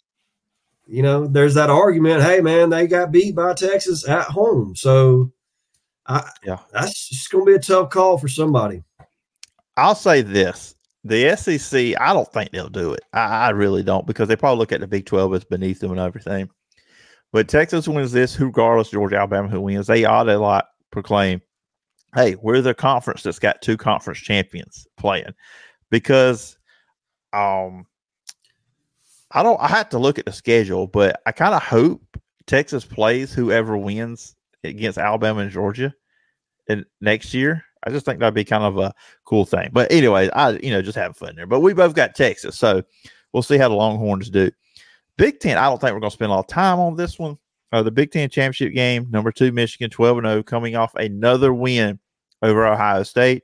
you 0.87 1.03
know, 1.03 1.27
there's 1.27 1.53
that 1.53 1.69
argument. 1.69 2.23
Hey, 2.23 2.41
man, 2.41 2.69
they 2.69 2.87
got 2.87 3.11
beat 3.11 3.35
by 3.35 3.53
Texas 3.53 4.07
at 4.07 4.25
home, 4.25 4.75
so 4.75 5.31
I, 6.07 6.27
yeah, 6.43 6.57
that's 6.73 7.09
just 7.09 7.31
going 7.31 7.45
to 7.45 7.51
be 7.51 7.55
a 7.55 7.59
tough 7.59 7.91
call 7.91 8.17
for 8.17 8.27
somebody. 8.27 8.83
I'll 9.77 9.95
say 9.95 10.21
this: 10.21 10.75
the 11.03 11.35
SEC, 11.35 11.99
I 11.99 12.13
don't 12.13 12.31
think 12.31 12.51
they'll 12.51 12.69
do 12.69 12.93
it. 12.93 13.01
I, 13.13 13.47
I, 13.47 13.49
really 13.49 13.83
don't 13.83 14.05
because 14.05 14.27
they 14.27 14.35
probably 14.35 14.59
look 14.59 14.71
at 14.71 14.81
the 14.81 14.87
Big 14.87 15.05
12 15.05 15.33
as 15.33 15.43
beneath 15.45 15.79
them 15.79 15.91
and 15.91 15.99
everything. 15.99 16.49
But 17.31 17.47
Texas 17.47 17.87
wins 17.87 18.11
this, 18.11 18.39
regardless, 18.39 18.89
Georgia, 18.89 19.17
Alabama, 19.17 19.47
who 19.47 19.61
wins, 19.61 19.87
they 19.87 20.05
ought 20.05 20.23
to 20.23 20.37
like 20.37 20.65
proclaim, 20.91 21.41
hey, 22.15 22.35
we're 22.41 22.61
the 22.61 22.73
conference 22.73 23.23
that's 23.23 23.39
got 23.39 23.61
two 23.61 23.77
conference 23.77 24.19
champions 24.19 24.87
playing. 24.97 25.33
Because 25.89 26.57
um 27.33 27.85
I 29.31 29.43
don't 29.43 29.61
I 29.61 29.67
have 29.67 29.89
to 29.89 29.99
look 29.99 30.19
at 30.19 30.25
the 30.25 30.33
schedule, 30.33 30.87
but 30.87 31.21
I 31.25 31.31
kind 31.31 31.53
of 31.53 31.63
hope 31.63 32.01
Texas 32.47 32.83
plays 32.83 33.33
whoever 33.33 33.77
wins 33.77 34.35
against 34.63 34.97
Alabama 34.97 35.41
and 35.41 35.51
Georgia 35.51 35.93
in 36.67 36.85
next 36.99 37.33
year 37.33 37.63
I 37.83 37.91
just 37.91 38.05
think 38.05 38.19
that'd 38.19 38.33
be 38.33 38.43
kind 38.43 38.63
of 38.63 38.77
a 38.77 38.93
cool 39.25 39.45
thing. 39.45 39.69
But 39.71 39.91
anyway, 39.91 40.29
I 40.31 40.51
you 40.51 40.71
know 40.71 40.81
just 40.81 40.97
having 40.97 41.13
fun 41.13 41.35
there. 41.35 41.47
But 41.47 41.61
we 41.61 41.73
both 41.73 41.95
got 41.95 42.15
Texas, 42.15 42.57
so 42.57 42.83
we'll 43.33 43.43
see 43.43 43.57
how 43.57 43.69
the 43.69 43.75
Longhorns 43.75 44.29
do. 44.29 44.51
Big 45.17 45.39
Ten, 45.39 45.57
I 45.57 45.65
don't 45.65 45.79
think 45.79 45.93
we're 45.93 45.99
going 45.99 46.11
to 46.11 46.15
spend 46.15 46.31
a 46.31 46.35
lot 46.35 46.41
of 46.41 46.47
time 46.47 46.79
on 46.79 46.95
this 46.95 47.19
one. 47.19 47.37
Uh, 47.71 47.83
the 47.83 47.91
Big 47.91 48.11
Ten 48.11 48.29
championship 48.29 48.73
game, 48.73 49.07
number 49.11 49.31
two 49.31 49.51
Michigan, 49.51 49.89
twelve 49.89 50.17
and 50.17 50.27
zero, 50.27 50.43
coming 50.43 50.75
off 50.75 50.95
another 50.95 51.53
win 51.53 51.99
over 52.41 52.65
Ohio 52.65 53.03
State, 53.03 53.43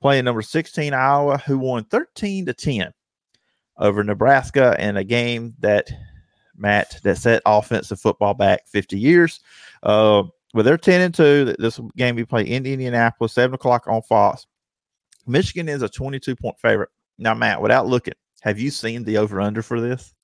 playing 0.00 0.24
number 0.24 0.42
sixteen 0.42 0.94
Iowa, 0.94 1.38
who 1.38 1.58
won 1.58 1.84
thirteen 1.84 2.46
to 2.46 2.54
ten 2.54 2.92
over 3.78 4.04
Nebraska 4.04 4.76
in 4.78 4.96
a 4.96 5.04
game 5.04 5.54
that 5.58 5.90
Matt 6.56 7.00
that 7.02 7.18
set 7.18 7.42
offensive 7.44 8.00
football 8.00 8.34
back 8.34 8.66
fifty 8.68 8.98
years. 8.98 9.40
Uh, 9.82 10.24
but 10.54 10.64
they're 10.64 10.78
10 10.78 11.00
and 11.00 11.14
2. 11.14 11.56
This 11.58 11.80
game 11.96 12.14
we 12.16 12.24
play 12.24 12.42
in 12.44 12.64
Indianapolis, 12.64 13.34
7 13.34 13.54
o'clock 13.54 13.86
on 13.88 14.00
Fox. 14.02 14.46
Michigan 15.26 15.68
is 15.68 15.82
a 15.82 15.88
22 15.88 16.36
point 16.36 16.58
favorite. 16.60 16.90
Now, 17.18 17.34
Matt, 17.34 17.60
without 17.60 17.86
looking, 17.86 18.14
have 18.42 18.58
you 18.58 18.70
seen 18.70 19.04
the 19.04 19.18
over 19.18 19.40
under 19.40 19.62
for 19.62 19.80
this? 19.80 20.14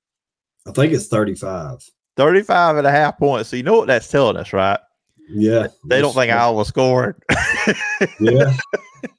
I 0.67 0.73
think 0.73 0.93
it's 0.93 1.09
35. 1.09 1.79
35 2.17 2.77
and 2.77 2.87
a 2.87 2.91
half 2.91 3.19
points. 3.19 3.49
So, 3.49 3.57
you 3.57 3.63
know 3.63 3.79
what 3.79 3.87
that's 3.89 4.09
telling 4.09 4.37
us, 4.37 4.53
right? 4.53 4.79
Yeah. 5.29 5.69
They 5.87 6.01
don't 6.01 6.13
think 6.13 6.33
Iowa 6.33 6.65
scored. 6.65 7.23
yeah. 8.21 8.55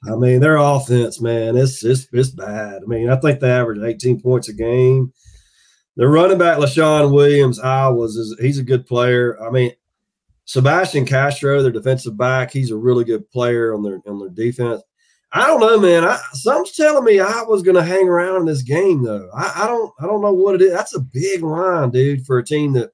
I 0.07 0.15
mean, 0.15 0.39
their 0.39 0.57
offense, 0.57 1.19
man, 1.21 1.57
it's, 1.57 1.83
it's 1.83 2.07
it's 2.11 2.29
bad. 2.29 2.83
I 2.83 2.85
mean, 2.85 3.09
I 3.09 3.15
think 3.15 3.39
they 3.39 3.49
average 3.49 3.81
18 3.81 4.21
points 4.21 4.49
a 4.49 4.53
game. 4.53 5.11
The 5.95 6.07
running 6.07 6.37
back, 6.37 6.57
Leshon 6.57 7.11
Williams, 7.11 7.59
Iowa's 7.59 8.15
is 8.15 8.37
he's 8.39 8.59
a 8.59 8.63
good 8.63 8.85
player. 8.85 9.41
I 9.41 9.49
mean, 9.49 9.71
Sebastian 10.45 11.05
Castro, 11.05 11.61
their 11.61 11.71
defensive 11.71 12.17
back, 12.17 12.51
he's 12.51 12.71
a 12.71 12.77
really 12.77 13.03
good 13.03 13.29
player 13.31 13.73
on 13.73 13.83
their 13.83 14.01
on 14.05 14.19
their 14.19 14.29
defense. 14.29 14.81
I 15.33 15.47
don't 15.47 15.61
know, 15.61 15.79
man. 15.79 16.03
I, 16.03 16.19
something's 16.33 16.75
telling 16.75 17.05
me 17.05 17.19
I 17.19 17.43
was 17.43 17.61
going 17.61 17.75
to 17.77 17.83
hang 17.83 18.09
around 18.09 18.41
in 18.41 18.45
this 18.45 18.63
game, 18.63 19.01
though. 19.01 19.29
I, 19.33 19.63
I, 19.63 19.67
don't, 19.67 19.93
I 20.01 20.05
don't 20.05 20.21
know 20.21 20.33
what 20.33 20.55
it 20.55 20.61
is. 20.61 20.73
That's 20.73 20.93
a 20.93 20.99
big 20.99 21.41
line, 21.41 21.89
dude, 21.89 22.25
for 22.25 22.37
a 22.37 22.43
team 22.43 22.73
that 22.73 22.91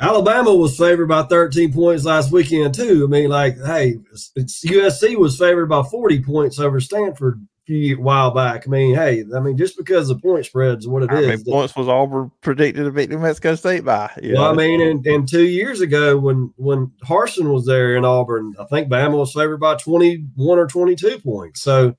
Alabama 0.00 0.54
was 0.54 0.78
favored 0.78 1.08
by 1.08 1.24
13 1.24 1.72
points 1.72 2.04
last 2.04 2.30
weekend 2.30 2.74
too. 2.74 3.04
I 3.04 3.10
mean, 3.10 3.28
like, 3.28 3.56
hey, 3.64 3.98
USC 4.36 5.16
was 5.16 5.36
favored 5.36 5.66
by 5.66 5.82
40 5.82 6.22
points 6.22 6.60
over 6.60 6.78
Stanford 6.78 7.40
a 7.42 7.66
few 7.66 8.00
while 8.00 8.30
back. 8.30 8.68
I 8.68 8.70
mean, 8.70 8.94
hey, 8.94 9.24
I 9.34 9.40
mean, 9.40 9.56
just 9.56 9.76
because 9.76 10.06
the 10.06 10.14
point 10.14 10.46
spreads 10.46 10.86
what 10.86 11.02
it 11.02 11.10
I 11.10 11.18
is. 11.18 11.44
Mean, 11.44 11.52
points 11.52 11.74
was 11.74 11.88
Auburn 11.88 12.30
predicted 12.42 12.84
to 12.84 12.92
beat 12.92 13.10
New 13.10 13.18
Mexico 13.18 13.56
State 13.56 13.84
by. 13.84 14.12
Yeah, 14.22 14.34
well, 14.34 14.52
I 14.52 14.54
mean, 14.54 14.80
and, 14.80 15.04
and 15.04 15.28
two 15.28 15.46
years 15.46 15.80
ago 15.80 16.16
when 16.16 16.54
when 16.56 16.92
Harsin 17.04 17.52
was 17.52 17.66
there 17.66 17.96
in 17.96 18.04
Auburn, 18.04 18.54
I 18.60 18.64
think 18.66 18.88
Bama 18.88 19.18
was 19.18 19.32
favored 19.32 19.58
by 19.58 19.74
21 19.74 20.58
or 20.58 20.68
22 20.68 21.18
points. 21.18 21.60
So 21.60 21.96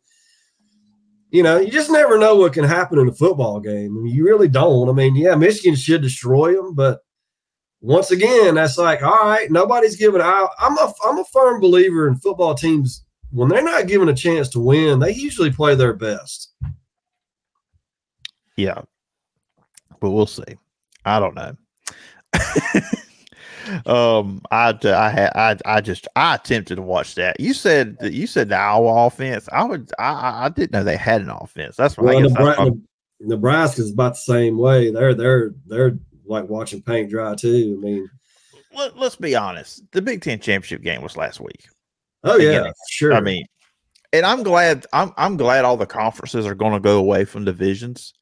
you 1.30 1.44
know, 1.44 1.60
you 1.60 1.70
just 1.72 1.92
never 1.92 2.18
know 2.18 2.36
what 2.36 2.54
can 2.54 2.64
happen 2.64 3.00
in 3.00 3.08
a 3.08 3.14
football 3.14 3.60
game. 3.60 3.98
I 3.98 4.02
mean, 4.02 4.16
you 4.16 4.26
really 4.26 4.48
don't. 4.48 4.90
I 4.90 4.94
mean, 4.94 5.16
yeah, 5.16 5.36
Michigan 5.36 5.76
should 5.76 6.02
destroy 6.02 6.56
them, 6.56 6.74
but 6.74 7.02
once 7.82 8.12
again, 8.12 8.56
that's 8.56 8.78
like, 8.78 9.04
all 9.04 9.26
right, 9.26 9.50
nobody's 9.50 9.96
giving 9.96 10.22
out. 10.22 10.50
I'm 10.60 10.78
a 10.78 10.94
I'm 11.06 11.20
a 11.20 11.26
firm 11.26 11.62
believer 11.62 12.08
in 12.08 12.16
football 12.18 12.56
teams 12.56 13.04
when 13.32 13.50
they're 13.50 13.64
not 13.64 13.88
given 13.88 14.10
a 14.10 14.14
chance 14.14 14.50
to 14.50 14.60
win, 14.60 15.00
they 15.00 15.14
usually 15.14 15.52
play 15.52 15.76
their 15.76 15.94
best. 15.94 16.54
Yeah, 18.56 18.82
but 20.00 20.10
we'll 20.12 20.26
see. 20.26 20.58
I 21.06 21.20
don't 21.20 21.36
know. 21.36 21.56
um, 23.86 24.42
I 24.52 24.78
I 24.84 25.10
had 25.10 25.32
I 25.36 25.58
I 25.66 25.82
just 25.82 26.08
I 26.16 26.36
attempted 26.36 26.76
to 26.76 26.82
watch 26.82 27.16
that. 27.16 27.40
You 27.40 27.54
said 27.54 27.98
that 28.00 28.14
you 28.14 28.28
said 28.28 28.50
the 28.50 28.58
Iowa 28.58 29.08
offense. 29.08 29.48
I 29.52 29.64
would 29.64 29.92
I 30.00 30.46
I 30.46 30.50
didn't 30.50 30.74
know 30.74 30.84
they 30.84 30.98
had 30.98 31.22
an 31.22 31.30
offense. 31.30 31.76
That's 31.76 31.98
what 31.98 32.08
well, 32.08 32.18
I 32.18 32.66
guess. 32.70 32.78
Nebraska's 33.22 33.92
about 33.92 34.14
the 34.14 34.20
same 34.20 34.58
way. 34.58 34.92
They're 34.92 35.14
they're 35.14 35.52
they're 35.66 35.98
like 36.26 36.48
watching 36.48 36.82
paint 36.82 37.10
dry 37.10 37.36
too. 37.36 37.78
I 37.78 37.84
mean, 37.84 38.10
Let, 38.76 38.98
us 38.98 39.16
be 39.16 39.36
honest. 39.36 39.84
The 39.92 40.02
Big 40.02 40.22
Ten 40.22 40.40
championship 40.40 40.82
game 40.82 41.02
was 41.02 41.18
last 41.18 41.42
week. 41.42 41.68
oh 42.24 42.38
yeah, 42.38 42.52
Beginning. 42.52 42.74
sure. 42.90 43.14
I 43.14 43.22
mean, 43.22 43.46
and 44.14 44.26
I'm 44.26 44.44
glad. 44.44 44.86
I'm 44.94 45.12
I'm 45.18 45.38
glad 45.38 45.66
all 45.66 45.78
the 45.78 45.86
conferences 45.86 46.46
are 46.46 46.56
going 46.56 46.74
to 46.74 46.80
go 46.80 46.98
away 46.98 47.26
from 47.26 47.46
divisions 47.46 48.14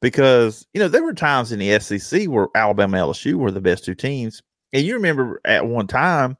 because 0.00 0.66
you 0.74 0.80
know 0.80 0.88
there 0.88 1.04
were 1.04 1.14
times 1.14 1.52
in 1.52 1.60
the 1.60 1.78
SEC 1.78 2.26
where 2.26 2.48
Alabama, 2.54 2.98
LSU 2.98 3.34
were 3.34 3.50
the 3.52 3.60
best 3.60 3.84
two 3.84 3.94
teams, 3.94 4.42
and 4.72 4.84
you 4.84 4.94
remember 4.94 5.40
at 5.44 5.66
one 5.66 5.86
time, 5.86 6.36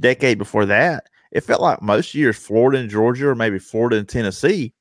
decade 0.00 0.38
before 0.38 0.66
that, 0.66 1.04
it 1.32 1.42
felt 1.42 1.60
like 1.60 1.82
most 1.82 2.14
years 2.14 2.36
Florida 2.36 2.78
and 2.78 2.90
Georgia, 2.90 3.28
or 3.28 3.34
maybe 3.34 3.58
Florida 3.58 3.96
and 3.96 4.08
Tennessee, 4.08 4.72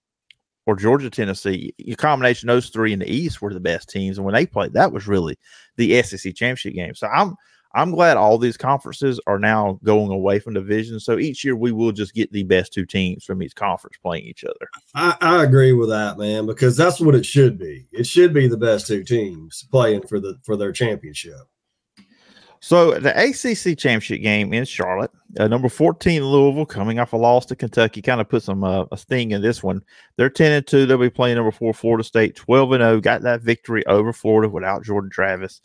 or 0.65 0.75
Georgia, 0.75 1.09
Tennessee, 1.09 1.73
your 1.77 1.95
combination 1.95 2.47
those 2.47 2.69
three 2.69 2.93
in 2.93 2.99
the 2.99 3.09
East 3.09 3.41
were 3.41 3.53
the 3.53 3.59
best 3.59 3.89
teams, 3.89 4.17
and 4.17 4.25
when 4.25 4.35
they 4.35 4.45
played, 4.45 4.73
that 4.73 4.91
was 4.91 5.07
really 5.07 5.37
the 5.77 6.01
SEC 6.03 6.35
championship 6.35 6.73
game. 6.73 6.95
So 6.95 7.07
I'm 7.07 7.35
I'm 7.73 7.91
glad 7.91 8.17
all 8.17 8.37
these 8.37 8.57
conferences 8.57 9.19
are 9.27 9.37
now 9.37 9.79
going 9.83 10.09
away 10.09 10.39
from 10.39 10.53
divisions. 10.53 11.05
So 11.05 11.19
each 11.19 11.43
year 11.43 11.55
we 11.55 11.71
will 11.71 11.91
just 11.91 12.13
get 12.13 12.31
the 12.31 12.43
best 12.43 12.73
two 12.73 12.85
teams 12.85 13.23
from 13.23 13.43
each 13.43 13.55
conference 13.55 13.97
playing 14.01 14.23
each 14.23 14.43
other. 14.43 14.67
I, 14.95 15.15
I 15.21 15.43
agree 15.43 15.73
with 15.73 15.89
that, 15.89 16.17
man, 16.17 16.45
because 16.45 16.75
that's 16.77 16.99
what 16.99 17.13
it 17.13 17.25
should 17.25 17.59
be. 17.59 17.87
It 17.91 18.07
should 18.07 18.33
be 18.33 18.47
the 18.47 18.57
best 18.57 18.87
two 18.87 19.03
teams 19.03 19.67
playing 19.69 20.07
for 20.07 20.19
the 20.19 20.37
for 20.43 20.55
their 20.55 20.71
championship. 20.71 21.41
So 22.59 22.99
the 22.99 23.11
ACC 23.11 23.77
championship 23.77 24.21
game 24.21 24.53
in 24.53 24.65
Charlotte, 24.65 25.11
uh, 25.39 25.47
number 25.47 25.69
14 25.69 26.23
Louisville 26.23 26.65
coming 26.65 26.99
off 26.99 27.13
a 27.13 27.17
loss 27.17 27.45
to 27.47 27.55
Kentucky, 27.55 28.01
kind 28.01 28.19
of 28.19 28.29
put 28.29 28.43
some 28.43 28.63
uh, 28.63 28.85
a 28.91 28.97
sting 28.97 29.31
in 29.31 29.41
this 29.41 29.61
one. 29.61 29.83
They're 30.15 30.29
10 30.29 30.51
and 30.51 30.67
2. 30.67 30.85
They'll 30.85 30.97
be 30.97 31.09
playing 31.09 31.35
number 31.35 31.51
4 31.51 31.73
Florida 31.73 32.03
State, 32.03 32.35
12 32.35 32.71
and 32.73 32.81
0. 32.81 33.01
Got 33.01 33.21
that 33.23 33.41
victory 33.41 33.85
over 33.85 34.11
Florida 34.11 34.49
without 34.49 34.83
Jordan 34.83 35.09
Travis. 35.09 35.61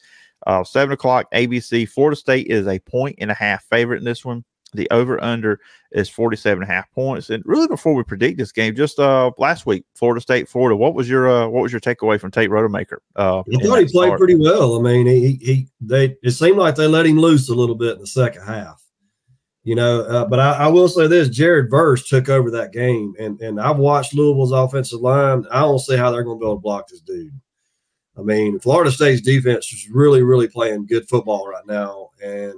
Uh, 0.46 0.64
7 0.64 0.92
o'clock 0.92 1.30
ABC. 1.32 1.88
Florida 1.88 2.16
State 2.16 2.48
is 2.48 2.66
a 2.66 2.78
point 2.80 3.16
and 3.18 3.30
a 3.30 3.34
half 3.34 3.64
favorite 3.64 3.98
in 3.98 4.04
this 4.04 4.24
one. 4.24 4.44
The 4.74 4.88
over 4.90 5.22
under 5.22 5.60
is 5.90 6.08
47 6.08 6.62
and 6.62 6.70
a 6.70 6.74
half 6.74 6.90
points. 6.92 7.30
And 7.30 7.42
really, 7.44 7.66
before 7.66 7.94
we 7.94 8.02
predict 8.02 8.38
this 8.38 8.52
game, 8.52 8.74
just 8.74 8.98
uh 8.98 9.30
last 9.38 9.66
week, 9.66 9.84
Florida 9.94 10.20
State, 10.20 10.48
Florida. 10.48 10.76
What 10.76 10.94
was 10.94 11.08
your 11.08 11.28
uh, 11.28 11.48
what 11.48 11.62
was 11.62 11.72
your 11.72 11.80
takeaway 11.80 12.18
from 12.18 12.30
Tate 12.30 12.50
Rodemaker? 12.50 12.98
Uh, 13.16 13.40
I 13.40 13.42
thought 13.42 13.46
he 13.46 13.58
played 13.58 13.88
start? 13.90 14.18
pretty 14.18 14.36
well. 14.36 14.78
I 14.78 14.82
mean, 14.82 15.06
he 15.06 15.38
he 15.42 15.68
they 15.80 16.16
it 16.22 16.30
seemed 16.30 16.58
like 16.58 16.76
they 16.76 16.86
let 16.86 17.06
him 17.06 17.18
loose 17.18 17.48
a 17.48 17.54
little 17.54 17.76
bit 17.76 17.94
in 17.94 18.00
the 18.00 18.06
second 18.06 18.42
half. 18.46 18.82
You 19.64 19.76
know, 19.76 20.00
uh, 20.00 20.24
but 20.24 20.40
I, 20.40 20.52
I 20.54 20.66
will 20.68 20.88
say 20.88 21.06
this: 21.06 21.28
Jared 21.28 21.70
Verse 21.70 22.08
took 22.08 22.28
over 22.28 22.50
that 22.50 22.72
game, 22.72 23.14
and 23.18 23.40
and 23.40 23.60
I've 23.60 23.76
watched 23.76 24.14
Louisville's 24.14 24.52
offensive 24.52 25.00
line. 25.00 25.44
I 25.52 25.60
don't 25.60 25.78
see 25.78 25.96
how 25.96 26.10
they're 26.10 26.24
going 26.24 26.38
to 26.38 26.40
be 26.40 26.46
able 26.46 26.56
to 26.56 26.62
block 26.62 26.88
this 26.88 27.00
dude. 27.00 27.32
I 28.18 28.22
mean, 28.22 28.58
Florida 28.58 28.90
State's 28.90 29.22
defense 29.22 29.72
is 29.72 29.88
really, 29.88 30.22
really 30.22 30.48
playing 30.48 30.86
good 30.86 31.08
football 31.08 31.48
right 31.48 31.66
now, 31.66 32.10
and 32.22 32.54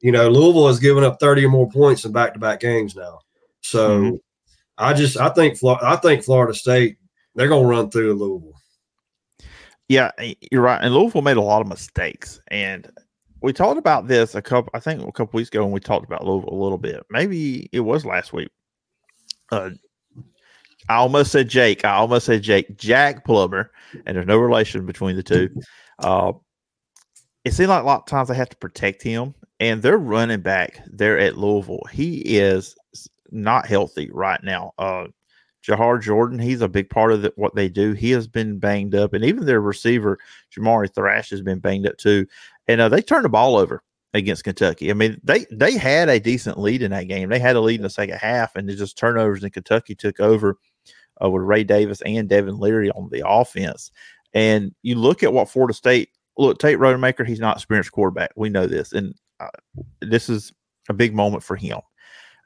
you 0.00 0.12
know, 0.12 0.28
Louisville 0.28 0.68
has 0.68 0.78
given 0.78 1.04
up 1.04 1.18
thirty 1.20 1.44
or 1.44 1.48
more 1.50 1.68
points 1.68 2.04
in 2.04 2.12
back-to-back 2.12 2.60
games 2.60 2.94
now. 2.94 3.18
So, 3.62 4.00
Mhm. 4.00 4.20
I 4.78 4.92
just 4.94 5.16
I 5.16 5.28
think 5.30 5.58
I 5.64 5.96
think 5.96 6.22
Florida 6.24 6.54
State 6.54 6.98
they're 7.34 7.48
going 7.48 7.62
to 7.62 7.68
run 7.68 7.90
through 7.90 8.14
Louisville. 8.14 8.54
Yeah, 9.88 10.10
you're 10.50 10.62
right. 10.62 10.80
And 10.82 10.94
Louisville 10.94 11.22
made 11.22 11.36
a 11.36 11.42
lot 11.42 11.62
of 11.62 11.68
mistakes. 11.68 12.40
And 12.48 12.90
we 13.40 13.52
talked 13.52 13.78
about 13.78 14.06
this 14.08 14.34
a 14.34 14.42
couple, 14.42 14.70
I 14.74 14.80
think 14.80 15.00
a 15.02 15.12
couple 15.12 15.38
weeks 15.38 15.48
ago 15.48 15.62
when 15.62 15.72
we 15.72 15.80
talked 15.80 16.04
about 16.04 16.26
Louisville 16.26 16.52
a 16.52 16.62
little 16.62 16.78
bit. 16.78 17.04
Maybe 17.10 17.68
it 17.72 17.80
was 17.80 18.04
last 18.04 18.32
week. 18.32 18.50
Uh, 19.50 19.70
I 20.88 20.96
almost 20.96 21.32
said 21.32 21.48
Jake. 21.48 21.84
I 21.84 21.94
almost 21.94 22.26
said 22.26 22.42
Jake. 22.42 22.76
Jack 22.76 23.24
Plummer, 23.24 23.70
and 24.04 24.16
there's 24.16 24.26
no 24.26 24.38
relation 24.38 24.84
between 24.84 25.16
the 25.16 25.22
two. 25.22 25.48
Uh, 26.00 26.32
it 27.44 27.52
seemed 27.52 27.68
like 27.68 27.82
a 27.82 27.86
lot 27.86 28.00
of 28.00 28.06
times 28.06 28.28
they 28.28 28.34
have 28.34 28.48
to 28.50 28.56
protect 28.56 29.02
him, 29.02 29.34
and 29.60 29.82
they're 29.82 29.98
running 29.98 30.40
back 30.40 30.80
there 30.86 31.18
at 31.18 31.36
Louisville. 31.36 31.84
He 31.90 32.18
is 32.18 32.76
not 33.30 33.66
healthy 33.66 34.10
right 34.12 34.42
now. 34.42 34.72
Uh, 34.78 35.06
Jawhar 35.66 36.00
Jordan, 36.00 36.38
he's 36.38 36.62
a 36.62 36.68
big 36.68 36.88
part 36.88 37.12
of 37.12 37.22
the, 37.22 37.32
what 37.36 37.54
they 37.54 37.68
do. 37.68 37.92
He 37.92 38.10
has 38.12 38.26
been 38.26 38.58
banged 38.58 38.94
up, 38.94 39.12
and 39.12 39.24
even 39.24 39.44
their 39.44 39.60
receiver 39.60 40.18
Jamari 40.56 40.92
Thrash 40.94 41.30
has 41.30 41.42
been 41.42 41.58
banged 41.58 41.86
up 41.86 41.98
too. 41.98 42.26
And 42.68 42.80
uh, 42.80 42.88
they 42.88 43.02
turned 43.02 43.24
the 43.24 43.30
ball 43.30 43.56
over 43.56 43.82
against 44.14 44.44
Kentucky. 44.44 44.90
I 44.90 44.94
mean, 44.94 45.20
they 45.22 45.46
they 45.50 45.76
had 45.76 46.08
a 46.08 46.20
decent 46.20 46.58
lead 46.58 46.82
in 46.82 46.92
that 46.92 47.08
game. 47.08 47.28
They 47.28 47.38
had 47.38 47.56
a 47.56 47.60
lead 47.60 47.80
in 47.80 47.82
the 47.82 47.90
second 47.90 48.18
half, 48.18 48.56
and 48.56 48.68
just 48.70 48.96
turnovers, 48.96 49.42
and 49.42 49.52
Kentucky 49.52 49.94
took 49.94 50.20
over 50.20 50.58
uh, 51.22 51.28
with 51.28 51.42
Ray 51.42 51.64
Davis 51.64 52.02
and 52.02 52.28
Devin 52.28 52.58
Leary 52.58 52.90
on 52.90 53.08
the 53.10 53.24
offense. 53.26 53.90
And 54.32 54.74
you 54.82 54.94
look 54.94 55.22
at 55.22 55.32
what 55.32 55.50
Florida 55.50 55.74
State 55.74 56.10
look. 56.36 56.58
Tate 56.58 56.78
Rodemaker, 56.78 57.26
he's 57.26 57.40
not 57.40 57.56
experienced 57.56 57.92
quarterback. 57.92 58.30
We 58.36 58.48
know 58.48 58.66
this, 58.66 58.92
and 58.92 59.14
uh, 59.40 59.48
this 60.00 60.28
is 60.28 60.52
a 60.88 60.94
big 60.94 61.14
moment 61.14 61.42
for 61.42 61.56
him. 61.56 61.78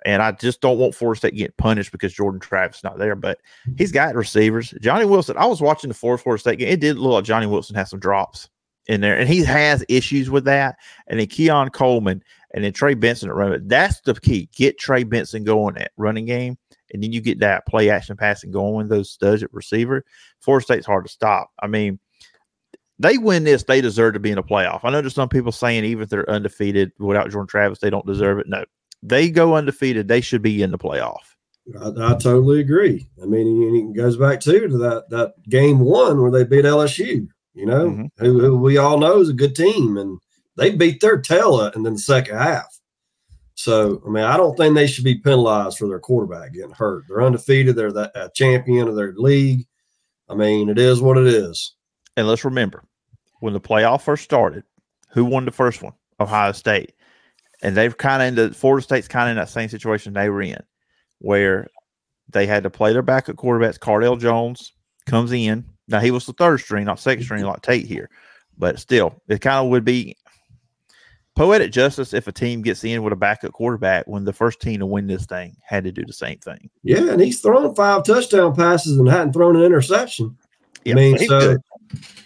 And 0.05 0.21
I 0.21 0.33
just 0.33 0.61
don't 0.61 0.79
want 0.79 0.95
Florida 0.95 1.19
State 1.19 1.31
to 1.31 1.37
get 1.37 1.57
punished 1.59 1.93
because 1.93 2.13
Jordan 2.13 2.41
Travis 2.41 2.79
is 2.79 2.85
not 2.85 2.99
there. 2.99 3.15
But 3.15 3.39
he's 3.77 3.93
got 3.93 4.15
receivers. 4.17 4.75
Johnny 4.81 5.05
Wilson. 5.05 5.37
I 5.37 5.47
was 5.47 5.61
watching 5.61 5.89
the 5.89 5.95
Florida 5.95 6.23
Florida 6.23 6.41
State 6.41 6.59
game. 6.59 6.69
It 6.69 6.81
did 6.81 6.99
look 6.99 7.13
like 7.13 7.25
Johnny 7.25 7.47
Wilson 7.47 7.77
had 7.77 7.89
some 7.89 8.01
drops 8.01 8.49
in 8.87 9.01
there, 9.01 9.17
and 9.17 9.29
he 9.29 9.45
has 9.45 9.85
issues 9.89 10.29
with 10.29 10.45
that. 10.45 10.77
And 11.07 11.21
then 11.21 11.29
Keon 11.29 11.71
Coleman 11.71 12.23
and 12.53 12.65
then 12.65 12.73
Trey 12.73 12.95
Benson 12.95 13.29
at 13.29 13.37
running. 13.37 13.69
That's 13.69 14.01
the 14.01 14.15
key. 14.15 14.49
Get 14.55 14.79
Trey 14.79 15.05
Benson 15.05 15.45
going 15.45 15.77
at 15.79 15.93
running 15.97 16.27
game, 16.27 16.59
and 16.93 17.03
then 17.03 17.13
you 17.13 17.21
get 17.21 17.39
that 17.41 17.67
play 17.67 17.89
action 17.89 18.17
passing 18.17 18.51
going 18.51 18.75
with 18.75 18.89
those 18.89 19.11
studs 19.11 19.43
at 19.43 19.55
receiver. 19.55 20.05
Florida 20.41 20.65
State's 20.65 20.87
hard 20.87 21.07
to 21.07 21.13
stop. 21.13 21.51
I 21.63 21.69
mean, 21.69 21.99
they 23.03 23.19
win 23.19 23.45
this, 23.45 23.65
they 23.65 23.81
deserve 23.81 24.15
to 24.15 24.21
be 24.21 24.31
in 24.31 24.39
a 24.39 24.43
playoff. 24.43 24.81
I 24.83 24.91
know 24.91 25.01
there's 25.01 25.15
some 25.15 25.29
people 25.29 25.53
saying 25.53 25.85
even 25.85 26.03
if 26.05 26.09
they're 26.09 26.29
undefeated 26.31 26.93
without 26.99 27.31
Jordan 27.31 27.49
Travis, 27.49 27.81
they 27.81 27.91
don't 27.91 28.07
deserve 28.07 28.39
it. 28.39 28.49
No, 28.49 28.65
they 29.03 29.31
go 29.31 29.55
undefeated, 29.57 30.09
they 30.09 30.21
should 30.21 30.43
be 30.43 30.63
in 30.63 30.71
the 30.71 30.79
playoff. 30.79 31.19
I, 31.81 31.89
I 31.89 32.15
totally 32.17 32.61
agree. 32.61 33.09
I 33.23 33.27
mean, 33.27 33.47
and 33.63 33.91
it 33.91 33.97
goes 33.97 34.17
back 34.17 34.41
too 34.41 34.69
to 34.69 34.79
that 34.79 35.11
that 35.11 35.35
game 35.49 35.79
one 35.81 36.21
where 36.21 36.31
they 36.31 36.45
beat 36.45 36.65
LSU. 36.65 37.29
You 37.55 37.67
know, 37.67 37.91
Mhm. 37.91 38.09
who, 38.19 38.41
who 38.41 38.57
we 38.57 38.79
all 38.79 38.99
know 38.99 39.21
is 39.21 39.29
a 39.29 39.35
good 39.35 39.55
team, 39.55 39.99
and 39.99 40.19
they 40.57 40.71
beat 40.75 41.01
their 41.01 41.21
tail 41.21 41.55
up 41.57 41.77
in 41.77 41.83
the 41.83 41.99
second 41.99 42.39
half. 42.39 42.67
So, 43.55 44.03
I 44.07 44.11
mean, 44.11 44.25
I 44.25 44.37
don't 44.39 44.57
think 44.57 44.75
they 44.75 44.87
should 44.87 45.05
be 45.05 45.19
penalized 45.19 45.77
for 45.79 45.87
their 45.87 46.01
quarterback 46.01 46.55
getting 46.55 46.71
hurt. 46.71 47.05
They're 47.07 47.23
undefeated. 47.23 47.77
They're 47.77 47.93
the 47.93 48.11
a 48.15 48.31
champion 48.35 48.89
of 48.89 48.97
their 48.97 49.13
league. 49.17 49.67
I 50.29 50.35
mean, 50.35 50.69
it 50.71 50.79
is 50.79 51.01
what 51.03 51.19
it 51.19 51.27
is. 51.27 51.75
And 52.17 52.27
let's 52.27 52.45
remember 52.45 52.83
when 53.43 53.53
the 53.53 53.61
playoff 53.61 54.03
first 54.03 54.23
started, 54.23 54.63
who 55.11 55.25
won 55.25 55.45
the 55.45 55.51
first 55.51 55.83
one? 55.83 55.95
Ohio 56.21 56.53
State. 56.53 56.93
And 57.61 57.77
they've 57.77 57.97
kind 57.97 58.23
of 58.23 58.29
in 58.29 58.35
the 58.37 58.55
Florida 58.55 58.85
State's 58.85 59.09
kind 59.09 59.29
of 59.29 59.33
in 59.33 59.37
that 59.37 59.49
same 59.49 59.69
situation 59.69 60.13
they 60.13 60.29
were 60.29 60.43
in, 60.43 60.63
where 61.19 61.67
they 62.29 62.47
had 62.47 62.63
to 62.63 62.71
play 62.71 62.93
their 62.93 63.03
backup 63.03 63.35
quarterbacks. 63.35 63.81
Cardale 63.81 64.19
Jones 64.19 64.73
comes 65.07 65.33
in. 65.33 65.65
Now 65.89 65.99
he 65.99 66.13
was 66.13 66.25
the 66.25 66.33
third 66.35 66.59
string, 66.59 66.85
not 66.85 67.01
second 67.01 67.25
string 67.25 67.43
like 67.43 67.63
Tate 67.63 67.85
here. 67.85 68.11
But 68.57 68.79
still, 68.79 69.21
it 69.27 69.41
kind 69.41 69.65
of 69.65 69.71
would 69.71 69.85
be 69.85 70.17
poetic 71.35 71.73
justice 71.73 72.15
if 72.15 72.29
a 72.29 72.33
team 72.33 72.63
gets 72.63 72.85
in 72.85 73.03
with 73.03 73.13
a 73.13 73.17
backup 73.17 73.53
quarterback 73.53 74.07
when 74.07 74.25
the 74.25 74.33
first 74.33 74.61
team 74.61 74.79
to 74.79 74.87
win 74.87 75.09
this 75.09 75.27
thing 75.27 75.57
had 75.65 75.83
to 75.83 75.91
do 75.91 76.05
the 76.05 76.13
same 76.13 76.39
thing. 76.39 76.71
Yeah, 76.85 77.11
and 77.11 77.21
he's 77.21 77.41
thrown 77.41 77.75
five 77.75 78.05
touchdown 78.05 78.55
passes 78.55 78.99
and 78.99 79.09
hadn't 79.09 79.33
thrown 79.33 79.57
an 79.57 79.63
interception. 79.63 80.39
Yeah, 80.85 80.93
I 80.93 80.97
mean, 80.97 81.19
so 81.19 81.41
good. 81.41 81.61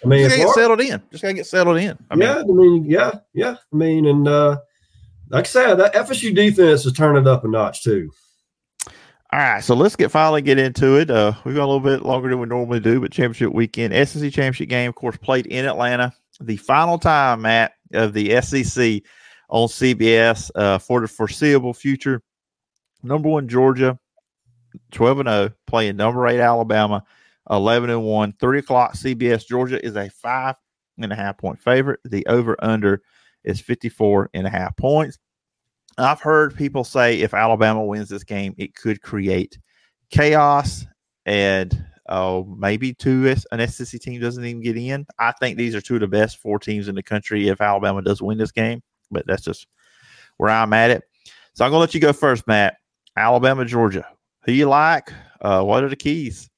I 0.05 0.09
mean, 0.09 0.29
Just 0.29 0.37
gotta 0.37 0.47
get 0.47 0.55
settled 0.55 0.81
in. 0.81 1.03
Just 1.11 1.23
gotta 1.23 1.35
get 1.35 1.47
settled 1.47 1.77
in. 1.79 1.99
I 2.11 2.17
mean, 2.17 2.29
yeah, 2.29 2.39
I 2.39 2.45
mean, 2.45 2.85
yeah, 2.85 3.13
yeah. 3.35 3.57
I 3.73 3.77
mean, 3.77 4.07
and 4.07 4.29
uh, 4.29 4.59
like 5.31 5.45
I 5.45 5.49
said, 5.49 5.75
that 5.77 5.95
FSU 5.95 6.35
defense 6.35 6.87
is 6.87 6.93
turning 6.93 7.27
up 7.27 7.45
a 7.45 7.49
notch 7.49 7.83
too. 7.83 8.11
All 9.33 9.41
right, 9.41 9.63
so 9.63 9.75
let's 9.75 9.97
get 9.97 10.11
finally 10.11 10.41
get 10.41 10.59
into 10.59 10.97
it. 10.97 11.11
Uh, 11.11 11.33
we've 11.45 11.57
got 11.57 11.65
a 11.65 11.71
little 11.73 11.81
bit 11.81 12.03
longer 12.03 12.29
than 12.29 12.39
we 12.39 12.47
normally 12.47 12.79
do, 12.79 13.01
but 13.01 13.11
championship 13.11 13.53
weekend, 13.53 13.93
SEC 14.09 14.23
championship 14.33 14.69
game, 14.69 14.89
of 14.89 14.95
course, 14.95 15.17
played 15.17 15.47
in 15.47 15.67
Atlanta. 15.67 16.13
The 16.41 16.57
final 16.57 16.99
time, 16.99 17.43
Matt, 17.43 17.73
of 17.93 18.13
the 18.13 18.41
SEC 18.41 19.03
on 19.49 19.69
CBS 19.69 20.51
uh, 20.55 20.79
for 20.79 21.01
the 21.01 21.09
foreseeable 21.09 21.75
future. 21.75 22.23
Number 23.03 23.29
one 23.29 23.49
Georgia, 23.49 23.99
twelve 24.93 25.19
and 25.19 25.29
zero, 25.29 25.53
playing 25.67 25.97
number 25.97 26.27
eight 26.29 26.41
Alabama, 26.41 27.05
eleven 27.51 27.91
and 27.91 28.03
one. 28.03 28.35
Three 28.41 28.59
o'clock 28.59 28.95
CBS. 28.95 29.47
Georgia 29.47 29.85
is 29.85 29.97
a 29.97 30.09
five 30.11 30.57
and 30.99 31.13
a 31.13 31.17
half 31.17 31.39
point 31.39 31.61
favorite. 31.61 32.01
The 32.05 32.27
over 32.27 32.57
under 32.61 33.03
is 33.45 33.61
54 33.61 34.31
and 34.35 34.47
a 34.47 34.51
half 34.51 34.77
points. 34.77 35.19
I've 35.99 36.21
heard 36.21 36.55
people 36.55 36.85
say 36.85 37.21
if 37.21 37.33
Alabama 37.33 37.85
wins 37.85 38.09
this 38.09 38.25
game, 38.25 38.55
it 38.59 38.75
could 38.75 39.01
create 39.01 39.59
chaos 40.11 40.85
and 41.25 41.85
uh, 42.09 42.43
maybe 42.57 42.93
two 42.93 43.35
an 43.51 43.67
SEC 43.69 44.01
team 44.01 44.21
doesn't 44.21 44.45
even 44.45 44.63
get 44.63 44.77
in. 44.77 45.07
I 45.19 45.33
think 45.41 45.57
these 45.57 45.75
are 45.75 45.81
two 45.81 45.95
of 45.95 46.01
the 46.01 46.07
best 46.07 46.39
four 46.39 46.59
teams 46.59 46.89
in 46.89 46.95
the 46.95 47.03
country 47.03 47.49
if 47.49 47.61
Alabama 47.61 48.03
does 48.03 48.23
win 48.23 48.39
this 48.39 48.53
game, 48.53 48.83
but 49.11 49.27
that's 49.27 49.43
just 49.43 49.67
where 50.37 50.51
I'm 50.51 50.73
at 50.73 50.91
it. 50.91 51.03
So 51.55 51.65
I'm 51.65 51.71
gonna 51.71 51.81
let 51.81 51.95
you 51.95 52.01
go 52.01 52.13
first, 52.13 52.47
Matt. 52.47 52.77
Alabama, 53.17 53.65
Georgia. 53.65 54.07
Who 54.45 54.53
you 54.53 54.69
like? 54.69 55.11
Uh, 55.41 55.63
what 55.63 55.83
are 55.83 55.89
the 55.89 55.97
keys? 55.97 56.51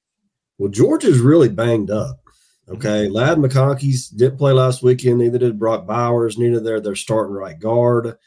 Well, 0.58 0.70
Georgia's 0.70 1.20
really 1.20 1.48
banged 1.48 1.90
up. 1.90 2.20
Okay, 2.68 3.08
Ladd 3.08 3.38
McConkey's 3.38 4.08
didn't 4.08 4.36
play 4.36 4.52
last 4.52 4.82
weekend. 4.82 5.18
Neither 5.18 5.38
did 5.38 5.58
Brock 5.58 5.86
Bowers. 5.86 6.36
Neither 6.36 6.60
they're 6.60 6.80
their 6.80 6.96
starting 6.96 7.34
right 7.34 7.58
guard. 7.58 8.18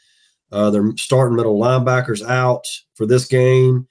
Uh, 0.50 0.70
their 0.70 0.92
starting 0.96 1.36
middle 1.36 1.58
linebackers 1.58 2.26
out 2.28 2.66
for 2.94 3.06
this 3.06 3.26
game. 3.26 3.86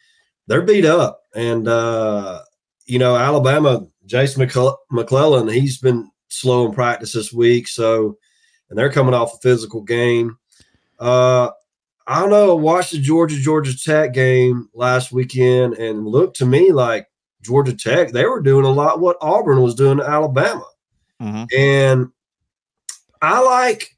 They're 0.47 0.61
beat 0.61 0.85
up, 0.85 1.21
and 1.33 1.67
uh, 1.67 2.41
you 2.85 2.99
know 2.99 3.15
Alabama. 3.15 3.87
Jase 4.07 4.35
McClellan, 4.35 5.47
he's 5.47 5.77
been 5.77 6.11
slow 6.27 6.65
in 6.65 6.73
practice 6.73 7.13
this 7.13 7.31
week, 7.31 7.67
so 7.67 8.17
and 8.69 8.77
they're 8.77 8.91
coming 8.91 9.13
off 9.13 9.35
a 9.35 9.37
physical 9.37 9.81
game. 9.81 10.37
Uh, 10.99 11.51
I 12.07 12.19
don't 12.19 12.29
know. 12.29 12.51
I 12.51 12.61
watched 12.61 12.91
the 12.91 12.99
Georgia 12.99 13.37
Georgia 13.37 13.77
Tech 13.77 14.13
game 14.13 14.67
last 14.73 15.11
weekend, 15.11 15.75
and 15.75 16.05
looked 16.05 16.37
to 16.37 16.45
me 16.45 16.71
like 16.71 17.07
Georgia 17.41 17.75
Tech, 17.75 18.11
they 18.11 18.25
were 18.25 18.41
doing 18.41 18.65
a 18.65 18.71
lot 18.71 18.99
what 18.99 19.17
Auburn 19.21 19.61
was 19.61 19.75
doing 19.75 19.97
to 19.97 20.07
Alabama. 20.07 20.65
Mm-hmm. 21.21 21.43
And 21.57 22.07
I 23.21 23.41
like 23.41 23.95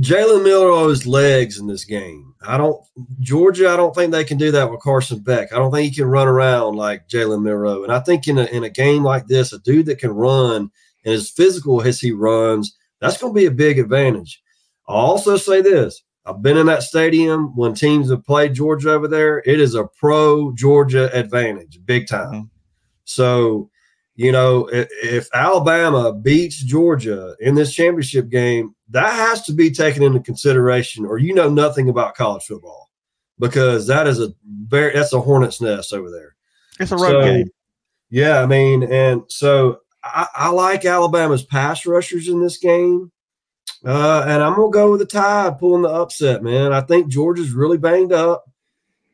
Jalen 0.00 0.44
Milroe's 0.44 1.06
legs 1.06 1.58
in 1.58 1.66
this 1.66 1.84
game. 1.84 2.34
I 2.46 2.56
don't 2.56 2.80
Georgia. 3.18 3.70
I 3.70 3.76
don't 3.76 3.94
think 3.94 4.12
they 4.12 4.24
can 4.24 4.38
do 4.38 4.52
that 4.52 4.70
with 4.70 4.80
Carson 4.80 5.18
Beck. 5.18 5.52
I 5.52 5.56
don't 5.56 5.72
think 5.72 5.88
he 5.88 5.94
can 5.94 6.06
run 6.06 6.28
around 6.28 6.76
like 6.76 7.08
Jalen 7.08 7.42
Milroe. 7.42 7.82
And 7.82 7.92
I 7.92 7.98
think 8.00 8.28
in 8.28 8.38
a 8.38 8.44
in 8.44 8.62
a 8.64 8.70
game 8.70 9.02
like 9.02 9.26
this, 9.26 9.52
a 9.52 9.58
dude 9.58 9.86
that 9.86 9.98
can 9.98 10.10
run 10.10 10.70
and 11.04 11.14
as 11.14 11.30
physical 11.30 11.82
as 11.82 12.00
he 12.00 12.12
runs, 12.12 12.76
that's 13.00 13.18
going 13.18 13.32
to 13.32 13.38
be 13.38 13.46
a 13.46 13.50
big 13.50 13.78
advantage. 13.78 14.42
I'll 14.86 14.96
also 14.96 15.36
say 15.36 15.62
this: 15.62 16.02
I've 16.28 16.42
been 16.42 16.58
in 16.58 16.66
that 16.66 16.82
stadium 16.82 17.56
when 17.56 17.74
teams 17.74 18.10
have 18.10 18.24
played 18.24 18.54
Georgia 18.54 18.92
over 18.92 19.08
there. 19.08 19.38
It 19.46 19.60
is 19.60 19.74
a 19.74 19.84
pro 19.84 20.52
Georgia 20.52 21.10
advantage, 21.16 21.80
big 21.86 22.06
time. 22.06 22.32
Mm-hmm. 22.32 22.44
So, 23.04 23.70
you 24.16 24.30
know, 24.30 24.66
if, 24.66 24.88
if, 25.02 25.28
Alabama 25.32 26.12
beats 26.12 26.62
Georgia 26.62 27.34
in 27.40 27.54
this 27.54 27.74
championship 27.74 28.28
game, 28.28 28.74
that 28.90 29.14
has 29.14 29.42
to 29.44 29.52
be 29.52 29.70
taken 29.70 30.02
into 30.02 30.20
consideration, 30.20 31.06
or 31.06 31.16
you 31.16 31.32
know 31.32 31.48
nothing 31.48 31.88
about 31.88 32.14
college 32.14 32.44
football 32.44 32.90
because 33.38 33.86
that 33.86 34.06
is 34.06 34.20
a 34.20 34.28
very 34.66 34.92
that's 34.92 35.12
a 35.12 35.20
hornet's 35.20 35.60
nest 35.60 35.94
over 35.94 36.10
there. 36.10 36.36
It's 36.80 36.92
a 36.92 36.96
road 36.96 37.10
so, 37.10 37.22
game. 37.22 37.48
Yeah, 38.10 38.42
I 38.42 38.46
mean, 38.46 38.82
and 38.82 39.22
so 39.28 39.80
I, 40.04 40.26
I 40.34 40.48
like 40.50 40.84
Alabama's 40.84 41.44
pass 41.44 41.86
rushers 41.86 42.28
in 42.28 42.42
this 42.42 42.58
game. 42.58 43.10
Uh, 43.84 44.24
and 44.26 44.42
I'm 44.42 44.54
gonna 44.54 44.70
go 44.70 44.90
with 44.90 45.00
the 45.00 45.06
Tide 45.06 45.58
pulling 45.58 45.82
the 45.82 45.88
upset, 45.88 46.42
man. 46.42 46.72
I 46.72 46.80
think 46.80 47.08
Georgia's 47.08 47.52
really 47.52 47.78
banged 47.78 48.12
up, 48.12 48.44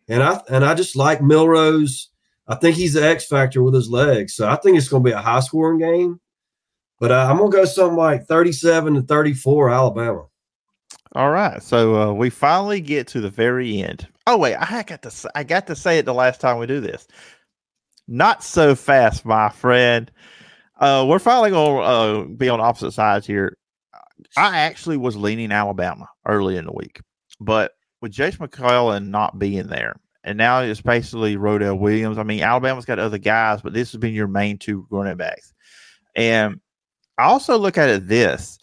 and 0.08 0.22
I 0.22 0.40
and 0.48 0.64
I 0.64 0.74
just 0.74 0.96
like 0.96 1.22
Milroe's. 1.22 2.10
I 2.46 2.56
think 2.56 2.76
he's 2.76 2.94
the 2.94 3.06
X 3.06 3.26
factor 3.26 3.62
with 3.62 3.74
his 3.74 3.88
legs, 3.90 4.34
so 4.34 4.48
I 4.48 4.56
think 4.56 4.76
it's 4.76 4.88
gonna 4.88 5.04
be 5.04 5.10
a 5.10 5.18
high 5.18 5.40
scoring 5.40 5.78
game. 5.78 6.20
But 6.98 7.12
uh, 7.12 7.26
I'm 7.28 7.38
gonna 7.38 7.50
go 7.50 7.64
something 7.64 7.96
like 7.96 8.26
37 8.26 8.94
to 8.94 9.02
34, 9.02 9.70
Alabama. 9.70 10.26
All 11.14 11.30
right, 11.30 11.62
so 11.62 11.94
uh, 12.00 12.12
we 12.12 12.30
finally 12.30 12.80
get 12.80 13.06
to 13.08 13.20
the 13.20 13.30
very 13.30 13.82
end. 13.82 14.08
Oh 14.26 14.38
wait, 14.38 14.56
I 14.56 14.82
got 14.82 15.02
to 15.02 15.30
I 15.34 15.44
got 15.44 15.66
to 15.66 15.76
say 15.76 15.98
it 15.98 16.06
the 16.06 16.14
last 16.14 16.40
time 16.40 16.58
we 16.58 16.66
do 16.66 16.80
this. 16.80 17.06
Not 18.08 18.42
so 18.42 18.74
fast, 18.74 19.24
my 19.24 19.50
friend. 19.50 20.10
Uh, 20.78 21.04
we're 21.08 21.18
finally 21.18 21.50
gonna 21.50 21.80
uh, 21.80 22.24
be 22.24 22.48
on 22.48 22.60
opposite 22.60 22.92
sides 22.92 23.26
here. 23.26 23.56
I 24.36 24.58
actually 24.58 24.96
was 24.96 25.16
leaning 25.16 25.52
Alabama 25.52 26.08
early 26.26 26.56
in 26.56 26.66
the 26.66 26.72
week, 26.72 27.00
but 27.40 27.72
with 28.00 28.12
Jase 28.12 28.38
McClellan 28.38 29.10
not 29.10 29.38
being 29.38 29.66
there, 29.66 29.96
and 30.24 30.38
now 30.38 30.60
it's 30.60 30.80
basically 30.80 31.36
Roydell 31.36 31.78
Williams. 31.78 32.18
I 32.18 32.22
mean, 32.22 32.42
Alabama's 32.42 32.86
got 32.86 32.98
other 32.98 33.18
guys, 33.18 33.60
but 33.60 33.74
this 33.74 33.92
has 33.92 34.00
been 34.00 34.14
your 34.14 34.28
main 34.28 34.58
two 34.58 34.86
running 34.90 35.16
backs. 35.16 35.52
And 36.16 36.60
I 37.18 37.24
also 37.24 37.58
look 37.58 37.76
at 37.76 37.90
it 37.90 38.08
this 38.08 38.58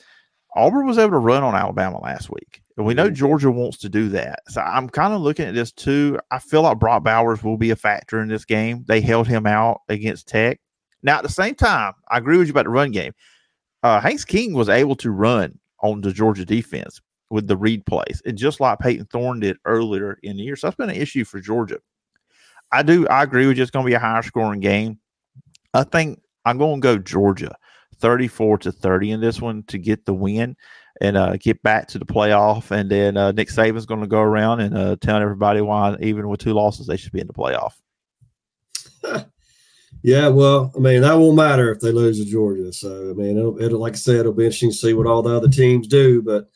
Auburn 0.56 0.88
was 0.88 0.97
able 0.97 1.12
to 1.12 1.18
run 1.18 1.43
on 1.43 1.56
Alabama 1.56 2.02
last 2.02 2.30
week. 2.30 2.62
And 2.78 2.86
we 2.86 2.93
know 2.93 3.06
mm-hmm. 3.06 3.16
Georgia 3.16 3.52
wants 3.52 3.78
to 3.80 3.89
do 3.89 4.10
that. 4.10 4.39
So 4.47 4.62
I'm 4.62 4.89
kind 4.89 5.14
of 5.14 5.22
looking 5.22 5.45
at 5.45 5.54
this 5.54 5.72
too. 5.72 6.20
I 6.32 6.39
feel 6.39 6.64
like 6.64 6.80
Brock 6.80 7.04
Bowers 7.04 7.43
will 7.43 7.58
be 7.58 7.70
a 7.70 7.76
factor 7.76 8.20
in 8.22 8.28
this 8.28 8.45
game. 8.45 8.84
They 8.88 9.02
held 9.02 9.28
him 9.28 9.45
out 9.45 9.82
against 9.88 10.28
Tech. 10.28 10.60
Now, 11.04 11.18
at 11.18 11.24
the 11.24 11.30
same 11.30 11.56
time, 11.56 11.93
I 12.10 12.18
agree 12.18 12.38
with 12.38 12.47
you 12.47 12.52
about 12.52 12.66
the 12.66 12.72
run 12.72 12.91
game 12.91 13.14
uh, 13.84 14.00
Haynes 14.02 14.26
King 14.26 14.54
was 14.54 14.70
able 14.70 14.96
to 14.98 15.12
run 15.12 15.58
on 15.82 16.02
the 16.02 16.12
Georgia 16.12 16.46
defense 16.46 17.02
with 17.30 17.48
the 17.48 17.58
read 17.58 17.86
plays, 17.86 18.22
and 18.26 18.38
just 18.38 18.60
like 18.60 18.80
Payton 18.80 19.08
Thorne 19.12 19.40
did 19.40 19.58
earlier 19.66 20.20
in 20.24 20.38
the 20.38 20.44
year. 20.44 20.56
So 20.56 20.68
that's 20.68 20.78
been 20.78 20.90
an 20.90 20.96
issue 20.96 21.24
for 21.24 21.40
Georgia. 21.40 21.80
I 22.72 22.84
do. 22.84 23.08
I 23.08 23.24
agree 23.24 23.48
with 23.48 23.58
you. 23.58 23.64
It's 23.64 23.72
going 23.72 23.86
to 23.86 23.90
be 23.90 23.96
a 23.96 24.00
higher 24.00 24.22
scoring 24.22 24.60
game. 24.60 25.00
I 25.74 25.84
think 25.84 26.22
I'm 26.46 26.58
going 26.58 26.82
to 26.82 26.86
go 26.86 26.98
Georgia, 26.98 27.56
34 28.00 28.60
to 28.60 28.72
30 28.72 29.12
in 29.12 29.22
this 29.22 29.42
one 29.42 29.64
to 29.64 29.78
get 29.78 30.06
the 30.06 30.14
win 30.14 30.56
and 31.00 31.18
uh, 31.18 31.38
get 31.38 31.62
back 31.64 31.88
to 31.90 32.00
the 32.00 32.06
playoff. 32.06 32.72
And 32.72 32.90
then 32.90 33.18
uh, 33.18 33.32
Nick 33.32 33.50
Saban's 33.50 33.86
going 33.86 34.02
to 34.02 34.08
go 34.08 34.20
around 34.20 34.60
and 34.62 34.78
uh, 34.78 34.96
tell 35.02 35.18
everybody 35.18 35.62
why, 35.62 35.96
even 36.00 36.28
with 36.28 36.40
two 36.40 36.54
losses, 36.54 36.88
they 36.88 36.98
should 36.98 37.12
be 37.12 37.22
in 37.22 37.28
the 37.28 37.34
playoff. 37.34 37.74
Yeah, 40.04 40.30
well, 40.30 40.72
I 40.76 40.80
mean 40.80 41.02
that 41.02 41.14
won't 41.14 41.36
matter 41.36 41.72
if 41.72 41.80
they 41.80 41.92
lose 41.92 42.20
to 42.20 42.26
Georgia. 42.30 42.74
So 42.74 43.12
I 43.12 43.14
mean, 43.14 43.38
it'll, 43.38 43.62
it'll 43.62 43.80
like 43.80 43.94
I 43.94 43.98
said, 43.98 44.22
it'll 44.22 44.34
be 44.34 44.46
interesting 44.46 44.72
to 44.72 44.76
see 44.76 44.94
what 44.94 45.08
all 45.08 45.22
the 45.22 45.36
other 45.36 45.50
teams 45.50 45.88
do. 45.88 46.22
But 46.22 46.50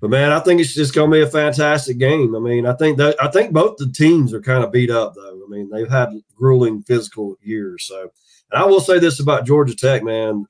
but 0.00 0.10
man, 0.10 0.30
I 0.30 0.40
think 0.40 0.60
it's 0.60 0.74
just 0.74 0.94
going 0.94 1.10
to 1.10 1.16
be 1.16 1.22
a 1.22 1.26
fantastic 1.26 1.98
game. 1.98 2.36
I 2.36 2.38
mean, 2.38 2.66
I 2.66 2.74
think 2.74 2.98
that 2.98 3.16
I 3.20 3.28
think 3.28 3.52
both 3.52 3.76
the 3.78 3.90
teams 3.90 4.32
are 4.34 4.42
kind 4.42 4.62
of 4.62 4.70
beat 4.70 4.90
up 4.90 5.14
though. 5.14 5.42
I 5.44 5.48
mean, 5.48 5.70
they've 5.70 5.90
had 5.90 6.10
grueling 6.34 6.82
physical 6.82 7.36
years. 7.40 7.86
So, 7.86 8.10
and 8.52 8.62
I 8.62 8.66
will 8.66 8.80
say 8.80 8.98
this 8.98 9.20
about 9.20 9.46
Georgia 9.46 9.74
Tech, 9.74 10.04
man, 10.04 10.44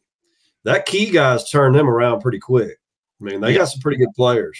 that 0.64 0.86
key 0.86 1.10
guys 1.10 1.48
turned 1.48 1.76
them 1.76 1.88
around 1.88 2.20
pretty 2.20 2.40
quick. 2.40 2.76
I 3.20 3.24
mean, 3.24 3.40
they 3.40 3.52
yeah. 3.52 3.58
got 3.58 3.68
some 3.68 3.80
pretty 3.80 3.98
good 3.98 4.12
players. 4.16 4.58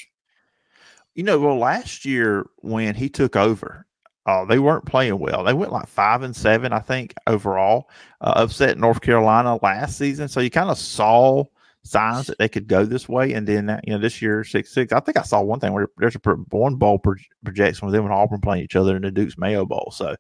You 1.14 1.25
know, 1.25 1.39
well, 1.39 1.59
last 1.59 2.05
year 2.05 2.47
when 2.59 2.95
he 2.95 3.09
took 3.09 3.37
over, 3.37 3.87
uh, 4.27 4.45
they 4.45 4.59
weren't 4.59 4.85
playing 4.85 5.18
well. 5.18 5.45
They 5.45 5.55
went 5.55 5.72
like 5.72 5.87
five 5.89 6.22
and 6.22 6.35
seven, 6.35 6.72
I 6.72 6.81
think, 6.81 7.14
overall. 7.27 7.89
Uh, 8.20 8.35
upset 8.37 8.77
North 8.77 9.01
Carolina 9.01 9.59
last 9.62 9.97
season, 9.97 10.29
so 10.29 10.41
you 10.41 10.51
kind 10.51 10.70
of 10.70 10.79
saw 10.79 11.45
signs 11.85 12.27
that 12.27 12.39
they 12.39 12.49
could 12.49 12.66
go 12.66 12.85
this 12.85 13.09
way. 13.09 13.33
And 13.33 13.47
then, 13.47 13.81
you 13.85 13.93
know, 13.93 14.01
this 14.01 14.20
year 14.20 14.43
six 14.43 14.74
six. 14.74 14.93
I 14.93 15.01
think 15.01 15.16
I 15.16 15.22
saw 15.22 15.41
one 15.41 15.61
thing 15.61 15.72
where 15.72 15.89
there's 15.97 16.16
a 16.16 16.20
one 16.51 16.74
bowl 16.74 16.99
projection 16.99 17.87
with 17.87 17.95
them 17.95 18.05
and 18.05 18.12
Auburn 18.12 18.41
playing 18.41 18.64
each 18.64 18.77
other 18.77 18.97
in 18.97 19.03
the 19.03 19.11
Duke's 19.11 19.39
Mayo 19.39 19.64
Bowl. 19.64 19.93
So, 19.95 20.16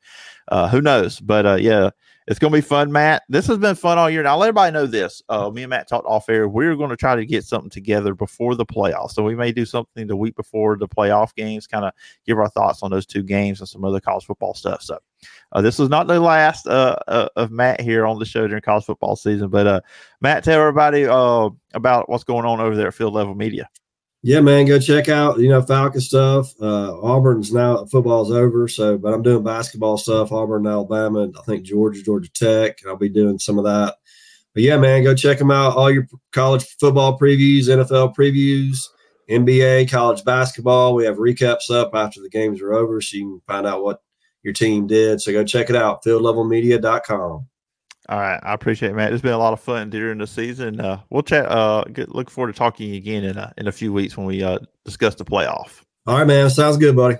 uh, 0.48 0.68
who 0.68 0.80
knows? 0.80 1.18
But 1.18 1.46
uh, 1.46 1.56
yeah, 1.56 1.90
it's 2.26 2.40
going 2.40 2.52
to 2.52 2.56
be 2.56 2.62
fun, 2.62 2.90
Matt. 2.90 3.22
This 3.28 3.46
has 3.46 3.58
been 3.58 3.76
fun 3.76 3.98
all 3.98 4.10
year. 4.10 4.22
Now, 4.22 4.36
let 4.36 4.48
everybody 4.48 4.72
know 4.72 4.86
this. 4.86 5.22
Uh, 5.28 5.48
me 5.50 5.62
and 5.62 5.70
Matt 5.70 5.88
talked 5.88 6.06
off 6.06 6.28
air. 6.28 6.48
We're 6.48 6.74
going 6.74 6.90
to 6.90 6.96
try 6.96 7.14
to 7.14 7.24
get 7.24 7.44
something 7.44 7.70
together 7.70 8.14
before 8.14 8.56
the 8.56 8.66
playoffs. 8.66 9.12
So 9.12 9.22
we 9.22 9.36
may 9.36 9.52
do 9.52 9.64
something 9.64 10.06
the 10.08 10.16
week 10.16 10.34
before 10.34 10.76
the 10.76 10.88
playoff 10.88 11.34
games, 11.36 11.68
kind 11.68 11.84
of 11.84 11.92
give 12.26 12.38
our 12.38 12.48
thoughts 12.48 12.82
on 12.82 12.90
those 12.90 13.06
two 13.06 13.22
games 13.22 13.60
and 13.60 13.68
some 13.68 13.84
other 13.84 14.00
college 14.00 14.24
football 14.24 14.54
stuff. 14.54 14.82
So 14.82 14.98
uh, 15.52 15.62
this 15.62 15.78
is 15.78 15.88
not 15.88 16.08
the 16.08 16.18
last 16.18 16.66
uh, 16.66 16.96
uh, 17.06 17.28
of 17.36 17.52
Matt 17.52 17.80
here 17.80 18.06
on 18.06 18.18
the 18.18 18.24
show 18.24 18.48
during 18.48 18.62
college 18.62 18.84
football 18.84 19.14
season. 19.14 19.48
But 19.48 19.66
uh, 19.68 19.80
Matt, 20.20 20.42
tell 20.42 20.58
everybody 20.58 21.06
uh, 21.06 21.50
about 21.74 22.08
what's 22.08 22.24
going 22.24 22.44
on 22.44 22.60
over 22.60 22.74
there 22.74 22.88
at 22.88 22.94
Field 22.94 23.14
Level 23.14 23.36
Media 23.36 23.68
yeah, 24.26 24.40
man, 24.40 24.66
go 24.66 24.80
check 24.80 25.08
out 25.08 25.38
you 25.38 25.48
know 25.48 25.62
Falcon 25.62 26.00
stuff. 26.00 26.52
Uh, 26.60 26.98
Auburn's 27.00 27.52
now 27.52 27.84
football's 27.84 28.32
over, 28.32 28.66
so 28.66 28.98
but 28.98 29.14
I'm 29.14 29.22
doing 29.22 29.44
basketball 29.44 29.98
stuff. 29.98 30.32
Auburn, 30.32 30.66
Alabama, 30.66 31.28
I 31.38 31.42
think 31.42 31.62
Georgia, 31.62 32.02
Georgia 32.02 32.28
Tech. 32.32 32.78
I'll 32.88 32.96
be 32.96 33.08
doing 33.08 33.38
some 33.38 33.56
of 33.56 33.64
that. 33.66 33.94
But 34.52 34.64
yeah, 34.64 34.78
man, 34.78 35.04
go 35.04 35.14
check 35.14 35.38
them 35.38 35.52
out. 35.52 35.76
All 35.76 35.92
your 35.92 36.08
college 36.32 36.64
football 36.80 37.16
previews, 37.16 37.68
NFL 37.68 38.16
previews, 38.16 38.78
NBA, 39.30 39.88
college 39.88 40.24
basketball. 40.24 40.96
We 40.96 41.04
have 41.04 41.18
recaps 41.18 41.70
up 41.70 41.92
after 41.94 42.20
the 42.20 42.28
games 42.28 42.60
are 42.60 42.74
over, 42.74 43.00
so 43.00 43.16
you 43.18 43.28
can 43.28 43.42
find 43.46 43.64
out 43.64 43.84
what 43.84 44.02
your 44.42 44.54
team 44.54 44.88
did. 44.88 45.20
So 45.20 45.30
go 45.30 45.44
check 45.44 45.70
it 45.70 45.76
out, 45.76 46.02
fieldlevelmedia.com. 46.02 47.46
All 48.08 48.20
right, 48.20 48.38
I 48.42 48.54
appreciate 48.54 48.90
it, 48.90 48.94
Matt. 48.94 49.12
It's 49.12 49.22
been 49.22 49.32
a 49.32 49.38
lot 49.38 49.52
of 49.52 49.60
fun 49.60 49.90
during 49.90 50.18
the 50.18 50.28
season. 50.28 50.80
Uh, 50.80 51.00
we'll 51.10 51.22
chat. 51.22 51.50
Uh, 51.50 51.82
get, 51.92 52.14
look 52.14 52.30
forward 52.30 52.52
to 52.52 52.58
talking 52.58 52.94
again 52.94 53.24
in 53.24 53.36
a, 53.36 53.52
in 53.58 53.66
a 53.66 53.72
few 53.72 53.92
weeks 53.92 54.16
when 54.16 54.26
we 54.26 54.44
uh, 54.44 54.58
discuss 54.84 55.16
the 55.16 55.24
playoff. 55.24 55.82
All 56.06 56.18
right, 56.18 56.26
man. 56.26 56.48
Sounds 56.50 56.76
good, 56.76 56.94
buddy. 56.94 57.16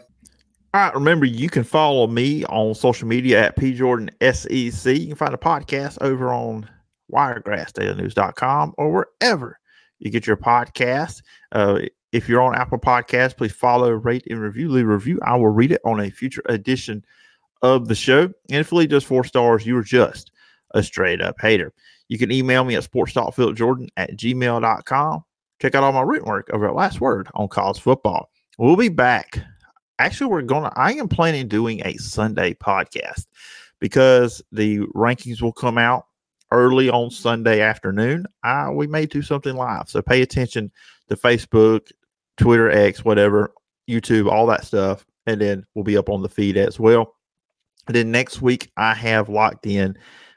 All 0.75 0.81
right. 0.81 0.95
Remember, 0.95 1.27
you 1.27 1.49
can 1.49 1.65
follow 1.65 2.07
me 2.07 2.45
on 2.45 2.75
social 2.75 3.09
media 3.09 3.45
at 3.45 3.57
pjordansec. 3.57 5.01
You 5.01 5.07
can 5.09 5.17
find 5.17 5.35
the 5.35 5.39
podcast 5.39 5.99
over 6.01 6.33
on 6.33 6.69
wiregrassdailynews.com 7.13 8.75
or 8.79 8.93
wherever 8.93 9.59
you 9.99 10.11
get 10.11 10.27
your 10.27 10.37
podcast. 10.37 11.23
Uh, 11.51 11.81
if 12.13 12.29
you're 12.29 12.41
on 12.41 12.55
Apple 12.55 12.79
Podcasts, 12.79 13.37
please 13.37 13.53
follow, 13.53 13.91
rate, 13.91 14.27
and 14.31 14.41
review. 14.41 14.69
Leave 14.69 14.87
a 14.87 14.93
review. 14.93 15.19
I 15.23 15.35
will 15.37 15.49
read 15.49 15.73
it 15.73 15.81
on 15.85 15.99
a 15.99 16.11
future 16.11 16.43
edition 16.47 17.05
of 17.63 17.89
the 17.89 17.95
show. 17.95 18.23
And 18.23 18.61
if 18.61 18.71
you 18.71 18.79
leave 18.79 18.91
just 18.91 19.07
four 19.07 19.25
stars, 19.25 19.67
you 19.67 19.77
are 19.77 19.83
just 19.83 20.31
a 20.73 20.83
straight 20.83 21.21
up 21.21 21.37
hater. 21.41 21.73
You 22.09 22.19
can 22.19 22.31
email 22.31 22.65
me 22.65 22.77
at 22.77 22.91
sportstalkphilipjordan 22.91 23.89
at 23.97 24.17
gmail.com. 24.17 25.25
Check 25.61 25.75
out 25.75 25.83
all 25.83 25.93
my 25.93 26.03
written 26.03 26.29
work 26.29 26.49
over 26.53 26.69
at 26.69 26.75
Last 26.75 27.01
Word 27.01 27.29
on 27.35 27.49
college 27.49 27.81
football. 27.81 28.31
We'll 28.59 28.77
be 28.77 28.89
back. 28.89 29.39
Actually, 29.99 30.31
we're 30.31 30.43
going 30.43 30.65
to, 30.65 30.79
I 30.79 30.93
am 30.93 31.09
planning 31.09 31.49
doing 31.49 31.81
a 31.85 31.95
Sunday 31.95 32.55
podcast 32.55 33.27
because 33.81 34.43
the 34.53 34.81
rankings 34.95 35.41
will 35.41 35.53
come 35.53 35.79
out 35.79 36.07
early 36.53 36.91
on 36.91 37.11
Sunday 37.11 37.61
afternoon. 37.61 38.27
I 38.43 38.71
we 38.71 38.87
may 38.87 39.07
do 39.07 39.23
something 39.23 39.57
live, 39.57 39.89
so 39.89 40.03
pay 40.03 40.23
attention 40.23 40.71
to 41.09 41.17
Facebook, 41.17 41.91
Twitter, 42.37 42.71
X, 42.71 43.05
whatever, 43.05 43.53
YouTube, 43.89 44.31
all 44.31 44.47
that 44.47 44.65
stuff, 44.65 45.05
and 45.27 45.41
then 45.41 45.65
we'll 45.75 45.85
be 45.85 45.97
up 45.97 46.09
on 46.09 46.23
the 46.23 46.29
feed 46.29 46.57
as 46.57 46.79
well. 46.79 47.15
And 47.87 47.95
then 47.95 48.11
next 48.11 48.43
week, 48.43 48.71
I 48.77 48.95
have 48.95 49.29
locked 49.29 49.67
in 49.67 49.97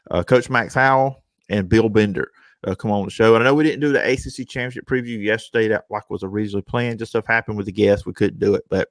uh, 0.09 0.23
Coach 0.23 0.49
Max 0.49 0.73
Howell 0.73 1.23
and 1.49 1.69
Bill 1.69 1.89
Bender 1.89 2.31
uh, 2.65 2.75
come 2.75 2.91
on 2.91 3.05
the 3.05 3.11
show. 3.11 3.35
And 3.35 3.43
I 3.43 3.47
know 3.47 3.53
we 3.53 3.63
didn't 3.63 3.81
do 3.81 3.91
the 3.91 4.11
ACC 4.11 4.47
championship 4.47 4.85
preview 4.85 5.21
yesterday. 5.21 5.67
That 5.67 5.85
like 5.89 6.09
was 6.09 6.23
originally 6.23 6.61
planned. 6.61 6.99
Just 6.99 7.11
stuff 7.11 7.25
happened 7.25 7.57
with 7.57 7.65
the 7.65 7.71
guests. 7.71 8.05
We 8.05 8.13
couldn't 8.13 8.39
do 8.39 8.55
it. 8.55 8.65
But 8.69 8.89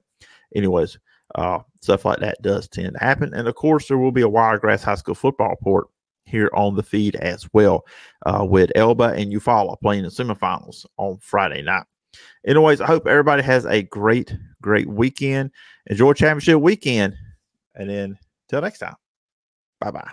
anyways, 0.55 0.99
uh, 1.35 1.61
stuff 1.81 2.05
like 2.05 2.21
that 2.21 2.41
does 2.43 2.69
tend 2.69 2.95
to 2.95 3.05
happen. 3.05 3.35
And 3.35 3.47
of 3.49 3.55
course, 3.55 3.89
there 3.89 3.99
will 3.99 4.13
be 4.13 4.23
a 4.23 4.29
Wiregrass 4.29 4.83
High 4.83 4.95
School 4.95 5.15
football 5.15 5.51
report 5.51 5.89
here 6.25 6.51
on 6.55 6.77
the 6.77 6.83
feed 6.83 7.17
as 7.17 7.49
well, 7.53 7.87
uh, 8.27 8.45
with 8.49 8.71
Elba 8.75 9.15
and 9.17 9.33
Eufaula 9.33 9.81
playing 9.81 10.03
the 10.03 10.11
semifinals 10.11 10.85
on 10.99 11.19
Friday 11.19 11.63
night. 11.63 11.85
Anyways, 12.47 12.81
I 12.81 12.87
hope 12.87 13.07
everybody 13.07 13.43
has 13.43 13.65
a 13.67 13.83
great, 13.83 14.35
great 14.61 14.89
weekend. 14.89 15.51
Enjoy 15.87 16.13
championship 16.13 16.61
weekend. 16.61 17.15
And 17.75 17.89
then 17.89 18.19
till 18.49 18.61
next 18.61 18.81
time. 18.81 18.97
Bye 19.81 19.91
bye. 19.93 20.11